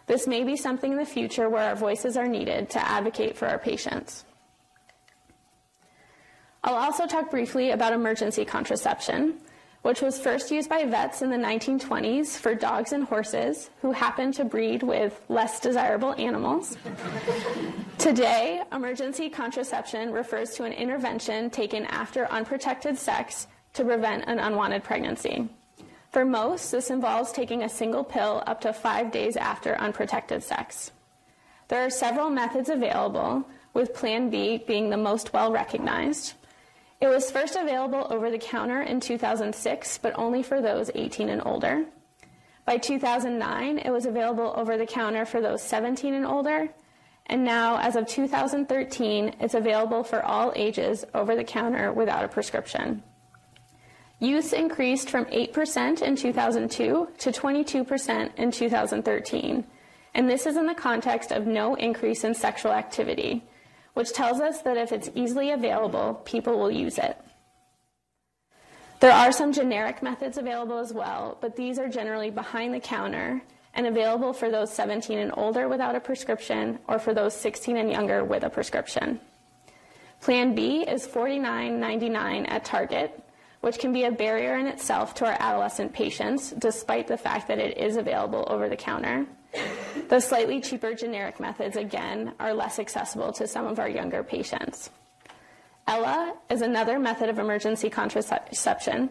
This 0.06 0.26
may 0.26 0.44
be 0.44 0.56
something 0.56 0.92
in 0.92 0.98
the 0.98 1.04
future 1.04 1.48
where 1.48 1.68
our 1.68 1.76
voices 1.76 2.16
are 2.16 2.28
needed 2.28 2.70
to 2.70 2.80
advocate 2.80 3.36
for 3.36 3.46
our 3.48 3.58
patients. 3.58 4.24
I'll 6.64 6.74
also 6.74 7.06
talk 7.06 7.30
briefly 7.30 7.70
about 7.70 7.92
emergency 7.92 8.44
contraception, 8.44 9.38
which 9.82 10.00
was 10.00 10.20
first 10.20 10.50
used 10.52 10.68
by 10.68 10.84
vets 10.84 11.22
in 11.22 11.30
the 11.30 11.36
1920s 11.36 12.38
for 12.38 12.54
dogs 12.54 12.92
and 12.92 13.04
horses 13.04 13.70
who 13.80 13.90
happened 13.90 14.34
to 14.34 14.44
breed 14.44 14.84
with 14.84 15.20
less 15.28 15.58
desirable 15.58 16.14
animals. 16.18 16.76
Today, 17.98 18.62
emergency 18.72 19.28
contraception 19.28 20.12
refers 20.12 20.50
to 20.54 20.64
an 20.64 20.72
intervention 20.72 21.50
taken 21.50 21.84
after 21.86 22.26
unprotected 22.26 22.96
sex 22.96 23.48
to 23.74 23.84
prevent 23.84 24.24
an 24.28 24.38
unwanted 24.38 24.84
pregnancy. 24.84 25.48
For 26.12 26.26
most, 26.26 26.70
this 26.70 26.90
involves 26.90 27.32
taking 27.32 27.62
a 27.62 27.70
single 27.70 28.04
pill 28.04 28.42
up 28.46 28.60
to 28.60 28.74
five 28.74 29.10
days 29.10 29.34
after 29.34 29.74
unprotected 29.76 30.42
sex. 30.42 30.92
There 31.68 31.86
are 31.86 31.90
several 31.90 32.28
methods 32.28 32.68
available, 32.68 33.48
with 33.72 33.94
Plan 33.94 34.28
B 34.28 34.58
being 34.58 34.90
the 34.90 34.98
most 34.98 35.32
well 35.32 35.50
recognized. 35.50 36.34
It 37.00 37.08
was 37.08 37.30
first 37.30 37.56
available 37.56 38.06
over 38.10 38.30
the 38.30 38.38
counter 38.38 38.82
in 38.82 39.00
2006, 39.00 39.98
but 39.98 40.12
only 40.18 40.42
for 40.42 40.60
those 40.60 40.90
18 40.94 41.30
and 41.30 41.40
older. 41.46 41.86
By 42.66 42.76
2009, 42.76 43.78
it 43.78 43.90
was 43.90 44.04
available 44.04 44.52
over 44.54 44.76
the 44.76 44.86
counter 44.86 45.24
for 45.24 45.40
those 45.40 45.62
17 45.62 46.12
and 46.12 46.26
older, 46.26 46.68
and 47.24 47.42
now, 47.42 47.78
as 47.78 47.96
of 47.96 48.06
2013, 48.06 49.36
it's 49.40 49.54
available 49.54 50.04
for 50.04 50.22
all 50.22 50.52
ages 50.54 51.06
over 51.14 51.34
the 51.34 51.44
counter 51.44 51.90
without 51.90 52.24
a 52.24 52.28
prescription. 52.28 53.02
Use 54.22 54.52
increased 54.52 55.10
from 55.10 55.24
8% 55.26 56.00
in 56.00 56.16
2002 56.16 57.08
to 57.18 57.30
22% 57.30 58.34
in 58.36 58.50
2013, 58.50 59.64
and 60.14 60.30
this 60.30 60.46
is 60.46 60.56
in 60.56 60.66
the 60.66 60.74
context 60.74 61.32
of 61.32 61.46
no 61.46 61.74
increase 61.74 62.22
in 62.22 62.34
sexual 62.34 62.72
activity 62.72 63.42
which 63.94 64.12
tells 64.12 64.40
us 64.40 64.62
that 64.62 64.76
if 64.76 64.92
it's 64.92 65.10
easily 65.14 65.50
available, 65.50 66.14
people 66.24 66.58
will 66.58 66.70
use 66.70 66.98
it. 66.98 67.18
There 69.00 69.12
are 69.12 69.32
some 69.32 69.52
generic 69.52 70.02
methods 70.02 70.38
available 70.38 70.78
as 70.78 70.92
well, 70.92 71.36
but 71.40 71.56
these 71.56 71.78
are 71.78 71.88
generally 71.88 72.30
behind 72.30 72.72
the 72.72 72.80
counter 72.80 73.42
and 73.74 73.86
available 73.86 74.32
for 74.32 74.50
those 74.50 74.72
17 74.72 75.18
and 75.18 75.32
older 75.36 75.68
without 75.68 75.96
a 75.96 76.00
prescription 76.00 76.78
or 76.86 76.98
for 76.98 77.12
those 77.12 77.34
16 77.34 77.76
and 77.76 77.90
younger 77.90 78.24
with 78.24 78.44
a 78.44 78.50
prescription. 78.50 79.20
Plan 80.20 80.54
B 80.54 80.82
is 80.82 81.06
$49.99 81.06 82.48
at 82.48 82.64
Target, 82.64 83.21
which 83.62 83.78
can 83.78 83.92
be 83.92 84.04
a 84.04 84.12
barrier 84.12 84.56
in 84.56 84.66
itself 84.66 85.14
to 85.14 85.24
our 85.24 85.36
adolescent 85.38 85.92
patients, 85.92 86.50
despite 86.50 87.06
the 87.06 87.16
fact 87.16 87.48
that 87.48 87.58
it 87.58 87.78
is 87.78 87.96
available 87.96 88.44
over 88.48 88.68
the 88.68 88.76
counter. 88.76 89.24
The 90.08 90.20
slightly 90.20 90.60
cheaper 90.60 90.94
generic 90.94 91.38
methods, 91.38 91.76
again, 91.76 92.34
are 92.40 92.52
less 92.52 92.78
accessible 92.78 93.32
to 93.34 93.46
some 93.46 93.66
of 93.66 93.78
our 93.78 93.88
younger 93.88 94.24
patients. 94.24 94.90
Ella 95.86 96.34
is 96.50 96.60
another 96.60 96.98
method 96.98 97.28
of 97.28 97.38
emergency 97.38 97.88
contraception. 97.88 99.10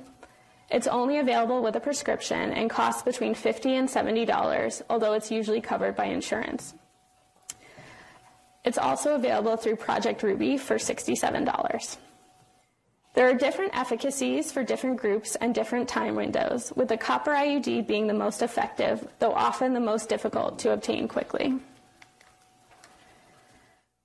It's 0.69 0.87
only 0.87 1.19
available 1.19 1.61
with 1.61 1.75
a 1.77 1.79
prescription 1.79 2.51
and 2.51 2.69
costs 2.69 3.03
between 3.03 3.33
50 3.33 3.75
and 3.75 3.87
$70, 3.89 4.81
although 4.89 5.13
it's 5.13 5.31
usually 5.31 5.61
covered 5.61 5.95
by 5.95 6.05
insurance. 6.05 6.73
It's 8.65 8.77
also 8.77 9.15
available 9.15 9.55
through 9.55 9.77
Project 9.77 10.23
Ruby 10.23 10.57
for 10.57 10.75
$67. 10.75 11.97
There 13.13 13.29
are 13.29 13.33
different 13.33 13.75
efficacies 13.75 14.53
for 14.53 14.63
different 14.63 14.97
groups 14.97 15.35
and 15.35 15.53
different 15.53 15.89
time 15.89 16.15
windows, 16.15 16.71
with 16.75 16.87
the 16.87 16.97
copper 16.97 17.31
IUD 17.31 17.85
being 17.85 18.07
the 18.07 18.13
most 18.13 18.41
effective, 18.41 19.05
though 19.19 19.33
often 19.33 19.73
the 19.73 19.81
most 19.81 20.07
difficult 20.07 20.59
to 20.59 20.71
obtain 20.71 21.09
quickly. 21.09 21.59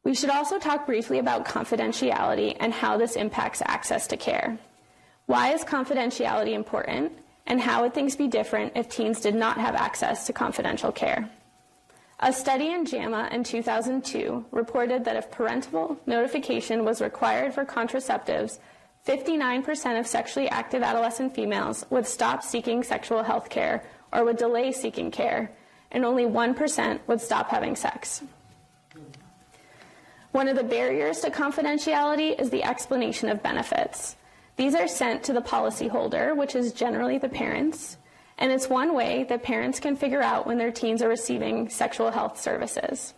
We 0.02 0.14
should 0.14 0.30
also 0.30 0.58
talk 0.58 0.86
briefly 0.86 1.18
about 1.18 1.46
confidentiality 1.46 2.56
and 2.58 2.72
how 2.72 2.96
this 2.96 3.16
impacts 3.16 3.62
access 3.64 4.06
to 4.08 4.16
care. 4.16 4.58
Why 5.26 5.52
is 5.52 5.64
confidentiality 5.64 6.52
important, 6.52 7.12
and 7.46 7.60
how 7.60 7.82
would 7.82 7.94
things 7.94 8.16
be 8.16 8.26
different 8.26 8.72
if 8.76 8.88
teens 8.88 9.20
did 9.20 9.34
not 9.34 9.58
have 9.58 9.76
access 9.76 10.26
to 10.26 10.32
confidential 10.32 10.90
care? 10.90 11.30
A 12.20 12.32
study 12.32 12.72
in 12.72 12.86
JAMA 12.86 13.28
in 13.30 13.44
2002 13.44 14.46
reported 14.50 15.04
that 15.04 15.16
if 15.16 15.30
parental 15.30 15.98
notification 16.06 16.84
was 16.84 17.00
required 17.00 17.52
for 17.52 17.64
contraceptives, 17.64 18.58
59% 19.06 20.00
of 20.00 20.06
sexually 20.06 20.48
active 20.48 20.82
adolescent 20.82 21.34
females 21.34 21.86
would 21.90 22.06
stop 22.06 22.42
seeking 22.42 22.82
sexual 22.82 23.22
health 23.22 23.48
care 23.48 23.84
or 24.12 24.24
would 24.24 24.36
delay 24.36 24.72
seeking 24.72 25.10
care, 25.10 25.52
and 25.92 26.04
only 26.04 26.24
1% 26.24 27.00
would 27.06 27.20
stop 27.20 27.48
having 27.48 27.76
sex. 27.76 28.22
One 30.32 30.48
of 30.48 30.56
the 30.56 30.64
barriers 30.64 31.20
to 31.20 31.30
confidentiality 31.30 32.38
is 32.38 32.50
the 32.50 32.64
explanation 32.64 33.28
of 33.28 33.42
benefits. 33.42 34.16
These 34.56 34.74
are 34.74 34.88
sent 34.88 35.22
to 35.24 35.32
the 35.32 35.40
policyholder, 35.40 36.36
which 36.36 36.56
is 36.56 36.72
generally 36.72 37.18
the 37.18 37.28
parents, 37.28 37.98
and 38.38 38.50
it's 38.50 38.68
one 38.68 38.94
way 38.94 39.24
that 39.28 39.42
parents 39.42 39.80
can 39.80 39.96
figure 39.96 40.22
out 40.22 40.46
when 40.46 40.58
their 40.58 40.72
teens 40.72 41.00
are 41.00 41.08
receiving 41.08 41.68
sexual 41.68 42.10
health 42.10 42.40
services. 42.40 43.14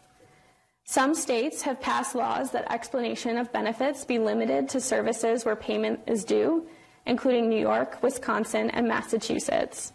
Some 0.90 1.14
states 1.14 1.60
have 1.62 1.82
passed 1.82 2.14
laws 2.14 2.50
that 2.52 2.72
explanation 2.72 3.36
of 3.36 3.52
benefits 3.52 4.06
be 4.06 4.18
limited 4.18 4.70
to 4.70 4.80
services 4.80 5.44
where 5.44 5.54
payment 5.54 6.00
is 6.06 6.24
due, 6.24 6.66
including 7.04 7.50
New 7.50 7.60
York, 7.60 8.02
Wisconsin, 8.02 8.70
and 8.70 8.88
Massachusetts. 8.88 9.92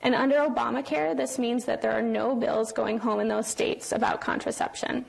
And 0.00 0.14
under 0.14 0.36
Obamacare, 0.36 1.14
this 1.14 1.38
means 1.38 1.66
that 1.66 1.82
there 1.82 1.92
are 1.92 2.00
no 2.00 2.34
bills 2.34 2.72
going 2.72 3.00
home 3.00 3.20
in 3.20 3.28
those 3.28 3.48
states 3.48 3.92
about 3.92 4.22
contraception. 4.22 5.04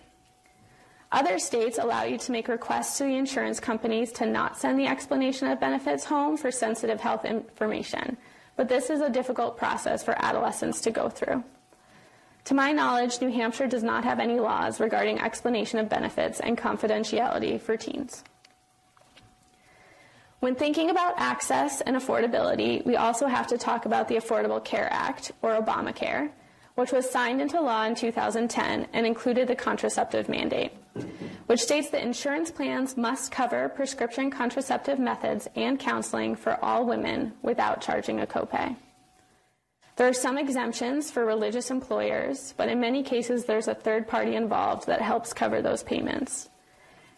Other 1.14 1.40
states 1.40 1.78
allow 1.78 2.04
you 2.04 2.18
to 2.18 2.34
make 2.34 2.50
requests 2.50 2.98
to 2.98 3.06
the 3.06 3.16
insurance 3.16 3.62
companies 3.62 4.12
to 4.12 4.26
not 4.26 4.58
send 4.58 4.78
the 4.78 4.88
explanation 4.88 5.48
of 5.48 5.62
benefits 5.62 6.04
home 6.04 6.36
for 6.36 6.52
sensitive 6.52 7.00
health 7.00 7.24
information, 7.24 8.18
but 8.58 8.68
this 8.68 8.90
is 8.90 9.00
a 9.00 9.10
difficult 9.10 9.56
process 9.56 10.04
for 10.04 10.14
adolescents 10.26 10.82
to 10.82 10.92
go 10.92 11.08
through. 11.08 11.42
To 12.46 12.54
my 12.54 12.72
knowledge, 12.72 13.22
New 13.22 13.32
Hampshire 13.32 13.68
does 13.68 13.84
not 13.84 14.04
have 14.04 14.20
any 14.20 14.40
laws 14.40 14.80
regarding 14.80 15.20
explanation 15.20 15.80
of 15.80 15.90
benefits 15.90 16.40
and 16.40 16.58
confidentiality 16.58 17.62
for 17.62 17.78
teens. 17.78 18.24
When 20.40 20.56
thinking 20.56 20.90
about 20.90 21.14
access 21.18 21.82
and 21.82 21.96
affordability, 21.96 22.84
we 22.84 22.96
also 22.96 23.28
have 23.28 23.46
to 23.48 23.60
talk 23.60 23.86
about 23.86 24.08
the 24.08 24.16
Affordable 24.16 24.64
Care 24.64 24.90
Act, 24.92 25.32
or 25.44 25.52
Obamacare, 25.52 26.32
which 26.74 26.92
was 26.92 27.08
signed 27.08 27.42
into 27.42 27.62
law 27.62 27.84
in 27.84 27.94
2010 27.94 28.88
and 28.92 29.06
included 29.06 29.48
the 29.48 29.56
contraceptive 29.56 30.28
mandate, 30.28 30.72
which 31.46 31.60
states 31.60 31.92
that 31.92 32.02
insurance 32.02 32.50
plans 32.50 32.98
must 32.98 33.32
cover 33.32 33.70
prescription 33.70 34.32
contraceptive 34.32 34.98
methods 34.98 35.48
and 35.56 35.80
counseling 35.80 36.36
for 36.36 36.58
all 36.66 36.88
women 36.88 37.34
without 37.44 37.82
charging 37.82 38.20
a 38.20 38.26
copay. 38.26 38.76
There 40.02 40.10
are 40.10 40.14
some 40.14 40.40
exemptions 40.40 41.12
for 41.12 41.24
religious 41.24 41.70
employers, 41.70 42.56
but 42.58 42.70
in 42.70 42.80
many 42.80 43.04
cases 43.04 43.46
there's 43.46 43.68
a 43.68 43.76
third 43.76 44.08
party 44.08 44.36
involved 44.36 44.88
that 44.88 45.00
helps 45.00 45.32
cover 45.32 45.62
those 45.62 45.84
payments. 45.84 46.50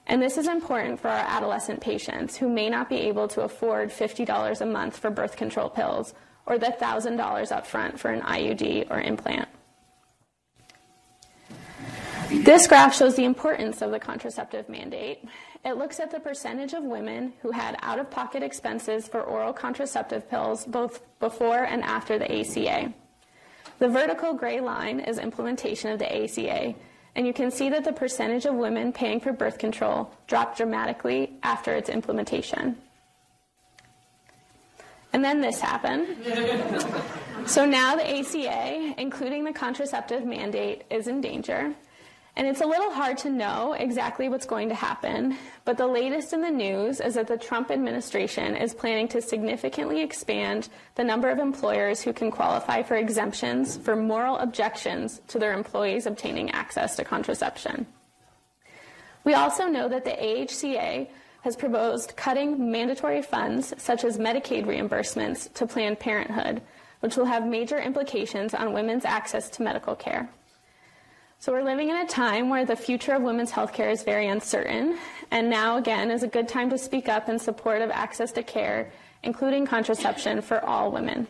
And 0.06 0.22
this 0.22 0.38
is 0.38 0.50
important 0.50 1.00
for 1.00 1.08
our 1.08 1.26
adolescent 1.26 1.80
patients 1.80 2.36
who 2.36 2.50
may 2.50 2.70
not 2.70 2.90
be 2.90 2.98
able 2.98 3.30
to 3.30 3.44
afford 3.44 3.90
$50 3.90 4.60
a 4.60 4.66
month 4.66 4.98
for 4.98 5.10
birth 5.10 5.38
control 5.38 5.70
pills 5.70 6.14
or 6.46 6.58
the 6.58 6.76
$1,000 6.78 7.18
upfront 7.18 8.00
for 8.00 8.12
an 8.12 8.20
IUD 8.20 8.92
or 8.92 9.00
implant. 9.00 9.48
This 12.34 12.66
graph 12.66 12.96
shows 12.96 13.16
the 13.16 13.26
importance 13.26 13.82
of 13.84 13.92
the 13.92 14.00
contraceptive 14.00 14.68
mandate. 14.68 15.24
It 15.64 15.78
looks 15.78 16.00
at 16.00 16.10
the 16.10 16.20
percentage 16.20 16.74
of 16.74 16.84
women 16.84 17.34
who 17.42 17.52
had 17.52 17.78
out 17.84 18.00
of 18.00 18.10
pocket 18.10 18.42
expenses 18.42 19.08
for 19.08 19.22
oral 19.22 19.54
contraceptive 19.54 20.28
pills 20.30 20.66
both 20.66 21.02
before 21.20 21.64
and 21.64 21.84
after 21.84 22.18
the 22.18 22.40
ACA. 22.40 22.92
The 23.78 23.88
vertical 23.88 24.34
gray 24.34 24.60
line 24.60 25.00
is 25.00 25.20
implementation 25.20 25.92
of 25.92 26.00
the 26.00 26.24
ACA, 26.24 26.74
and 27.16 27.28
you 27.28 27.34
can 27.34 27.52
see 27.52 27.70
that 27.70 27.84
the 27.84 27.94
percentage 27.94 28.46
of 28.46 28.56
women 28.56 28.92
paying 28.92 29.20
for 29.20 29.32
birth 29.32 29.60
control 29.60 30.12
dropped 30.26 30.58
dramatically 30.58 31.34
after 31.44 31.74
its 31.76 31.88
implementation. 31.88 32.78
And 35.14 35.24
then 35.24 35.40
this 35.40 35.62
happened. 35.62 36.08
so 37.46 37.66
now 37.66 37.96
the 37.96 38.20
ACA, 38.20 38.96
including 38.98 39.44
the 39.44 39.54
contraceptive 39.54 40.26
mandate, 40.26 40.84
is 40.90 41.08
in 41.08 41.22
danger. 41.22 41.76
And 42.36 42.48
it's 42.48 42.62
a 42.62 42.66
little 42.66 42.92
hard 42.92 43.20
to 43.20 43.30
know 43.30 43.74
exactly 43.74 44.28
what's 44.28 44.48
going 44.48 44.70
to 44.70 44.76
happen, 44.76 45.38
but 45.66 45.78
the 45.78 45.86
latest 45.86 46.34
in 46.34 46.42
the 46.42 46.50
news 46.50 47.00
is 47.00 47.14
that 47.14 47.28
the 47.28 47.38
Trump 47.38 47.70
administration 47.70 48.56
is 48.56 48.74
planning 48.74 49.08
to 49.10 49.22
significantly 49.22 50.02
expand 50.02 50.70
the 50.96 51.04
number 51.04 51.30
of 51.30 51.38
employers 51.38 52.02
who 52.02 52.12
can 52.12 52.32
qualify 52.32 52.82
for 52.82 52.96
exemptions 52.96 53.78
for 53.78 53.96
moral 53.96 54.38
objections 54.40 55.22
to 55.28 55.38
their 55.38 55.54
employees 55.54 56.08
obtaining 56.08 56.50
access 56.52 56.96
to 56.96 57.04
contraception. 57.04 57.86
We 59.24 59.36
also 59.36 59.68
know 59.68 59.88
that 59.88 60.04
the 60.04 60.12
AHCA 60.12 61.08
has 61.42 61.56
proposed 61.56 62.16
cutting 62.16 62.72
mandatory 62.72 63.22
funds 63.22 63.74
such 63.78 64.04
as 64.04 64.18
Medicaid 64.18 64.66
reimbursements 64.66 65.54
to 65.54 65.68
Planned 65.68 66.00
Parenthood, 66.00 66.62
which 67.02 67.16
will 67.16 67.26
have 67.26 67.46
major 67.46 67.78
implications 67.78 68.56
on 68.56 68.74
women's 68.74 69.06
access 69.06 69.50
to 69.52 69.62
medical 69.62 69.96
care. 69.96 70.30
So 71.44 71.52
we're 71.52 71.64
living 71.66 71.90
in 71.90 71.98
a 71.98 72.08
time 72.08 72.48
where 72.48 72.64
the 72.64 72.78
future 72.78 73.12
of 73.12 73.22
women's 73.22 73.52
healthcare 73.52 73.92
is 73.92 74.02
very 74.02 74.30
uncertain, 74.30 74.98
and 75.30 75.50
now 75.50 75.76
again 75.76 76.10
is 76.10 76.24
a 76.24 76.28
good 76.30 76.48
time 76.48 76.70
to 76.70 76.78
speak 76.78 77.10
up 77.10 77.28
in 77.28 77.38
support 77.38 77.82
of 77.82 77.92
access 77.92 78.32
to 78.32 78.44
care, 78.44 78.94
including 79.24 79.68
contraception 79.68 80.42
for 80.42 80.64
all 80.64 80.90
women. 80.90 81.28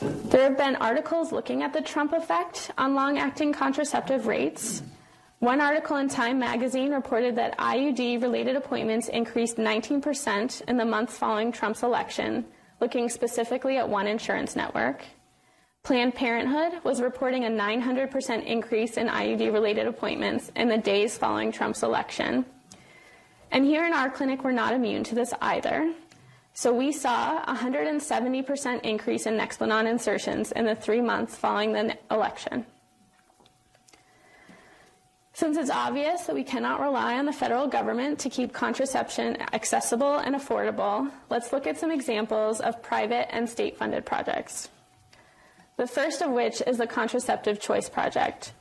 There 0.00 0.44
have 0.44 0.56
been 0.56 0.76
articles 0.76 1.32
looking 1.32 1.64
at 1.64 1.72
the 1.72 1.80
Trump 1.80 2.12
effect 2.12 2.70
on 2.78 2.94
long 2.94 3.18
acting 3.18 3.52
contraceptive 3.52 4.28
rates. 4.28 4.84
One 5.40 5.60
article 5.60 5.96
in 5.96 6.08
Time 6.08 6.38
magazine 6.38 6.92
reported 6.92 7.34
that 7.34 7.58
IUD 7.58 8.22
related 8.22 8.54
appointments 8.54 9.08
increased 9.08 9.56
19% 9.56 10.62
in 10.68 10.76
the 10.76 10.84
months 10.84 11.18
following 11.18 11.50
Trump's 11.50 11.82
election, 11.82 12.44
looking 12.80 13.08
specifically 13.08 13.76
at 13.76 13.88
one 13.88 14.06
insurance 14.06 14.54
network. 14.54 15.02
Planned 15.88 16.14
Parenthood 16.14 16.84
was 16.84 17.00
reporting 17.00 17.46
a 17.46 17.48
900% 17.48 18.44
increase 18.44 18.98
in 18.98 19.08
IUD 19.08 19.50
related 19.54 19.86
appointments 19.86 20.52
in 20.54 20.68
the 20.68 20.76
days 20.76 21.16
following 21.16 21.50
Trump's 21.50 21.82
election. 21.82 22.44
And 23.50 23.64
here 23.64 23.86
in 23.86 23.94
our 23.94 24.10
clinic, 24.10 24.44
we're 24.44 24.52
not 24.52 24.74
immune 24.74 25.02
to 25.04 25.14
this 25.14 25.32
either. 25.40 25.94
So 26.52 26.74
we 26.74 26.92
saw 26.92 27.42
a 27.42 27.56
170% 27.56 28.82
increase 28.82 29.24
in 29.24 29.38
Nexplanon 29.38 29.88
insertions 29.88 30.52
in 30.52 30.66
the 30.66 30.74
three 30.74 31.00
months 31.00 31.36
following 31.36 31.72
the 31.72 31.96
election. 32.10 32.66
Since 35.32 35.56
it's 35.56 35.70
obvious 35.70 36.24
that 36.24 36.34
we 36.34 36.44
cannot 36.44 36.82
rely 36.82 37.18
on 37.18 37.24
the 37.24 37.32
federal 37.32 37.66
government 37.66 38.18
to 38.18 38.28
keep 38.28 38.52
contraception 38.52 39.38
accessible 39.54 40.18
and 40.18 40.34
affordable, 40.34 41.10
let's 41.30 41.50
look 41.50 41.66
at 41.66 41.78
some 41.78 41.90
examples 41.90 42.60
of 42.60 42.82
private 42.82 43.34
and 43.34 43.48
state 43.48 43.78
funded 43.78 44.04
projects 44.04 44.68
the 45.78 45.86
first 45.86 46.20
of 46.20 46.32
which 46.32 46.60
is 46.66 46.76
the 46.76 46.86
Contraceptive 46.88 47.60
Choice 47.60 47.88
Project, 47.88 48.52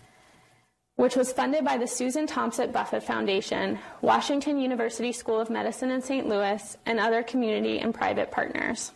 which 0.97 1.15
was 1.15 1.33
funded 1.33 1.65
by 1.65 1.75
the 1.75 1.87
Susan 1.87 2.27
Thompson 2.27 2.71
Buffett 2.71 3.03
Foundation, 3.03 3.79
Washington 4.01 4.59
University 4.59 5.11
School 5.11 5.39
of 5.39 5.49
Medicine 5.49 5.89
in 5.89 6.01
St. 6.01 6.29
Louis, 6.29 6.77
and 6.85 6.99
other 6.99 7.23
community 7.23 7.79
and 7.79 7.93
private 7.93 8.29
partners. 8.29 8.91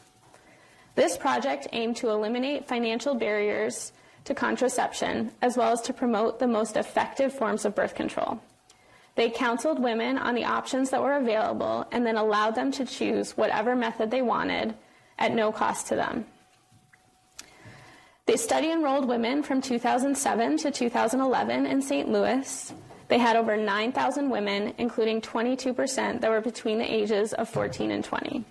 This 0.93 1.17
project 1.17 1.67
aimed 1.73 1.97
to 1.97 2.11
eliminate 2.11 2.67
financial 2.67 3.15
barriers 3.15 3.91
to 4.25 4.35
contraception, 4.35 5.31
as 5.41 5.57
well 5.57 5.73
as 5.73 5.81
to 5.81 5.93
promote 5.93 6.37
the 6.37 6.47
most 6.47 6.77
effective 6.77 7.33
forms 7.33 7.65
of 7.65 7.73
birth 7.73 7.95
control. 7.95 8.39
They 9.15 9.31
counseled 9.31 9.81
women 9.81 10.19
on 10.19 10.35
the 10.35 10.45
options 10.45 10.91
that 10.91 11.01
were 11.01 11.17
available 11.17 11.87
and 11.91 12.05
then 12.05 12.17
allowed 12.17 12.53
them 12.53 12.71
to 12.73 12.85
choose 12.85 13.35
whatever 13.35 13.75
method 13.75 14.11
they 14.11 14.21
wanted 14.21 14.75
at 15.17 15.33
no 15.33 15.51
cost 15.51 15.87
to 15.87 15.95
them. 15.95 16.25
They 18.31 18.37
study 18.37 18.71
enrolled 18.71 19.09
women 19.09 19.43
from 19.43 19.59
2007 19.61 20.55
to 20.59 20.71
2011 20.71 21.65
in 21.65 21.81
St. 21.81 22.07
Louis. 22.07 22.73
They 23.09 23.17
had 23.17 23.35
over 23.35 23.57
9,000 23.57 24.29
women, 24.29 24.73
including 24.77 25.19
22% 25.19 26.21
that 26.21 26.29
were 26.29 26.39
between 26.39 26.77
the 26.77 26.89
ages 26.89 27.33
of 27.33 27.49
14 27.49 27.91
and 27.91 28.01
20. 28.01 28.45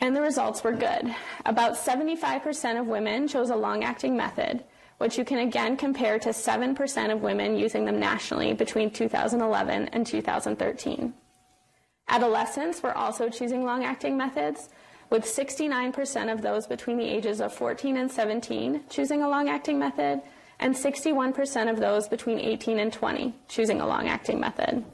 And 0.00 0.14
the 0.14 0.20
results 0.20 0.62
were 0.62 0.70
good. 0.70 1.12
About 1.44 1.74
75% 1.74 2.78
of 2.78 2.86
women 2.86 3.26
chose 3.26 3.50
a 3.50 3.56
long 3.56 3.82
acting 3.82 4.16
method, 4.16 4.62
which 4.98 5.18
you 5.18 5.24
can 5.24 5.40
again 5.40 5.76
compare 5.76 6.20
to 6.20 6.28
7% 6.28 7.12
of 7.12 7.20
women 7.20 7.56
using 7.56 7.84
them 7.84 7.98
nationally 7.98 8.52
between 8.52 8.92
2011 8.92 9.88
and 9.88 10.06
2013. 10.06 11.12
Adolescents 12.06 12.80
were 12.80 12.96
also 12.96 13.28
choosing 13.28 13.64
long 13.64 13.82
acting 13.82 14.16
methods, 14.16 14.68
with 15.14 15.24
69% 15.26 16.32
of 16.32 16.42
those 16.42 16.66
between 16.66 16.96
the 16.96 17.08
ages 17.08 17.40
of 17.40 17.52
14 17.52 17.98
and 17.98 18.10
17 18.10 18.80
choosing 18.90 19.22
a 19.22 19.28
long 19.28 19.48
acting 19.48 19.78
method, 19.78 20.20
and 20.58 20.74
61% 20.74 21.70
of 21.70 21.78
those 21.78 22.08
between 22.08 22.40
18 22.40 22.80
and 22.80 22.92
20 22.92 23.32
choosing 23.46 23.80
a 23.80 23.86
long 23.86 24.08
acting 24.08 24.40
method. 24.40 24.84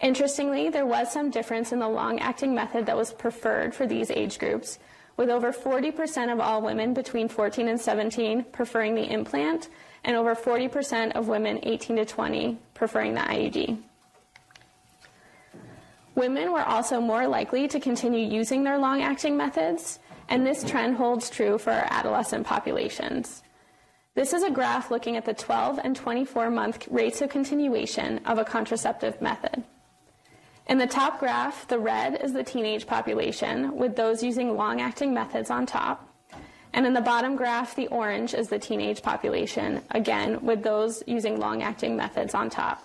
Interestingly, 0.00 0.70
there 0.70 0.86
was 0.86 1.12
some 1.12 1.28
difference 1.28 1.70
in 1.70 1.80
the 1.80 1.86
long 1.86 2.18
acting 2.18 2.54
method 2.54 2.86
that 2.86 2.96
was 2.96 3.12
preferred 3.12 3.74
for 3.74 3.86
these 3.86 4.10
age 4.10 4.38
groups, 4.38 4.78
with 5.18 5.28
over 5.28 5.52
40% 5.52 6.32
of 6.32 6.40
all 6.40 6.62
women 6.62 6.94
between 6.94 7.28
14 7.28 7.68
and 7.68 7.78
17 7.78 8.42
preferring 8.52 8.94
the 8.94 9.12
implant, 9.12 9.68
and 10.02 10.16
over 10.16 10.34
40% 10.34 11.12
of 11.12 11.28
women 11.28 11.60
18 11.62 11.96
to 11.96 12.06
20 12.06 12.56
preferring 12.72 13.12
the 13.12 13.20
IUD. 13.20 13.82
Women 16.16 16.50
were 16.50 16.64
also 16.64 16.98
more 16.98 17.28
likely 17.28 17.68
to 17.68 17.78
continue 17.78 18.26
using 18.26 18.64
their 18.64 18.78
long 18.78 19.02
acting 19.02 19.36
methods, 19.36 19.98
and 20.30 20.46
this 20.46 20.64
trend 20.64 20.96
holds 20.96 21.28
true 21.28 21.58
for 21.58 21.70
our 21.70 21.86
adolescent 21.90 22.46
populations. 22.46 23.42
This 24.14 24.32
is 24.32 24.42
a 24.42 24.50
graph 24.50 24.90
looking 24.90 25.18
at 25.18 25.26
the 25.26 25.34
12 25.34 25.78
and 25.84 25.94
24 25.94 26.50
month 26.50 26.88
rates 26.90 27.20
of 27.20 27.28
continuation 27.28 28.18
of 28.24 28.38
a 28.38 28.46
contraceptive 28.46 29.20
method. 29.20 29.62
In 30.68 30.78
the 30.78 30.86
top 30.86 31.20
graph, 31.20 31.68
the 31.68 31.78
red 31.78 32.18
is 32.24 32.32
the 32.32 32.42
teenage 32.42 32.86
population, 32.86 33.76
with 33.76 33.94
those 33.94 34.22
using 34.22 34.56
long 34.56 34.80
acting 34.80 35.12
methods 35.12 35.50
on 35.50 35.66
top. 35.66 36.08
And 36.72 36.86
in 36.86 36.94
the 36.94 37.02
bottom 37.02 37.36
graph, 37.36 37.76
the 37.76 37.88
orange 37.88 38.32
is 38.32 38.48
the 38.48 38.58
teenage 38.58 39.02
population, 39.02 39.82
again, 39.90 40.42
with 40.42 40.62
those 40.62 41.02
using 41.06 41.38
long 41.38 41.62
acting 41.62 41.94
methods 41.94 42.34
on 42.34 42.48
top. 42.48 42.82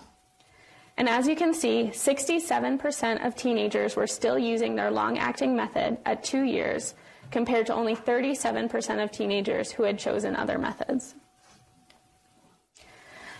And 1.02 1.08
as 1.08 1.26
you 1.26 1.34
can 1.34 1.52
see, 1.52 1.90
67% 1.92 3.26
of 3.26 3.34
teenagers 3.34 3.96
were 3.96 4.06
still 4.06 4.38
using 4.38 4.76
their 4.76 4.92
long 4.92 5.18
acting 5.18 5.56
method 5.56 5.98
at 6.06 6.22
two 6.22 6.44
years, 6.44 6.94
compared 7.32 7.66
to 7.66 7.74
only 7.74 7.96
37% 7.96 9.02
of 9.02 9.10
teenagers 9.10 9.72
who 9.72 9.82
had 9.82 9.98
chosen 9.98 10.36
other 10.36 10.58
methods. 10.58 11.16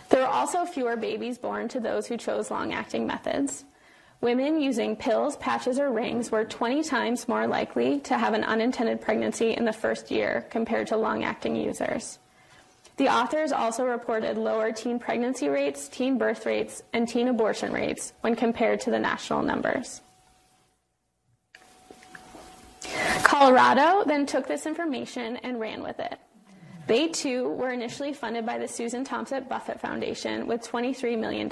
There 0.09 0.19
were 0.19 0.27
also 0.27 0.65
fewer 0.65 0.97
babies 0.97 1.37
born 1.37 1.69
to 1.69 1.79
those 1.79 2.05
who 2.05 2.17
chose 2.17 2.51
long 2.51 2.73
acting 2.73 3.07
methods. 3.07 3.63
Women 4.19 4.59
using 4.59 4.97
pills, 4.97 5.37
patches, 5.37 5.79
or 5.79 5.89
rings 5.89 6.33
were 6.33 6.43
20 6.43 6.83
times 6.83 7.29
more 7.29 7.47
likely 7.47 8.01
to 8.01 8.17
have 8.17 8.33
an 8.33 8.43
unintended 8.43 8.99
pregnancy 8.99 9.51
in 9.53 9.63
the 9.63 9.71
first 9.71 10.11
year 10.11 10.45
compared 10.49 10.87
to 10.87 10.97
long 10.97 11.23
acting 11.23 11.55
users. 11.55 12.19
The 12.97 13.09
authors 13.09 13.51
also 13.51 13.85
reported 13.85 14.37
lower 14.37 14.71
teen 14.71 14.99
pregnancy 14.99 15.49
rates, 15.49 15.87
teen 15.87 16.17
birth 16.17 16.45
rates, 16.45 16.83
and 16.93 17.07
teen 17.07 17.27
abortion 17.27 17.73
rates 17.73 18.13
when 18.21 18.35
compared 18.35 18.81
to 18.81 18.91
the 18.91 18.99
national 18.99 19.41
numbers. 19.41 20.01
Colorado 23.23 24.03
then 24.05 24.25
took 24.25 24.47
this 24.47 24.67
information 24.67 25.37
and 25.37 25.59
ran 25.59 25.81
with 25.81 25.99
it. 25.99 26.19
They 26.85 27.07
too 27.07 27.49
were 27.49 27.71
initially 27.71 28.13
funded 28.13 28.45
by 28.45 28.59
the 28.59 28.67
Susan 28.67 29.03
Thompson 29.03 29.45
Buffett 29.45 29.79
Foundation 29.79 30.45
with 30.45 30.61
$23 30.61 31.17
million. 31.17 31.49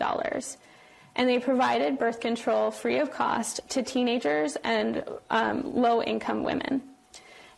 And 1.15 1.27
they 1.27 1.39
provided 1.39 1.97
birth 1.97 2.19
control 2.19 2.69
free 2.69 2.99
of 2.99 3.11
cost 3.11 3.61
to 3.69 3.81
teenagers 3.81 4.57
and 4.63 5.03
um, 5.29 5.75
low 5.75 6.03
income 6.03 6.43
women 6.43 6.83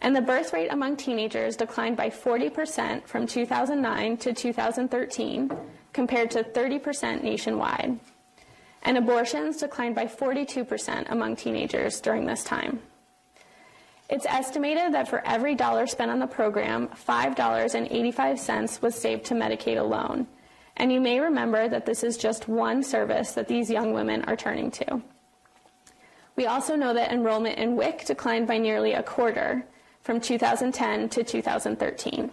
and 0.04 0.14
the 0.14 0.22
birth 0.22 0.52
rate 0.52 0.68
among 0.68 0.98
teenagers 0.98 1.56
declined 1.56 1.96
by 1.96 2.10
40% 2.10 3.08
from 3.08 3.26
2009 3.26 4.18
to 4.18 4.34
2013, 4.34 5.50
compared 5.94 6.30
to 6.32 6.44
30% 6.44 7.24
nationwide. 7.24 7.98
And 8.84 8.98
abortions 8.98 9.58
declined 9.58 9.96
by 9.96 10.06
42% 10.06 11.10
among 11.10 11.38
teenagers 11.38 12.02
during 12.02 12.26
this 12.26 12.44
time. 12.44 12.82
It's 14.10 14.26
estimated 14.26 14.94
that 14.94 15.08
for 15.08 15.26
every 15.26 15.56
dollar 15.56 15.88
spent 15.88 16.12
on 16.12 16.20
the 16.20 16.28
program, 16.28 16.90
$5.85 16.90 18.82
was 18.82 18.96
saved 18.96 19.24
to 19.26 19.34
Medicaid 19.34 19.80
alone. 19.80 20.28
And 20.76 20.92
you 20.92 21.00
may 21.00 21.22
remember 21.22 21.70
that 21.70 21.86
this 21.86 22.04
is 22.04 22.18
just 22.18 22.50
one 22.50 22.84
service 22.84 23.32
that 23.32 23.48
these 23.48 23.70
young 23.70 23.94
women 23.94 24.26
are 24.26 24.36
turning 24.36 24.70
to. 24.72 25.02
We 26.36 26.48
also 26.48 26.76
know 26.76 26.94
that 26.94 27.12
enrollment 27.12 27.58
in 27.58 27.78
WIC 27.78 28.06
declined 28.06 28.48
by 28.48 28.58
nearly 28.58 28.94
a 28.94 29.04
quarter, 29.04 29.66
from 30.04 30.20
2010 30.20 31.10
to 31.10 31.24
2013. 31.24 32.30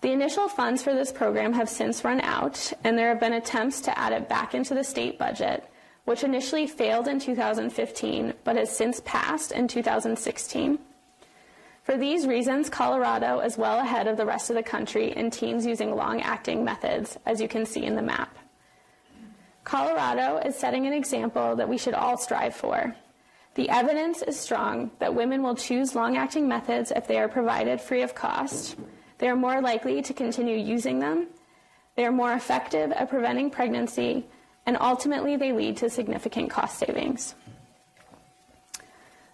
The 0.00 0.12
initial 0.12 0.48
funds 0.48 0.82
for 0.82 0.94
this 0.94 1.12
program 1.12 1.52
have 1.52 1.68
since 1.68 2.04
run 2.04 2.20
out, 2.20 2.72
and 2.82 2.98
there 2.98 3.08
have 3.08 3.20
been 3.20 3.34
attempts 3.34 3.80
to 3.82 3.98
add 3.98 4.12
it 4.12 4.28
back 4.28 4.54
into 4.54 4.74
the 4.74 4.84
state 4.84 5.18
budget, 5.18 5.64
which 6.04 6.24
initially 6.24 6.66
failed 6.66 7.08
in 7.08 7.20
2015 7.20 8.34
but 8.44 8.56
has 8.56 8.74
since 8.74 9.00
passed 9.04 9.52
in 9.52 9.68
2016. 9.68 10.78
For 11.82 11.96
these 11.96 12.26
reasons, 12.26 12.68
Colorado 12.68 13.40
is 13.40 13.56
well 13.56 13.78
ahead 13.78 14.06
of 14.06 14.16
the 14.16 14.26
rest 14.26 14.50
of 14.50 14.56
the 14.56 14.62
country 14.62 15.12
in 15.12 15.30
teens 15.30 15.64
using 15.64 15.94
long 15.94 16.20
acting 16.20 16.64
methods, 16.64 17.18
as 17.26 17.40
you 17.40 17.48
can 17.48 17.64
see 17.64 17.84
in 17.84 17.94
the 17.94 18.02
map. 18.02 18.36
Colorado 19.64 20.38
is 20.38 20.56
setting 20.56 20.86
an 20.86 20.92
example 20.92 21.56
that 21.56 21.68
we 21.68 21.78
should 21.78 21.94
all 21.94 22.16
strive 22.16 22.54
for. 22.54 22.94
The 23.56 23.70
evidence 23.70 24.20
is 24.20 24.38
strong 24.38 24.90
that 24.98 25.14
women 25.14 25.42
will 25.42 25.54
choose 25.54 25.94
long 25.94 26.18
acting 26.18 26.46
methods 26.46 26.92
if 26.94 27.06
they 27.06 27.18
are 27.18 27.26
provided 27.26 27.80
free 27.80 28.02
of 28.02 28.14
cost. 28.14 28.76
They 29.16 29.30
are 29.30 29.34
more 29.34 29.62
likely 29.62 30.02
to 30.02 30.12
continue 30.12 30.58
using 30.58 30.98
them. 30.98 31.28
They 31.94 32.04
are 32.04 32.12
more 32.12 32.34
effective 32.34 32.92
at 32.92 33.08
preventing 33.08 33.48
pregnancy, 33.48 34.26
and 34.66 34.76
ultimately, 34.78 35.36
they 35.36 35.52
lead 35.52 35.78
to 35.78 35.88
significant 35.88 36.50
cost 36.50 36.78
savings. 36.78 37.34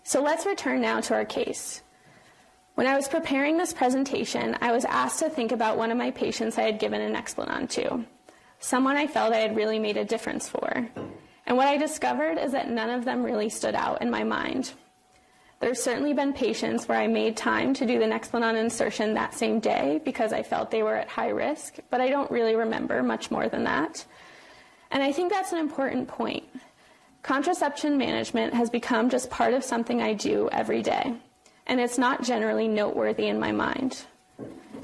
So 0.05 0.23
let's 0.23 0.47
return 0.47 0.81
now 0.81 1.01
to 1.01 1.15
our 1.15 1.25
case. 1.25 1.83
When 2.77 2.87
I 2.87 2.95
was 2.95 3.09
preparing 3.09 3.59
this 3.59 3.73
presentation, 3.73 4.57
I 4.61 4.71
was 4.71 4.85
asked 4.85 5.19
to 5.19 5.31
think 5.31 5.51
about 5.51 5.79
one 5.79 5.91
of 5.91 5.99
my 5.99 6.13
patients 6.13 6.59
I 6.59 6.63
had 6.63 6.79
given 6.79 7.01
an 7.01 7.13
Nexplanon 7.13 7.69
to, 7.71 8.05
someone 8.61 8.97
I 8.97 9.09
felt 9.09 9.33
I 9.33 9.39
had 9.39 9.57
really 9.57 9.81
made 9.81 9.97
a 9.97 10.05
difference 10.05 10.49
for. 10.49 10.89
And 11.47 11.57
what 11.57 11.69
I 11.69 11.77
discovered 11.77 12.39
is 12.39 12.53
that 12.53 12.71
none 12.71 12.91
of 12.91 13.05
them 13.05 13.23
really 13.23 13.49
stood 13.49 13.75
out 13.75 14.01
in 14.03 14.11
my 14.11 14.25
mind. 14.25 14.73
There's 15.61 15.83
certainly 15.83 16.13
been 16.13 16.33
patients 16.33 16.89
where 16.89 16.99
I 16.99 17.07
made 17.07 17.37
time 17.37 17.73
to 17.75 17.87
do 17.87 17.99
the 17.99 18.05
Nexplanon 18.05 18.57
insertion 18.57 19.15
that 19.15 19.35
same 19.35 19.61
day 19.61 20.01
because 20.05 20.33
I 20.33 20.43
felt 20.43 20.71
they 20.71 20.83
were 20.83 20.97
at 20.97 21.09
high 21.09 21.29
risk, 21.29 21.77
but 21.91 22.01
I 22.01 22.11
don't 22.11 22.31
really 22.31 22.57
remember 22.57 23.03
much 23.03 23.31
more 23.31 23.49
than 23.49 23.65
that. 23.65 24.05
And 24.91 25.03
I 25.03 25.13
think 25.13 25.33
that's 25.33 25.53
an 25.53 25.59
important 25.59 26.09
point. 26.09 26.45
Contraception 27.23 27.97
management 27.97 28.55
has 28.55 28.71
become 28.71 29.09
just 29.09 29.31
part 29.31 29.55
of 29.55 29.63
something 29.63 30.03
I 30.03 30.15
do 30.15 30.49
every 30.51 30.83
day 30.83 31.15
and 31.67 31.81
it's 31.81 31.99
not 31.99 32.23
generally 32.23 32.69
noteworthy 32.69 33.29
in 33.29 33.39
my 33.39 33.53
mind. 33.53 34.05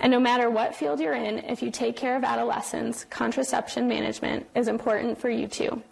And 0.01 0.13
no 0.13 0.21
matter 0.21 0.49
what 0.49 0.77
field 0.77 1.01
you're 1.01 1.15
in, 1.15 1.39
if 1.41 1.63
you 1.63 1.71
take 1.71 1.97
care 1.97 2.17
of 2.17 2.23
adolescents, 2.23 3.05
contraception 3.05 3.89
management 3.89 4.47
is 4.55 4.69
important 4.69 5.19
for 5.19 5.29
you 5.29 5.49
too. 5.49 5.83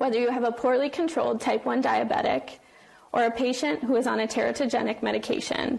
Whether 0.00 0.18
you 0.18 0.30
have 0.30 0.44
a 0.44 0.50
poorly 0.50 0.88
controlled 0.88 1.42
type 1.42 1.66
1 1.66 1.82
diabetic 1.82 2.60
or 3.12 3.24
a 3.24 3.30
patient 3.30 3.84
who 3.84 3.96
is 3.96 4.06
on 4.06 4.20
a 4.20 4.26
teratogenic 4.26 5.02
medication, 5.02 5.78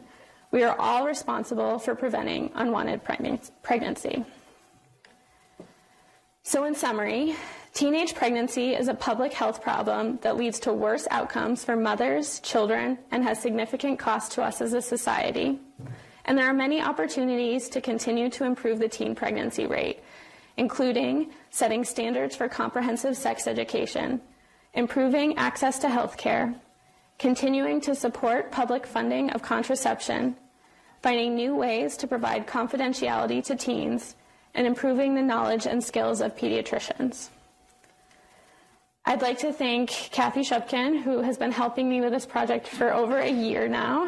we 0.52 0.62
are 0.62 0.80
all 0.80 1.08
responsible 1.08 1.80
for 1.80 1.96
preventing 1.96 2.52
unwanted 2.54 3.02
pregnancy. 3.04 4.24
So, 6.44 6.66
in 6.66 6.76
summary, 6.76 7.36
Teenage 7.74 8.14
pregnancy 8.14 8.76
is 8.76 8.90
a 8.90 8.94
public 8.94 9.34
health 9.34 9.64
problem 9.64 10.20
that 10.22 10.36
leads 10.36 10.60
to 10.60 10.74
worse 10.74 11.08
outcomes 11.10 11.64
for 11.64 11.76
mothers, 11.76 12.42
children, 12.42 13.00
and 13.10 13.24
has 13.24 13.42
significant 13.42 13.98
cost 13.98 14.34
to 14.34 14.44
us 14.44 14.62
as 14.62 14.74
a 14.74 14.82
society. 14.82 15.58
And 16.26 16.38
there 16.38 16.48
are 16.48 16.54
many 16.54 16.82
opportunities 16.82 17.70
to 17.70 17.82
continue 17.82 18.30
to 18.32 18.44
improve 18.44 18.78
the 18.78 18.90
teen 18.90 19.16
pregnancy 19.16 19.66
rate, 19.66 20.02
including 20.58 21.32
setting 21.50 21.84
standards 21.84 22.36
for 22.36 22.48
comprehensive 22.48 23.18
sex 23.18 23.48
education, 23.48 24.22
improving 24.74 25.38
access 25.38 25.80
to 25.80 25.90
health 25.90 26.18
care, 26.18 26.54
continuing 27.20 27.82
to 27.82 27.96
support 27.96 28.52
public 28.52 28.86
funding 28.86 29.30
of 29.32 29.42
contraception, 29.42 30.36
finding 31.02 31.36
new 31.36 31.56
ways 31.56 31.98
to 31.98 32.08
provide 32.08 32.48
confidentiality 32.48 33.44
to 33.44 33.56
teens, 33.56 34.16
and 34.54 34.68
improving 34.68 35.16
the 35.16 35.22
knowledge 35.22 35.66
and 35.66 35.84
skills 35.84 36.22
of 36.22 36.36
pediatricians. 36.36 37.30
I'd 39.04 39.24
like 39.24 39.40
to 39.40 39.52
thank 39.52 39.90
Kathy 39.90 40.42
Shupkin, 40.42 41.02
who 41.02 41.22
has 41.22 41.36
been 41.36 41.52
helping 41.52 41.90
me 41.90 42.02
with 42.02 42.12
this 42.12 42.26
project 42.26 42.68
for 42.68 42.94
over 42.94 43.18
a 43.18 43.30
year 43.30 43.68
now, 43.68 44.08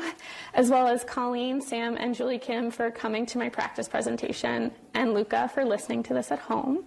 as 0.53 0.69
well 0.69 0.87
as 0.87 1.03
Colleen, 1.03 1.61
Sam, 1.61 1.97
and 1.97 2.13
Julie 2.13 2.37
Kim 2.37 2.69
for 2.69 2.91
coming 2.91 3.25
to 3.27 3.39
my 3.39 3.49
practice 3.49 3.87
presentation, 3.87 4.71
and 4.93 5.15
Luca 5.15 5.49
for 5.51 5.65
listening 5.65 6.03
to 6.03 6.13
this 6.13 6.31
at 6.31 6.37
home. 6.37 6.85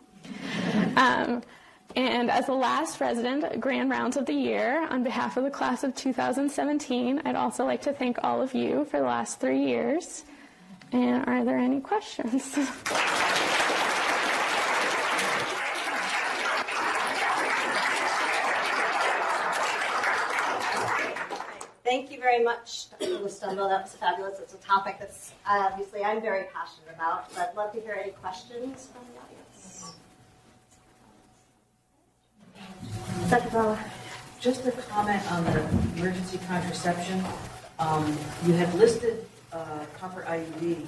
Um, 0.97 1.43
and 1.97 2.31
as 2.31 2.47
the 2.47 2.55
last 2.55 3.01
resident 3.01 3.61
Grand 3.61 3.91
Rounds 3.91 4.17
of 4.17 4.25
the 4.27 4.35
Year, 4.35 4.87
on 4.89 5.03
behalf 5.03 5.37
of 5.37 5.43
the 5.43 5.51
class 5.51 5.83
of 5.83 5.95
2017, 5.97 7.23
I'd 7.25 7.35
also 7.35 7.65
like 7.65 7.83
to 7.83 7.93
thank 7.93 8.23
all 8.23 8.41
of 8.41 8.55
you 8.55 8.85
for 8.85 9.01
the 9.01 9.07
last 9.07 9.41
three 9.41 9.65
years. 9.65 10.25
And 10.93 11.27
are 11.27 11.45
there 11.45 11.59
any 11.59 11.81
questions? 11.81 12.57
Thank 21.87 22.11
you 22.11 22.19
very 22.19 22.43
much, 22.43 22.91
Dr. 22.91 23.19
Lostumbo. 23.19 23.69
That 23.69 23.83
was 23.85 23.95
fabulous. 23.95 24.41
It's 24.41 24.55
a 24.55 24.57
topic 24.57 24.97
that's 24.99 25.31
uh, 25.49 25.69
obviously 25.71 26.03
I'm 26.03 26.21
very 26.21 26.47
passionate 26.53 26.93
about, 26.93 27.33
but 27.33 27.51
I'd 27.51 27.55
love 27.55 27.73
to 27.75 27.81
hear 27.81 27.97
any 28.03 28.11
questions 28.11 28.89
from 28.93 29.05
the 29.15 29.21
audience. 29.23 29.95
Dr. 33.31 33.51
Bauer. 33.51 33.79
Just 34.41 34.67
a 34.67 34.73
comment 34.73 35.23
on 35.31 35.45
the 35.45 35.61
emergency 35.97 36.41
contraception. 36.49 37.25
Um, 37.79 38.19
you 38.45 38.55
have 38.55 38.75
listed 38.75 39.25
uh, 39.53 39.87
copper 39.97 40.23
IUD, 40.23 40.85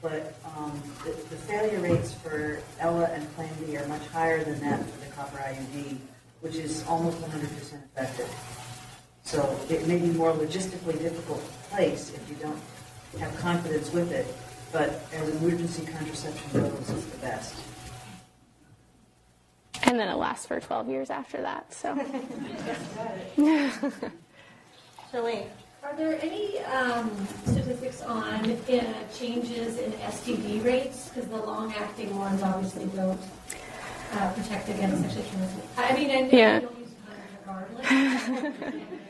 but 0.00 0.32
um, 0.56 0.80
the, 1.04 1.10
the, 1.10 1.36
failure 1.36 1.80
rates 1.80 2.14
for 2.14 2.60
Ella 2.78 3.10
and 3.12 3.34
Plan 3.34 3.50
B 3.66 3.76
are 3.76 3.86
much 3.88 4.06
higher 4.08 4.44
than 4.44 4.60
that 4.60 4.78
for 4.88 5.04
the 5.04 5.12
copper 5.12 5.38
IUD, 5.38 5.96
which 6.40 6.54
is 6.54 6.84
almost 6.86 7.20
100% 7.20 7.42
effective. 7.96 8.32
So 9.26 9.58
it 9.68 9.86
may 9.88 9.98
be 9.98 10.06
more 10.12 10.32
logistically 10.32 10.98
difficult 11.00 11.44
to 11.44 11.52
place 11.74 12.12
if 12.14 12.30
you 12.30 12.36
don't 12.36 12.60
have 13.18 13.36
confidence 13.38 13.92
with 13.92 14.12
it, 14.12 14.32
but 14.70 15.04
as 15.12 15.28
emergency 15.42 15.84
contraception 15.84 16.48
goes, 16.52 16.90
it's 16.90 17.06
the 17.06 17.18
best. 17.18 17.56
And 19.82 19.98
then 19.98 20.08
it 20.08 20.14
lasts 20.14 20.46
for 20.46 20.60
12 20.60 20.88
years 20.88 21.10
after 21.10 21.42
that, 21.42 21.74
so. 21.74 21.96
Julie. 25.12 25.42
Are 25.82 25.94
there 25.96 26.18
any 26.20 26.58
um, 26.60 27.10
statistics 27.46 28.02
on 28.02 28.50
uh, 28.50 28.94
changes 29.14 29.78
in 29.78 29.92
STD 29.92 30.64
rates? 30.64 31.08
Because 31.08 31.28
the 31.28 31.36
long-acting 31.36 32.16
ones 32.16 32.42
obviously 32.42 32.86
don't 32.86 33.20
uh, 34.12 34.32
protect 34.32 34.68
against 34.68 35.02
sexually 35.02 35.28
transmitted. 35.30 35.68
I 35.76 35.94
mean, 35.94 36.10
and 36.10 36.32
yeah. 36.32 36.60
don't 36.60 36.78
use 36.78 36.90
condoms 37.46 37.78
regardless. 37.78 38.82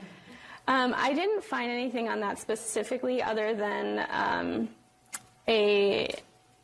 Um, 0.68 0.94
I 0.96 1.12
didn't 1.12 1.44
find 1.44 1.70
anything 1.70 2.08
on 2.08 2.20
that 2.20 2.38
specifically, 2.38 3.22
other 3.22 3.54
than 3.54 4.06
um, 4.10 4.68
a 5.48 6.12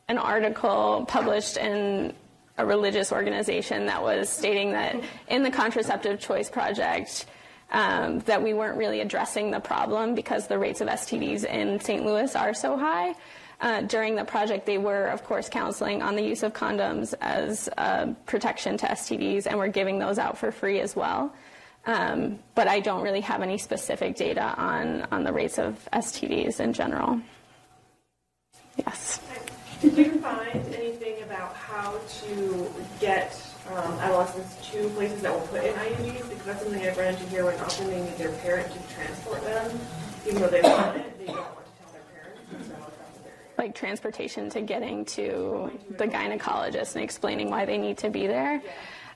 an 0.08 0.18
article 0.18 1.04
published 1.06 1.56
in 1.56 2.12
a 2.58 2.66
religious 2.66 3.12
organization 3.12 3.86
that 3.86 4.02
was 4.02 4.28
stating 4.28 4.72
that 4.72 4.96
in 5.28 5.42
the 5.42 5.50
contraceptive 5.50 6.20
choice 6.20 6.50
project. 6.50 7.26
Um, 7.70 8.18
that 8.26 8.42
we 8.42 8.52
weren't 8.52 8.76
really 8.76 9.00
addressing 9.00 9.50
the 9.50 9.58
problem 9.58 10.14
because 10.14 10.46
the 10.46 10.58
rates 10.58 10.82
of 10.82 10.88
STDs 10.88 11.46
in 11.46 11.80
St. 11.80 12.04
Louis 12.04 12.36
are 12.36 12.52
so 12.52 12.76
high. 12.76 13.14
Uh, 13.62 13.80
during 13.80 14.14
the 14.14 14.26
project, 14.26 14.66
they 14.66 14.76
were, 14.76 15.06
of 15.06 15.24
course, 15.24 15.48
counseling 15.48 16.02
on 16.02 16.14
the 16.14 16.22
use 16.22 16.42
of 16.42 16.52
condoms 16.52 17.14
as 17.22 17.70
protection 18.26 18.76
to 18.76 18.86
STDs, 18.88 19.46
and 19.46 19.56
we're 19.56 19.68
giving 19.68 19.98
those 19.98 20.18
out 20.18 20.36
for 20.36 20.52
free 20.52 20.80
as 20.80 20.94
well. 20.94 21.32
Um, 21.84 22.38
but 22.54 22.68
I 22.68 22.80
don't 22.80 23.02
really 23.02 23.22
have 23.22 23.42
any 23.42 23.58
specific 23.58 24.14
data 24.14 24.54
on, 24.56 25.06
on 25.10 25.24
the 25.24 25.32
rates 25.32 25.58
of 25.58 25.88
STDs 25.92 26.60
in 26.60 26.72
general. 26.72 27.20
Yes. 28.76 29.20
Did 29.80 29.98
you 29.98 30.20
find 30.20 30.64
anything 30.74 31.22
about 31.24 31.56
how 31.56 31.98
to 32.20 32.72
get 33.00 33.36
um, 33.70 33.92
adolescents 33.98 34.70
to 34.70 34.88
places 34.90 35.22
that 35.22 35.32
will 35.32 35.46
put 35.48 35.64
in 35.64 35.74
IUDs? 35.74 36.28
Because 36.28 36.44
that's 36.44 36.62
something 36.62 36.86
I've 36.86 36.96
run 36.96 37.08
into 37.08 37.24
here 37.24 37.44
when 37.44 37.58
often 37.58 37.88
they 37.88 38.00
need 38.00 38.16
their 38.16 38.30
parent 38.30 38.72
to 38.72 38.94
transport 38.94 39.42
them, 39.42 39.80
even 40.28 40.40
though 40.40 40.48
they 40.48 40.62
want 40.62 40.96
it, 40.98 41.18
they 41.18 41.26
don't 41.26 41.36
want 41.36 41.66
to 41.66 41.82
tell 41.82 41.92
their 41.92 42.02
parents. 42.22 42.68
So 42.68 42.92
like 43.58 43.74
transportation 43.74 44.48
to 44.50 44.60
getting 44.60 45.04
to 45.04 45.70
the 45.90 46.06
gynecologist 46.06 46.94
and 46.94 47.02
explaining 47.02 47.50
why 47.50 47.64
they 47.64 47.76
need 47.76 47.98
to 47.98 48.08
be 48.08 48.28
there. 48.28 48.62
Yeah. 48.64 48.70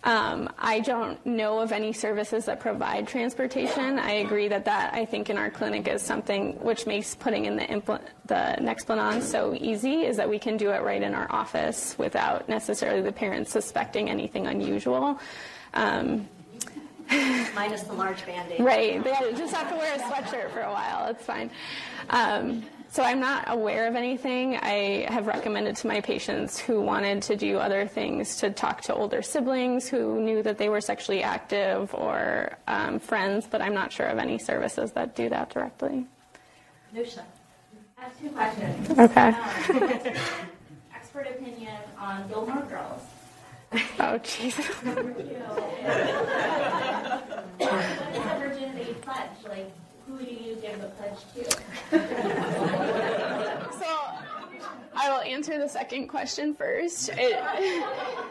Um, 0.07 0.49
I 0.57 0.79
don't 0.81 1.25
know 1.27 1.59
of 1.59 1.73
any 1.73 1.93
services 1.93 2.45
that 2.45 2.61
provide 2.61 3.09
transportation. 3.09 3.99
I 3.99 4.13
agree 4.13 4.47
that 4.47 4.65
that 4.67 4.95
I 4.95 5.05
think 5.05 5.31
in 5.31 5.37
our 5.37 5.51
clinic 5.51 5.89
is 5.89 6.01
something 6.01 6.53
which 6.63 6.87
makes 6.87 7.17
putting 7.17 7.47
in 7.47 7.57
the 7.57 7.65
impl- 7.65 8.01
the 8.27 8.57
Nexplanon 8.61 9.21
so 9.21 9.53
easy 9.55 10.03
is 10.03 10.17
that 10.17 10.31
we 10.31 10.39
can 10.39 10.57
do 10.57 10.71
it 10.71 10.83
right 10.83 11.03
in 11.03 11.13
our 11.13 11.27
office 11.33 11.99
without 11.99 12.49
necessarily 12.49 13.03
the 13.03 13.11
parents 13.11 13.51
suspecting 13.51 14.09
anything 14.09 14.47
unusual. 14.47 15.19
Um, 15.75 16.29
Minus 17.11 17.83
the 17.83 17.93
large 17.93 18.25
band-aid. 18.27 18.61
Right. 18.61 19.03
They 19.03 19.33
just 19.37 19.55
have 19.55 19.69
to 19.71 19.77
wear 19.77 19.93
a 19.95 19.99
sweatshirt 19.99 20.51
for 20.51 20.61
a 20.61 20.73
while. 20.73 21.09
It's 21.09 21.25
fine. 21.25 21.51
Um, 22.11 22.65
so 22.97 23.03
I'm 23.03 23.21
not 23.21 23.45
aware 23.49 23.89
of 23.89 23.95
anything. 23.95 24.57
I 24.57 25.07
have 25.11 25.27
recommended 25.27 25.77
to 25.77 25.87
my 25.87 26.01
patients 26.01 26.59
who 26.59 26.81
wanted 26.81 27.21
to 27.25 27.37
do 27.37 27.59
other 27.59 27.87
things 27.87 28.39
to 28.39 28.49
talk 28.51 28.81
to 28.85 28.95
older 28.95 29.21
siblings 29.21 29.87
who 29.87 30.19
knew 30.19 30.43
that 30.43 30.57
they 30.57 30.71
were 30.71 30.81
sexually 30.81 31.23
active 31.23 31.95
or 31.95 32.57
um, 32.67 32.99
friends, 32.99 33.47
but 33.51 33.61
I'm 33.61 33.75
not 33.75 33.93
sure 33.93 34.07
of 34.07 34.17
any 34.17 34.39
services 34.39 34.93
that 34.93 35.15
do 35.15 35.29
that 35.29 35.51
directly. 35.51 36.07
Nusha. 36.95 37.21
I 37.99 38.05
have 38.05 38.19
two 38.19 38.31
questions. 38.31 38.99
Okay. 38.99 39.29
Um, 39.29 40.17
expert 40.95 41.27
opinion 41.27 41.77
on 41.99 42.27
Gilmore 42.29 42.63
Girls. 42.63 43.03
Oh, 44.01 44.17
Jesus. 44.25 44.65
what 44.75 44.99
is 44.99 45.19
the 47.59 48.37
virginity 48.39 48.95
pledge? 49.03 49.29
Like, 49.47 49.71
who 50.07 50.19
do 50.19 50.31
you 50.31 50.57
give 50.57 50.81
the 50.81 50.89
pledge 50.89 51.19
to? 51.35 51.51
so 53.79 53.97
I 54.95 55.11
will 55.11 55.21
answer 55.21 55.59
the 55.59 55.69
second 55.69 56.09
question 56.09 56.55
first. 56.55 57.11
It, 57.13 57.39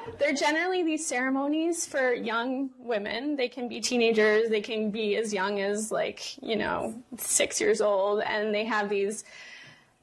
they're 0.20 0.34
generally 0.34 0.84
these 0.84 1.06
ceremonies 1.06 1.86
for 1.86 2.14
young 2.14 2.70
women. 2.80 3.36
They 3.36 3.48
can 3.48 3.68
be 3.68 3.80
teenagers, 3.82 4.50
they 4.50 4.62
can 4.62 4.90
be 4.90 5.16
as 5.16 5.34
young 5.34 5.60
as 5.60 5.92
like, 5.92 6.42
you 6.42 6.56
know, 6.56 6.96
six 7.18 7.62
years 7.62 7.82
old, 7.82 8.22
and 8.22 8.54
they 8.54 8.66
have 8.66 8.90
these 8.90 9.24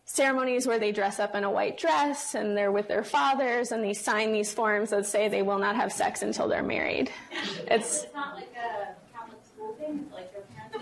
ceremonies 0.04 0.66
where 0.66 0.78
they 0.78 0.92
dress 0.92 1.18
up 1.18 1.34
in 1.34 1.42
a 1.42 1.50
white 1.50 1.78
dress 1.78 2.34
and 2.34 2.56
they're 2.56 2.70
with 2.70 2.86
their 2.86 3.02
fathers 3.02 3.72
and 3.72 3.82
they 3.82 3.94
sign 3.94 4.30
these 4.30 4.52
forms 4.52 4.90
that 4.90 5.06
say 5.06 5.28
they 5.28 5.40
will 5.42 5.58
not 5.58 5.74
have 5.74 5.90
sex 5.90 6.22
until 6.22 6.48
they're 6.48 6.62
married. 6.62 7.10
It's 7.66 8.04
It's 8.04 8.14
not 8.14 8.34
like 8.34 8.52
a 8.54 8.94
Catholic 9.12 9.38
school 9.44 9.74
thing, 9.74 10.04
it's 10.04 10.12
like 10.12 10.30
your 10.34 10.42
parents 10.54 10.76
make 10.78 10.81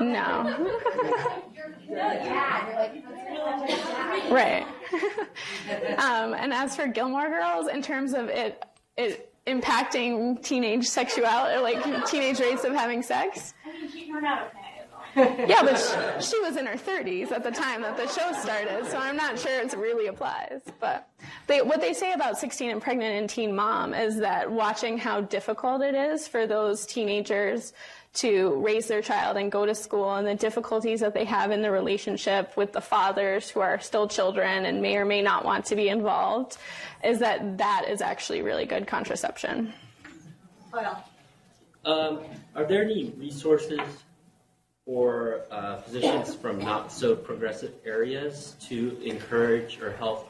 No. 0.00 0.56
You're, 1.54 1.54
you're 1.54 1.76
really 1.88 2.18
bad. 2.18 2.68
You're 2.68 2.78
like, 2.78 2.92
that's 3.04 4.22
really 4.22 4.32
Right. 4.32 4.66
um, 5.98 6.34
and 6.34 6.52
as 6.52 6.76
for 6.76 6.86
Gilmore 6.86 7.28
Girls, 7.28 7.68
in 7.68 7.82
terms 7.82 8.14
of 8.14 8.28
it, 8.28 8.62
it 8.96 9.32
impacting 9.46 10.42
teenage 10.42 10.86
sexuality, 10.86 11.60
like 11.62 12.06
teenage 12.06 12.40
rates 12.40 12.64
of 12.64 12.72
having 12.74 13.02
sex. 13.02 13.54
I 13.64 13.72
mean, 13.72 13.90
she 13.90 14.08
turned 14.08 14.26
out 14.26 14.48
okay. 14.48 14.78
Yeah, 15.48 15.62
but 15.62 15.76
she, 16.20 16.30
she 16.30 16.40
was 16.40 16.56
in 16.56 16.66
her 16.66 16.76
30s 16.76 17.32
at 17.32 17.42
the 17.42 17.50
time 17.50 17.82
that 17.82 17.96
the 17.96 18.06
show 18.06 18.32
started, 18.32 18.86
so 18.86 18.98
I'm 18.98 19.16
not 19.16 19.38
sure 19.38 19.60
it 19.60 19.72
really 19.76 20.06
applies. 20.06 20.60
But 20.80 21.08
they, 21.46 21.62
what 21.62 21.80
they 21.80 21.92
say 21.92 22.12
about 22.12 22.38
16 22.38 22.70
and 22.70 22.82
pregnant 22.82 23.14
and 23.14 23.28
teen 23.28 23.56
mom 23.56 23.94
is 23.94 24.18
that 24.18 24.50
watching 24.50 24.98
how 24.98 25.22
difficult 25.22 25.82
it 25.82 25.94
is 25.94 26.28
for 26.28 26.46
those 26.46 26.86
teenagers 26.86 27.72
to 28.14 28.56
raise 28.56 28.88
their 28.88 29.02
child 29.02 29.36
and 29.36 29.52
go 29.52 29.66
to 29.66 29.74
school 29.74 30.14
and 30.14 30.26
the 30.26 30.34
difficulties 30.34 31.00
that 31.00 31.14
they 31.14 31.24
have 31.24 31.50
in 31.50 31.62
the 31.62 31.70
relationship 31.70 32.56
with 32.56 32.72
the 32.72 32.80
fathers 32.80 33.50
who 33.50 33.60
are 33.60 33.78
still 33.80 34.08
children 34.08 34.64
and 34.64 34.82
may 34.82 34.96
or 34.96 35.04
may 35.04 35.22
not 35.22 35.44
want 35.44 35.66
to 35.66 35.76
be 35.76 35.88
involved 35.88 36.56
is 37.04 37.20
that 37.20 37.58
that 37.58 37.84
is 37.88 38.00
actually 38.00 38.42
really 38.42 38.64
good 38.66 38.86
contraception. 38.86 39.72
Well, 40.72 41.04
Um, 41.84 42.20
are 42.54 42.64
there 42.64 42.82
any 42.82 43.14
resources 43.16 43.80
for 44.84 45.42
uh, 45.50 45.76
physicians 45.82 46.34
from 46.34 46.58
not 46.58 46.90
so 46.90 47.14
progressive 47.14 47.72
areas 47.86 48.56
to 48.68 48.98
encourage 49.02 49.80
or 49.80 49.92
help 49.92 50.28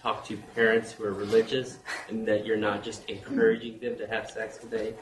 talk 0.00 0.24
to 0.26 0.36
parents 0.54 0.92
who 0.92 1.04
are 1.04 1.12
religious 1.12 1.78
and 2.08 2.26
that 2.28 2.44
you're 2.44 2.56
not 2.56 2.82
just 2.84 3.08
encouraging 3.08 3.78
them 3.80 3.96
to 3.96 4.06
have 4.06 4.30
sex 4.30 4.58
when 4.60 4.70
they 4.70 4.94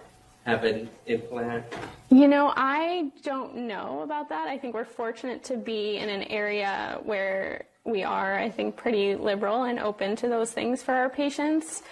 have 0.48 0.64
an 0.64 0.88
implant? 1.06 1.64
You 2.10 2.26
know, 2.26 2.52
I 2.56 3.12
don't 3.22 3.54
know 3.54 4.00
about 4.02 4.30
that. 4.30 4.48
I 4.48 4.56
think 4.56 4.74
we're 4.74 4.84
fortunate 4.84 5.44
to 5.44 5.56
be 5.56 5.98
in 5.98 6.08
an 6.08 6.22
area 6.24 6.98
where 7.04 7.66
we 7.84 8.02
are, 8.02 8.34
I 8.38 8.50
think, 8.50 8.76
pretty 8.76 9.14
liberal 9.14 9.64
and 9.64 9.78
open 9.78 10.16
to 10.16 10.28
those 10.28 10.50
things 10.50 10.82
for 10.82 10.94
our 10.94 11.10
patients. 11.10 11.82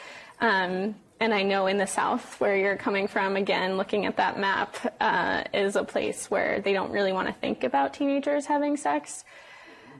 Um, 0.40 0.94
and 1.20 1.32
I 1.32 1.42
know 1.42 1.66
in 1.66 1.78
the 1.78 1.86
South, 1.86 2.40
where 2.40 2.56
you're 2.56 2.76
coming 2.76 3.08
from, 3.08 3.36
again, 3.36 3.76
looking 3.76 4.06
at 4.06 4.16
that 4.16 4.38
map, 4.38 4.76
uh, 5.00 5.44
is 5.52 5.76
a 5.76 5.84
place 5.84 6.30
where 6.30 6.60
they 6.60 6.72
don't 6.72 6.90
really 6.90 7.12
want 7.12 7.28
to 7.28 7.34
think 7.34 7.62
about 7.64 7.94
teenagers 7.94 8.46
having 8.46 8.76
sex. 8.76 9.24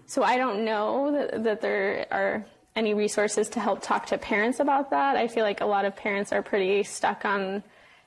So 0.07 0.23
I 0.23 0.37
don't 0.37 0.65
know 0.65 1.13
that, 1.13 1.45
that 1.45 1.61
there 1.61 2.07
are 2.11 2.45
any 2.75 2.95
resources 2.95 3.49
to 3.51 3.61
help 3.61 3.83
talk 3.83 4.07
to 4.07 4.19
parents 4.19 4.61
about 4.61 4.91
that. 4.91 5.17
I 5.17 5.29
feel 5.29 5.45
like 5.45 5.63
a 5.63 5.67
lot 5.67 5.85
of 5.85 5.97
parents 5.97 6.33
are 6.33 6.43
pretty 6.43 6.83
stuck 6.83 7.25
on 7.25 7.63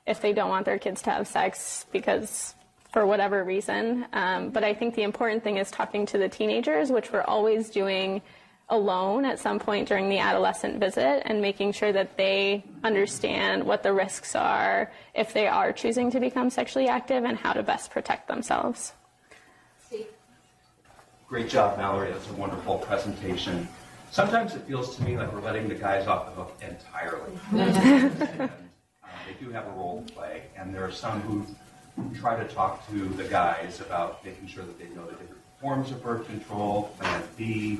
if 0.09 0.21
they 0.21 0.33
don't 0.33 0.49
want 0.49 0.65
their 0.65 0.79
kids 0.79 1.03
to 1.03 1.11
have 1.11 1.27
sex 1.27 1.85
because 1.91 2.55
for 2.91 3.05
whatever 3.05 3.43
reason. 3.43 4.05
Um, 4.13 4.49
but 4.49 4.63
I 4.63 4.73
think 4.73 4.95
the 4.95 5.03
important 5.03 5.43
thing 5.43 5.57
is 5.57 5.69
talking 5.69 6.07
to 6.07 6.17
the 6.17 6.27
teenagers, 6.27 6.91
which 6.91 7.11
we're 7.11 7.21
always 7.21 7.69
doing 7.69 8.21
alone 8.69 9.25
at 9.25 9.39
some 9.39 9.59
point 9.59 9.87
during 9.87 10.09
the 10.09 10.19
adolescent 10.19 10.79
visit 10.79 11.23
and 11.25 11.41
making 11.41 11.71
sure 11.71 11.91
that 11.91 12.17
they 12.17 12.63
understand 12.83 13.63
what 13.63 13.83
the 13.83 13.93
risks 13.93 14.35
are 14.35 14.91
if 15.13 15.33
they 15.33 15.47
are 15.47 15.71
choosing 15.71 16.11
to 16.11 16.19
become 16.19 16.49
sexually 16.49 16.87
active 16.87 17.23
and 17.23 17.37
how 17.37 17.53
to 17.53 17.63
best 17.63 17.91
protect 17.91 18.27
themselves. 18.27 18.93
Great 21.27 21.47
job, 21.47 21.77
Mallory. 21.77 22.11
That's 22.11 22.27
a 22.29 22.33
wonderful 22.33 22.79
presentation. 22.79 23.67
Sometimes 24.09 24.55
it 24.55 24.63
feels 24.63 24.95
to 24.95 25.03
me 25.03 25.15
like 25.15 25.31
we're 25.31 25.41
letting 25.41 25.67
the 25.67 25.75
guys 25.75 26.07
off 26.07 26.25
the 26.25 26.31
hook 26.31 26.57
entirely. 26.61 28.49
they 29.29 29.45
do 29.45 29.51
have 29.51 29.67
a 29.67 29.71
role 29.71 30.03
to 30.05 30.13
play, 30.13 30.43
and 30.57 30.73
there 30.73 30.83
are 30.83 30.91
some 30.91 31.21
who 31.21 31.45
try 32.15 32.41
to 32.41 32.53
talk 32.53 32.89
to 32.89 33.09
the 33.09 33.25
guys 33.25 33.81
about 33.81 34.23
making 34.25 34.47
sure 34.47 34.63
that 34.63 34.79
they 34.79 34.85
know 34.95 35.05
the 35.05 35.11
different 35.11 35.41
forms 35.59 35.91
of 35.91 36.01
birth 36.01 36.25
control, 36.25 36.95
Plan 36.99 37.23
B, 37.37 37.79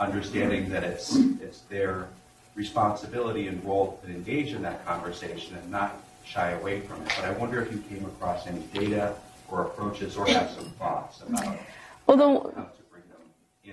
understanding 0.00 0.68
that 0.70 0.82
it's 0.84 1.16
it's 1.16 1.60
their 1.62 2.08
responsibility 2.54 3.48
and 3.48 3.62
role 3.64 4.00
to 4.04 4.10
engage 4.10 4.52
in 4.54 4.62
that 4.62 4.84
conversation 4.86 5.56
and 5.56 5.70
not 5.70 6.00
shy 6.24 6.50
away 6.52 6.80
from 6.80 7.02
it. 7.02 7.12
But 7.16 7.26
I 7.26 7.32
wonder 7.32 7.60
if 7.60 7.70
you 7.70 7.78
came 7.78 8.04
across 8.06 8.46
any 8.46 8.62
data 8.72 9.14
or 9.50 9.62
approaches 9.62 10.16
or 10.16 10.26
have 10.26 10.50
some 10.50 10.70
thoughts 10.70 11.20
about 11.20 11.58
Well, 12.06 12.16
the, 12.16 12.66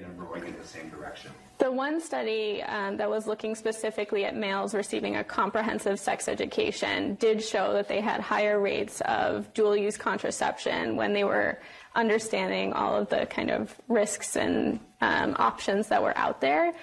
in 0.01 0.17
rowing 0.17 0.45
in 0.47 0.57
the 0.57 0.65
same 0.65 0.89
direction. 0.89 1.31
The 1.59 1.71
one 1.71 2.01
study 2.01 2.61
um, 2.63 2.97
that 2.97 3.09
was 3.09 3.27
looking 3.27 3.55
specifically 3.55 4.25
at 4.25 4.35
males 4.35 4.73
receiving 4.73 5.17
a 5.17 5.23
comprehensive 5.23 5.99
sex 5.99 6.27
education 6.27 7.15
did 7.15 7.43
show 7.43 7.73
that 7.73 7.87
they 7.87 8.01
had 8.01 8.19
higher 8.19 8.59
rates 8.59 9.01
of 9.05 9.53
dual 9.53 9.77
use 9.77 9.95
contraception 9.95 10.95
when 10.95 11.13
they 11.13 11.23
were 11.23 11.59
understanding 11.95 12.73
all 12.73 12.95
of 12.95 13.09
the 13.09 13.25
kind 13.27 13.51
of 13.51 13.75
risks 13.87 14.35
and 14.35 14.79
um, 15.01 15.35
options 15.37 15.87
that 15.89 16.01
were 16.01 16.17
out 16.17 16.41
there. 16.41 16.73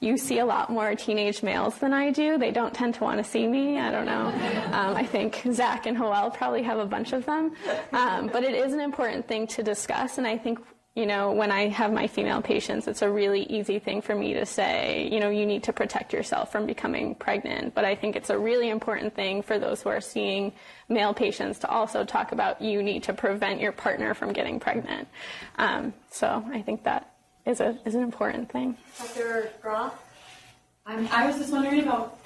You 0.00 0.16
see 0.16 0.38
a 0.38 0.46
lot 0.46 0.70
more 0.70 0.94
teenage 0.94 1.42
males 1.42 1.76
than 1.78 1.92
I 1.92 2.12
do. 2.12 2.38
They 2.38 2.52
don't 2.52 2.72
tend 2.72 2.94
to 2.94 3.04
want 3.04 3.18
to 3.18 3.24
see 3.24 3.48
me. 3.48 3.80
I 3.80 3.90
don't 3.90 4.06
know. 4.06 4.26
Um, 4.72 4.96
I 4.96 5.04
think 5.04 5.42
Zach 5.52 5.86
and 5.86 5.96
Hoel 5.96 6.30
probably 6.30 6.62
have 6.62 6.78
a 6.78 6.86
bunch 6.86 7.12
of 7.12 7.26
them. 7.26 7.56
Um, 7.92 8.28
but 8.28 8.44
it 8.44 8.54
is 8.54 8.72
an 8.72 8.80
important 8.80 9.26
thing 9.26 9.48
to 9.48 9.62
discuss, 9.64 10.18
and 10.18 10.26
I 10.26 10.38
think 10.38 10.60
you 10.98 11.06
know, 11.06 11.30
when 11.30 11.52
I 11.52 11.68
have 11.68 11.92
my 11.92 12.08
female 12.08 12.42
patients, 12.42 12.88
it's 12.88 13.02
a 13.02 13.08
really 13.08 13.44
easy 13.44 13.78
thing 13.78 14.02
for 14.02 14.16
me 14.16 14.34
to 14.34 14.44
say, 14.44 15.08
you 15.12 15.20
know, 15.20 15.30
you 15.30 15.46
need 15.46 15.62
to 15.62 15.72
protect 15.72 16.12
yourself 16.12 16.50
from 16.50 16.66
becoming 16.66 17.14
pregnant. 17.14 17.72
But 17.72 17.84
I 17.84 17.94
think 17.94 18.16
it's 18.16 18.30
a 18.30 18.38
really 18.38 18.68
important 18.68 19.14
thing 19.14 19.42
for 19.42 19.60
those 19.60 19.80
who 19.80 19.90
are 19.90 20.00
seeing 20.00 20.52
male 20.88 21.14
patients 21.14 21.60
to 21.60 21.68
also 21.68 22.04
talk 22.04 22.32
about 22.32 22.60
you 22.60 22.82
need 22.82 23.04
to 23.04 23.12
prevent 23.12 23.60
your 23.60 23.70
partner 23.70 24.12
from 24.12 24.32
getting 24.32 24.58
pregnant. 24.58 25.06
Um, 25.56 25.94
so 26.10 26.44
I 26.52 26.62
think 26.62 26.82
that 26.82 27.14
is, 27.46 27.60
a, 27.60 27.78
is 27.84 27.94
an 27.94 28.02
important 28.02 28.50
thing. 28.50 28.76
Dr. 28.98 29.52
Groff? 29.62 29.94
I 30.84 31.26
was 31.28 31.38
just 31.38 31.52
wondering 31.52 31.82
about 31.82 32.18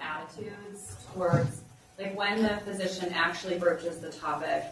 attitudes 0.00 0.96
towards, 1.12 1.60
like, 1.98 2.16
when 2.16 2.42
the 2.42 2.56
physician 2.64 3.12
actually 3.12 3.58
broaches 3.58 3.98
the 3.98 4.10
topic. 4.10 4.64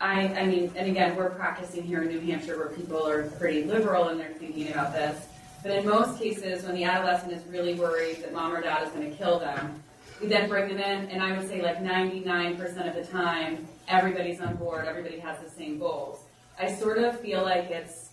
I, 0.00 0.28
I 0.28 0.46
mean, 0.46 0.70
and 0.76 0.88
again, 0.88 1.16
we're 1.16 1.30
practicing 1.30 1.82
here 1.82 2.02
in 2.02 2.08
New 2.08 2.20
Hampshire 2.20 2.58
where 2.58 2.68
people 2.68 3.06
are 3.06 3.30
pretty 3.30 3.64
liberal 3.64 4.10
in 4.10 4.18
their 4.18 4.32
thinking 4.34 4.70
about 4.70 4.92
this. 4.92 5.26
But 5.62 5.72
in 5.72 5.86
most 5.86 6.20
cases, 6.20 6.64
when 6.64 6.74
the 6.74 6.84
adolescent 6.84 7.32
is 7.32 7.42
really 7.46 7.74
worried 7.74 8.22
that 8.22 8.32
mom 8.32 8.54
or 8.54 8.60
dad 8.60 8.86
is 8.86 8.90
going 8.92 9.10
to 9.10 9.16
kill 9.16 9.38
them, 9.38 9.82
we 10.20 10.28
then 10.28 10.48
bring 10.48 10.68
them 10.68 10.78
in, 10.78 11.10
and 11.10 11.22
I 11.22 11.36
would 11.36 11.48
say 11.48 11.62
like 11.62 11.78
99% 11.78 12.88
of 12.88 12.94
the 12.94 13.10
time, 13.10 13.66
everybody's 13.88 14.40
on 14.40 14.56
board, 14.56 14.86
everybody 14.86 15.18
has 15.18 15.38
the 15.40 15.50
same 15.50 15.78
goals. 15.78 16.20
I 16.58 16.72
sort 16.72 16.98
of 16.98 17.18
feel 17.20 17.42
like 17.42 17.70
it's, 17.70 18.05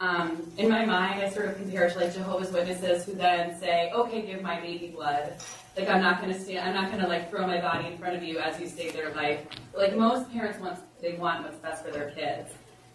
um, 0.00 0.52
in 0.58 0.68
my 0.68 0.84
mind, 0.84 1.22
I 1.22 1.30
sort 1.30 1.46
of 1.46 1.56
compare 1.56 1.86
it 1.86 1.94
to 1.94 2.00
like 2.00 2.12
Jehovah's 2.12 2.52
Witnesses 2.52 3.04
who 3.06 3.14
then 3.14 3.58
say, 3.58 3.90
okay, 3.94 4.22
give 4.22 4.42
my 4.42 4.60
baby 4.60 4.88
blood. 4.88 5.34
Like 5.76 5.88
I'm 5.88 6.02
not 6.02 6.20
gonna 6.20 6.38
stand, 6.38 6.68
I'm 6.68 6.74
not 6.74 6.90
gonna 6.90 7.08
like 7.08 7.30
throw 7.30 7.46
my 7.46 7.60
body 7.60 7.88
in 7.88 7.98
front 7.98 8.16
of 8.16 8.22
you 8.22 8.38
as 8.38 8.60
you 8.60 8.68
save 8.68 8.92
their 8.92 9.14
life. 9.14 9.40
Like 9.74 9.96
most 9.96 10.30
parents 10.30 10.58
want, 10.58 10.78
they 11.00 11.14
want 11.14 11.44
what's 11.44 11.58
best 11.58 11.84
for 11.84 11.90
their 11.90 12.10
kids. 12.10 12.52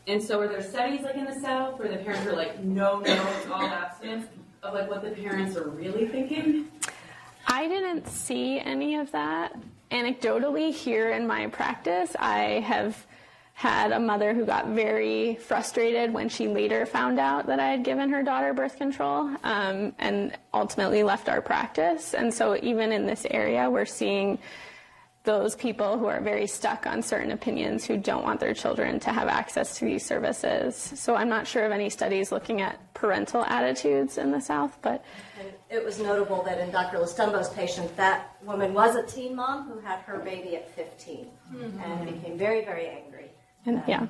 And 0.08 0.22
so 0.22 0.40
are 0.40 0.48
there 0.48 0.62
studies 0.62 1.02
like 1.02 1.16
in 1.16 1.26
the 1.26 1.40
South 1.40 1.80
where 1.80 1.88
the 1.88 1.98
parents 1.98 2.26
are 2.28 2.36
like, 2.36 2.64
no, 2.64 3.00
no, 3.00 3.28
it's 3.38 3.48
all 3.48 3.62
abstinence 3.62 4.28
of 4.64 4.74
like 4.74 4.90
what 4.90 5.04
the 5.04 5.12
parents 5.12 5.56
are 5.56 5.70
really 5.70 6.08
thinking? 6.08 6.68
I 7.48 7.68
didn't 7.68 8.08
see 8.08 8.60
any 8.60 8.96
of 8.96 9.12
that. 9.12 9.56
Anecdotally, 9.92 10.74
here 10.74 11.12
in 11.12 11.28
my 11.28 11.48
practice, 11.48 12.16
I 12.18 12.62
have 12.66 13.06
had 13.54 13.92
a 13.92 14.00
mother 14.00 14.34
who 14.34 14.44
got 14.44 14.70
very 14.70 15.36
frustrated 15.36 16.12
when 16.12 16.30
she 16.30 16.48
later 16.48 16.84
found 16.86 17.20
out 17.20 17.46
that 17.46 17.60
I 17.60 17.70
had 17.70 17.84
given 17.84 18.10
her 18.10 18.24
daughter 18.24 18.54
birth 18.54 18.78
control 18.78 19.30
um, 19.44 19.94
and 20.00 20.36
ultimately 20.52 21.04
left 21.04 21.30
our 21.30 21.42
practice. 21.42 22.16
And 22.16 22.34
so, 22.34 22.58
even 22.62 22.92
in 22.92 23.06
this 23.06 23.26
area, 23.30 23.70
we're 23.70 23.86
seeing 23.86 24.40
those 25.26 25.56
people 25.56 26.00
who 26.00 26.08
are 26.08 26.20
very 26.20 26.48
stuck 26.48 26.88
on 26.88 27.04
certain 27.04 27.30
opinions 27.30 27.86
who 27.86 27.96
don't 27.98 28.24
want 28.24 28.40
their 28.40 28.56
children 28.56 29.00
to 29.02 29.12
have 29.12 29.28
access 29.28 29.78
to 29.78 29.86
these 29.86 30.04
services. 30.04 30.76
So, 30.76 31.16
I'm 31.16 31.30
not 31.30 31.46
sure 31.46 31.64
of 31.64 31.72
any 31.72 31.92
studies 31.92 32.32
looking 32.32 32.62
at 32.62 32.80
parental 32.96 33.44
attitudes 33.44 34.18
in 34.18 34.32
the 34.32 34.42
South, 34.42 34.76
but 34.82 35.06
And 35.40 35.54
it 35.70 35.86
was 35.86 36.00
notable 36.00 36.42
that 36.44 36.60
in 36.60 36.72
Dr. 36.72 36.98
Lostumbo's 36.98 37.50
patient, 37.50 37.96
that 37.96 38.36
woman 38.44 38.74
was 38.74 38.96
a 38.96 39.04
teen 39.04 39.36
mom 39.36 39.70
who 39.70 39.80
had 39.82 40.00
her 40.00 40.18
baby 40.18 40.56
at 40.56 40.70
15 40.76 41.28
and 41.84 42.06
became 42.06 42.38
very, 42.40 42.66
very 42.66 42.88
angry 42.88 43.11
and, 43.66 43.84
yeah. 43.88 44.04
uh, 44.04 44.08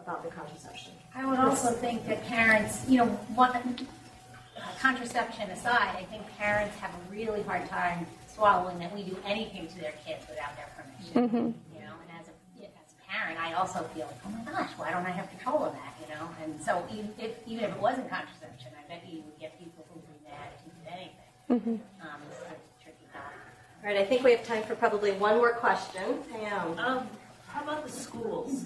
about 0.00 0.22
the 0.24 0.30
contraception. 0.30 0.92
I 1.14 1.24
would 1.26 1.38
also 1.38 1.70
think 1.70 2.06
that 2.06 2.24
parents, 2.26 2.84
you 2.88 2.98
know, 2.98 3.06
one, 3.34 3.76
contraception 4.80 5.50
aside, 5.50 5.96
I 5.96 6.04
think 6.10 6.22
parents 6.36 6.76
have 6.78 6.90
a 6.90 7.10
really 7.10 7.42
hard 7.42 7.68
time 7.68 8.06
swallowing 8.26 8.78
that 8.80 8.94
we 8.94 9.04
do 9.04 9.16
anything 9.24 9.68
to 9.68 9.78
their 9.78 9.94
kids 10.04 10.26
without 10.28 10.56
their 10.56 10.68
permission. 10.76 11.54
You 11.72 11.80
know, 11.80 11.94
and 12.02 12.10
as 12.20 12.26
a, 12.28 12.64
as 12.64 12.92
a 12.92 13.10
parent, 13.10 13.38
I 13.40 13.54
also 13.54 13.82
feel 13.94 14.06
like, 14.06 14.16
oh 14.26 14.30
my 14.30 14.52
gosh, 14.52 14.70
why 14.76 14.90
don't 14.90 15.06
I 15.06 15.10
have 15.10 15.30
control 15.30 15.64
of 15.64 15.72
that, 15.72 15.94
you 16.02 16.14
know? 16.14 16.28
And 16.42 16.60
so 16.60 16.84
even 16.92 17.14
if, 17.18 17.30
even 17.46 17.64
if 17.64 17.70
it 17.70 17.80
wasn't 17.80 18.10
contraception, 18.10 18.72
I 18.76 18.88
bet 18.88 19.04
you 19.08 19.22
would 19.22 19.38
get 19.38 19.56
people 19.58 19.86
who 19.88 20.00
would 20.00 20.22
be 20.22 20.28
mad 20.28 20.48
if 20.58 20.66
you 20.66 20.72
did 20.82 20.92
anything. 20.92 21.80
Um, 22.02 22.20
it's 22.30 22.40
a 22.40 22.82
tricky 22.82 23.06
topic. 23.12 23.38
All 23.82 23.88
right, 23.88 23.96
I 23.98 24.04
think 24.04 24.24
we 24.24 24.32
have 24.32 24.44
time 24.44 24.64
for 24.64 24.74
probably 24.74 25.12
one 25.12 25.36
more 25.36 25.52
question. 25.52 26.18
Pam? 26.32 26.78
Um, 26.78 27.08
how 27.54 27.62
about 27.62 27.86
the 27.86 27.92
schools? 27.92 28.64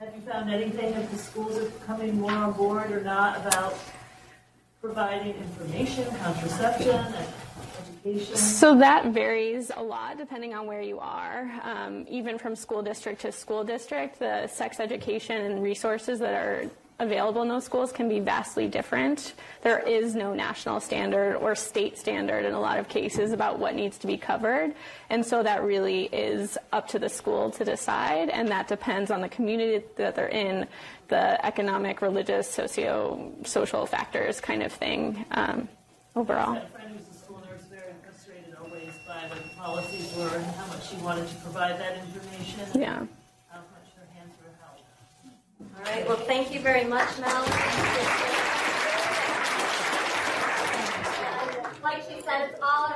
Have 0.00 0.14
you 0.14 0.22
found 0.22 0.50
anything 0.50 0.94
if 0.94 1.10
the 1.10 1.18
schools 1.18 1.58
are 1.58 1.68
coming 1.86 2.18
more 2.18 2.32
on 2.32 2.52
board 2.52 2.90
or 2.90 3.02
not 3.02 3.46
about 3.46 3.78
providing 4.80 5.34
information, 5.34 6.06
contraception, 6.16 6.90
and 6.90 7.26
education? 8.02 8.36
So 8.36 8.78
that 8.78 9.06
varies 9.08 9.70
a 9.76 9.82
lot 9.82 10.16
depending 10.16 10.54
on 10.54 10.66
where 10.66 10.80
you 10.80 10.98
are. 11.00 11.50
Um, 11.62 12.06
even 12.08 12.38
from 12.38 12.56
school 12.56 12.82
district 12.82 13.20
to 13.20 13.30
school 13.30 13.62
district, 13.62 14.18
the 14.18 14.46
sex 14.46 14.80
education 14.80 15.42
and 15.42 15.62
resources 15.62 16.18
that 16.20 16.34
are 16.34 16.70
available 17.00 17.42
in 17.42 17.48
those 17.48 17.64
schools 17.64 17.92
can 17.92 18.08
be 18.08 18.20
vastly 18.20 18.68
different. 18.68 19.34
There 19.62 19.80
is 19.80 20.14
no 20.14 20.32
national 20.32 20.80
standard 20.80 21.36
or 21.36 21.54
state 21.54 21.98
standard 21.98 22.44
in 22.44 22.54
a 22.54 22.60
lot 22.60 22.78
of 22.78 22.88
cases 22.88 23.32
about 23.32 23.58
what 23.58 23.74
needs 23.74 23.98
to 23.98 24.06
be 24.06 24.16
covered. 24.16 24.74
And 25.10 25.26
so 25.26 25.42
that 25.42 25.62
really 25.64 26.04
is 26.04 26.56
up 26.72 26.88
to 26.88 26.98
the 26.98 27.08
school 27.08 27.50
to 27.52 27.64
decide, 27.64 28.28
and 28.28 28.48
that 28.48 28.68
depends 28.68 29.10
on 29.10 29.20
the 29.20 29.28
community 29.28 29.84
that 29.96 30.14
they're 30.14 30.28
in, 30.28 30.66
the 31.08 31.44
economic, 31.44 32.00
religious, 32.00 32.48
socio 32.48 33.32
social 33.44 33.86
factors 33.86 34.40
kind 34.40 34.62
of 34.62 34.72
thing 34.72 35.24
um, 35.32 35.68
overall. 36.14 36.56
A 36.56 36.66
friend 36.68 36.96
who's 36.96 37.08
a 37.08 37.18
school 37.18 37.42
nurse, 37.50 37.64
very 37.70 37.92
frustrated 38.02 38.54
always 38.62 38.92
by 39.06 39.28
what 39.28 39.42
the 39.42 39.50
policies 39.56 40.14
were 40.16 40.34
and 40.36 40.46
how 40.46 40.66
much 40.68 40.88
she 40.88 40.96
wanted 40.96 41.28
to 41.28 41.34
provide 41.36 41.78
that 41.80 41.98
information. 41.98 42.80
Yeah. 42.80 43.04
How 43.50 43.58
much 43.74 43.90
her 43.98 44.06
hands 44.14 44.34
were 44.40 44.52
held. 44.62 44.80
All 45.86 45.92
right, 45.92 46.08
well, 46.08 46.16
thank 46.16 46.50
you 46.50 46.60
very 46.60 46.84
much, 46.84 47.18
Mel. 47.18 47.42
Like 51.82 52.02
she 52.08 52.22
said, 52.22 52.48
it's 52.50 52.60
all 52.62 52.88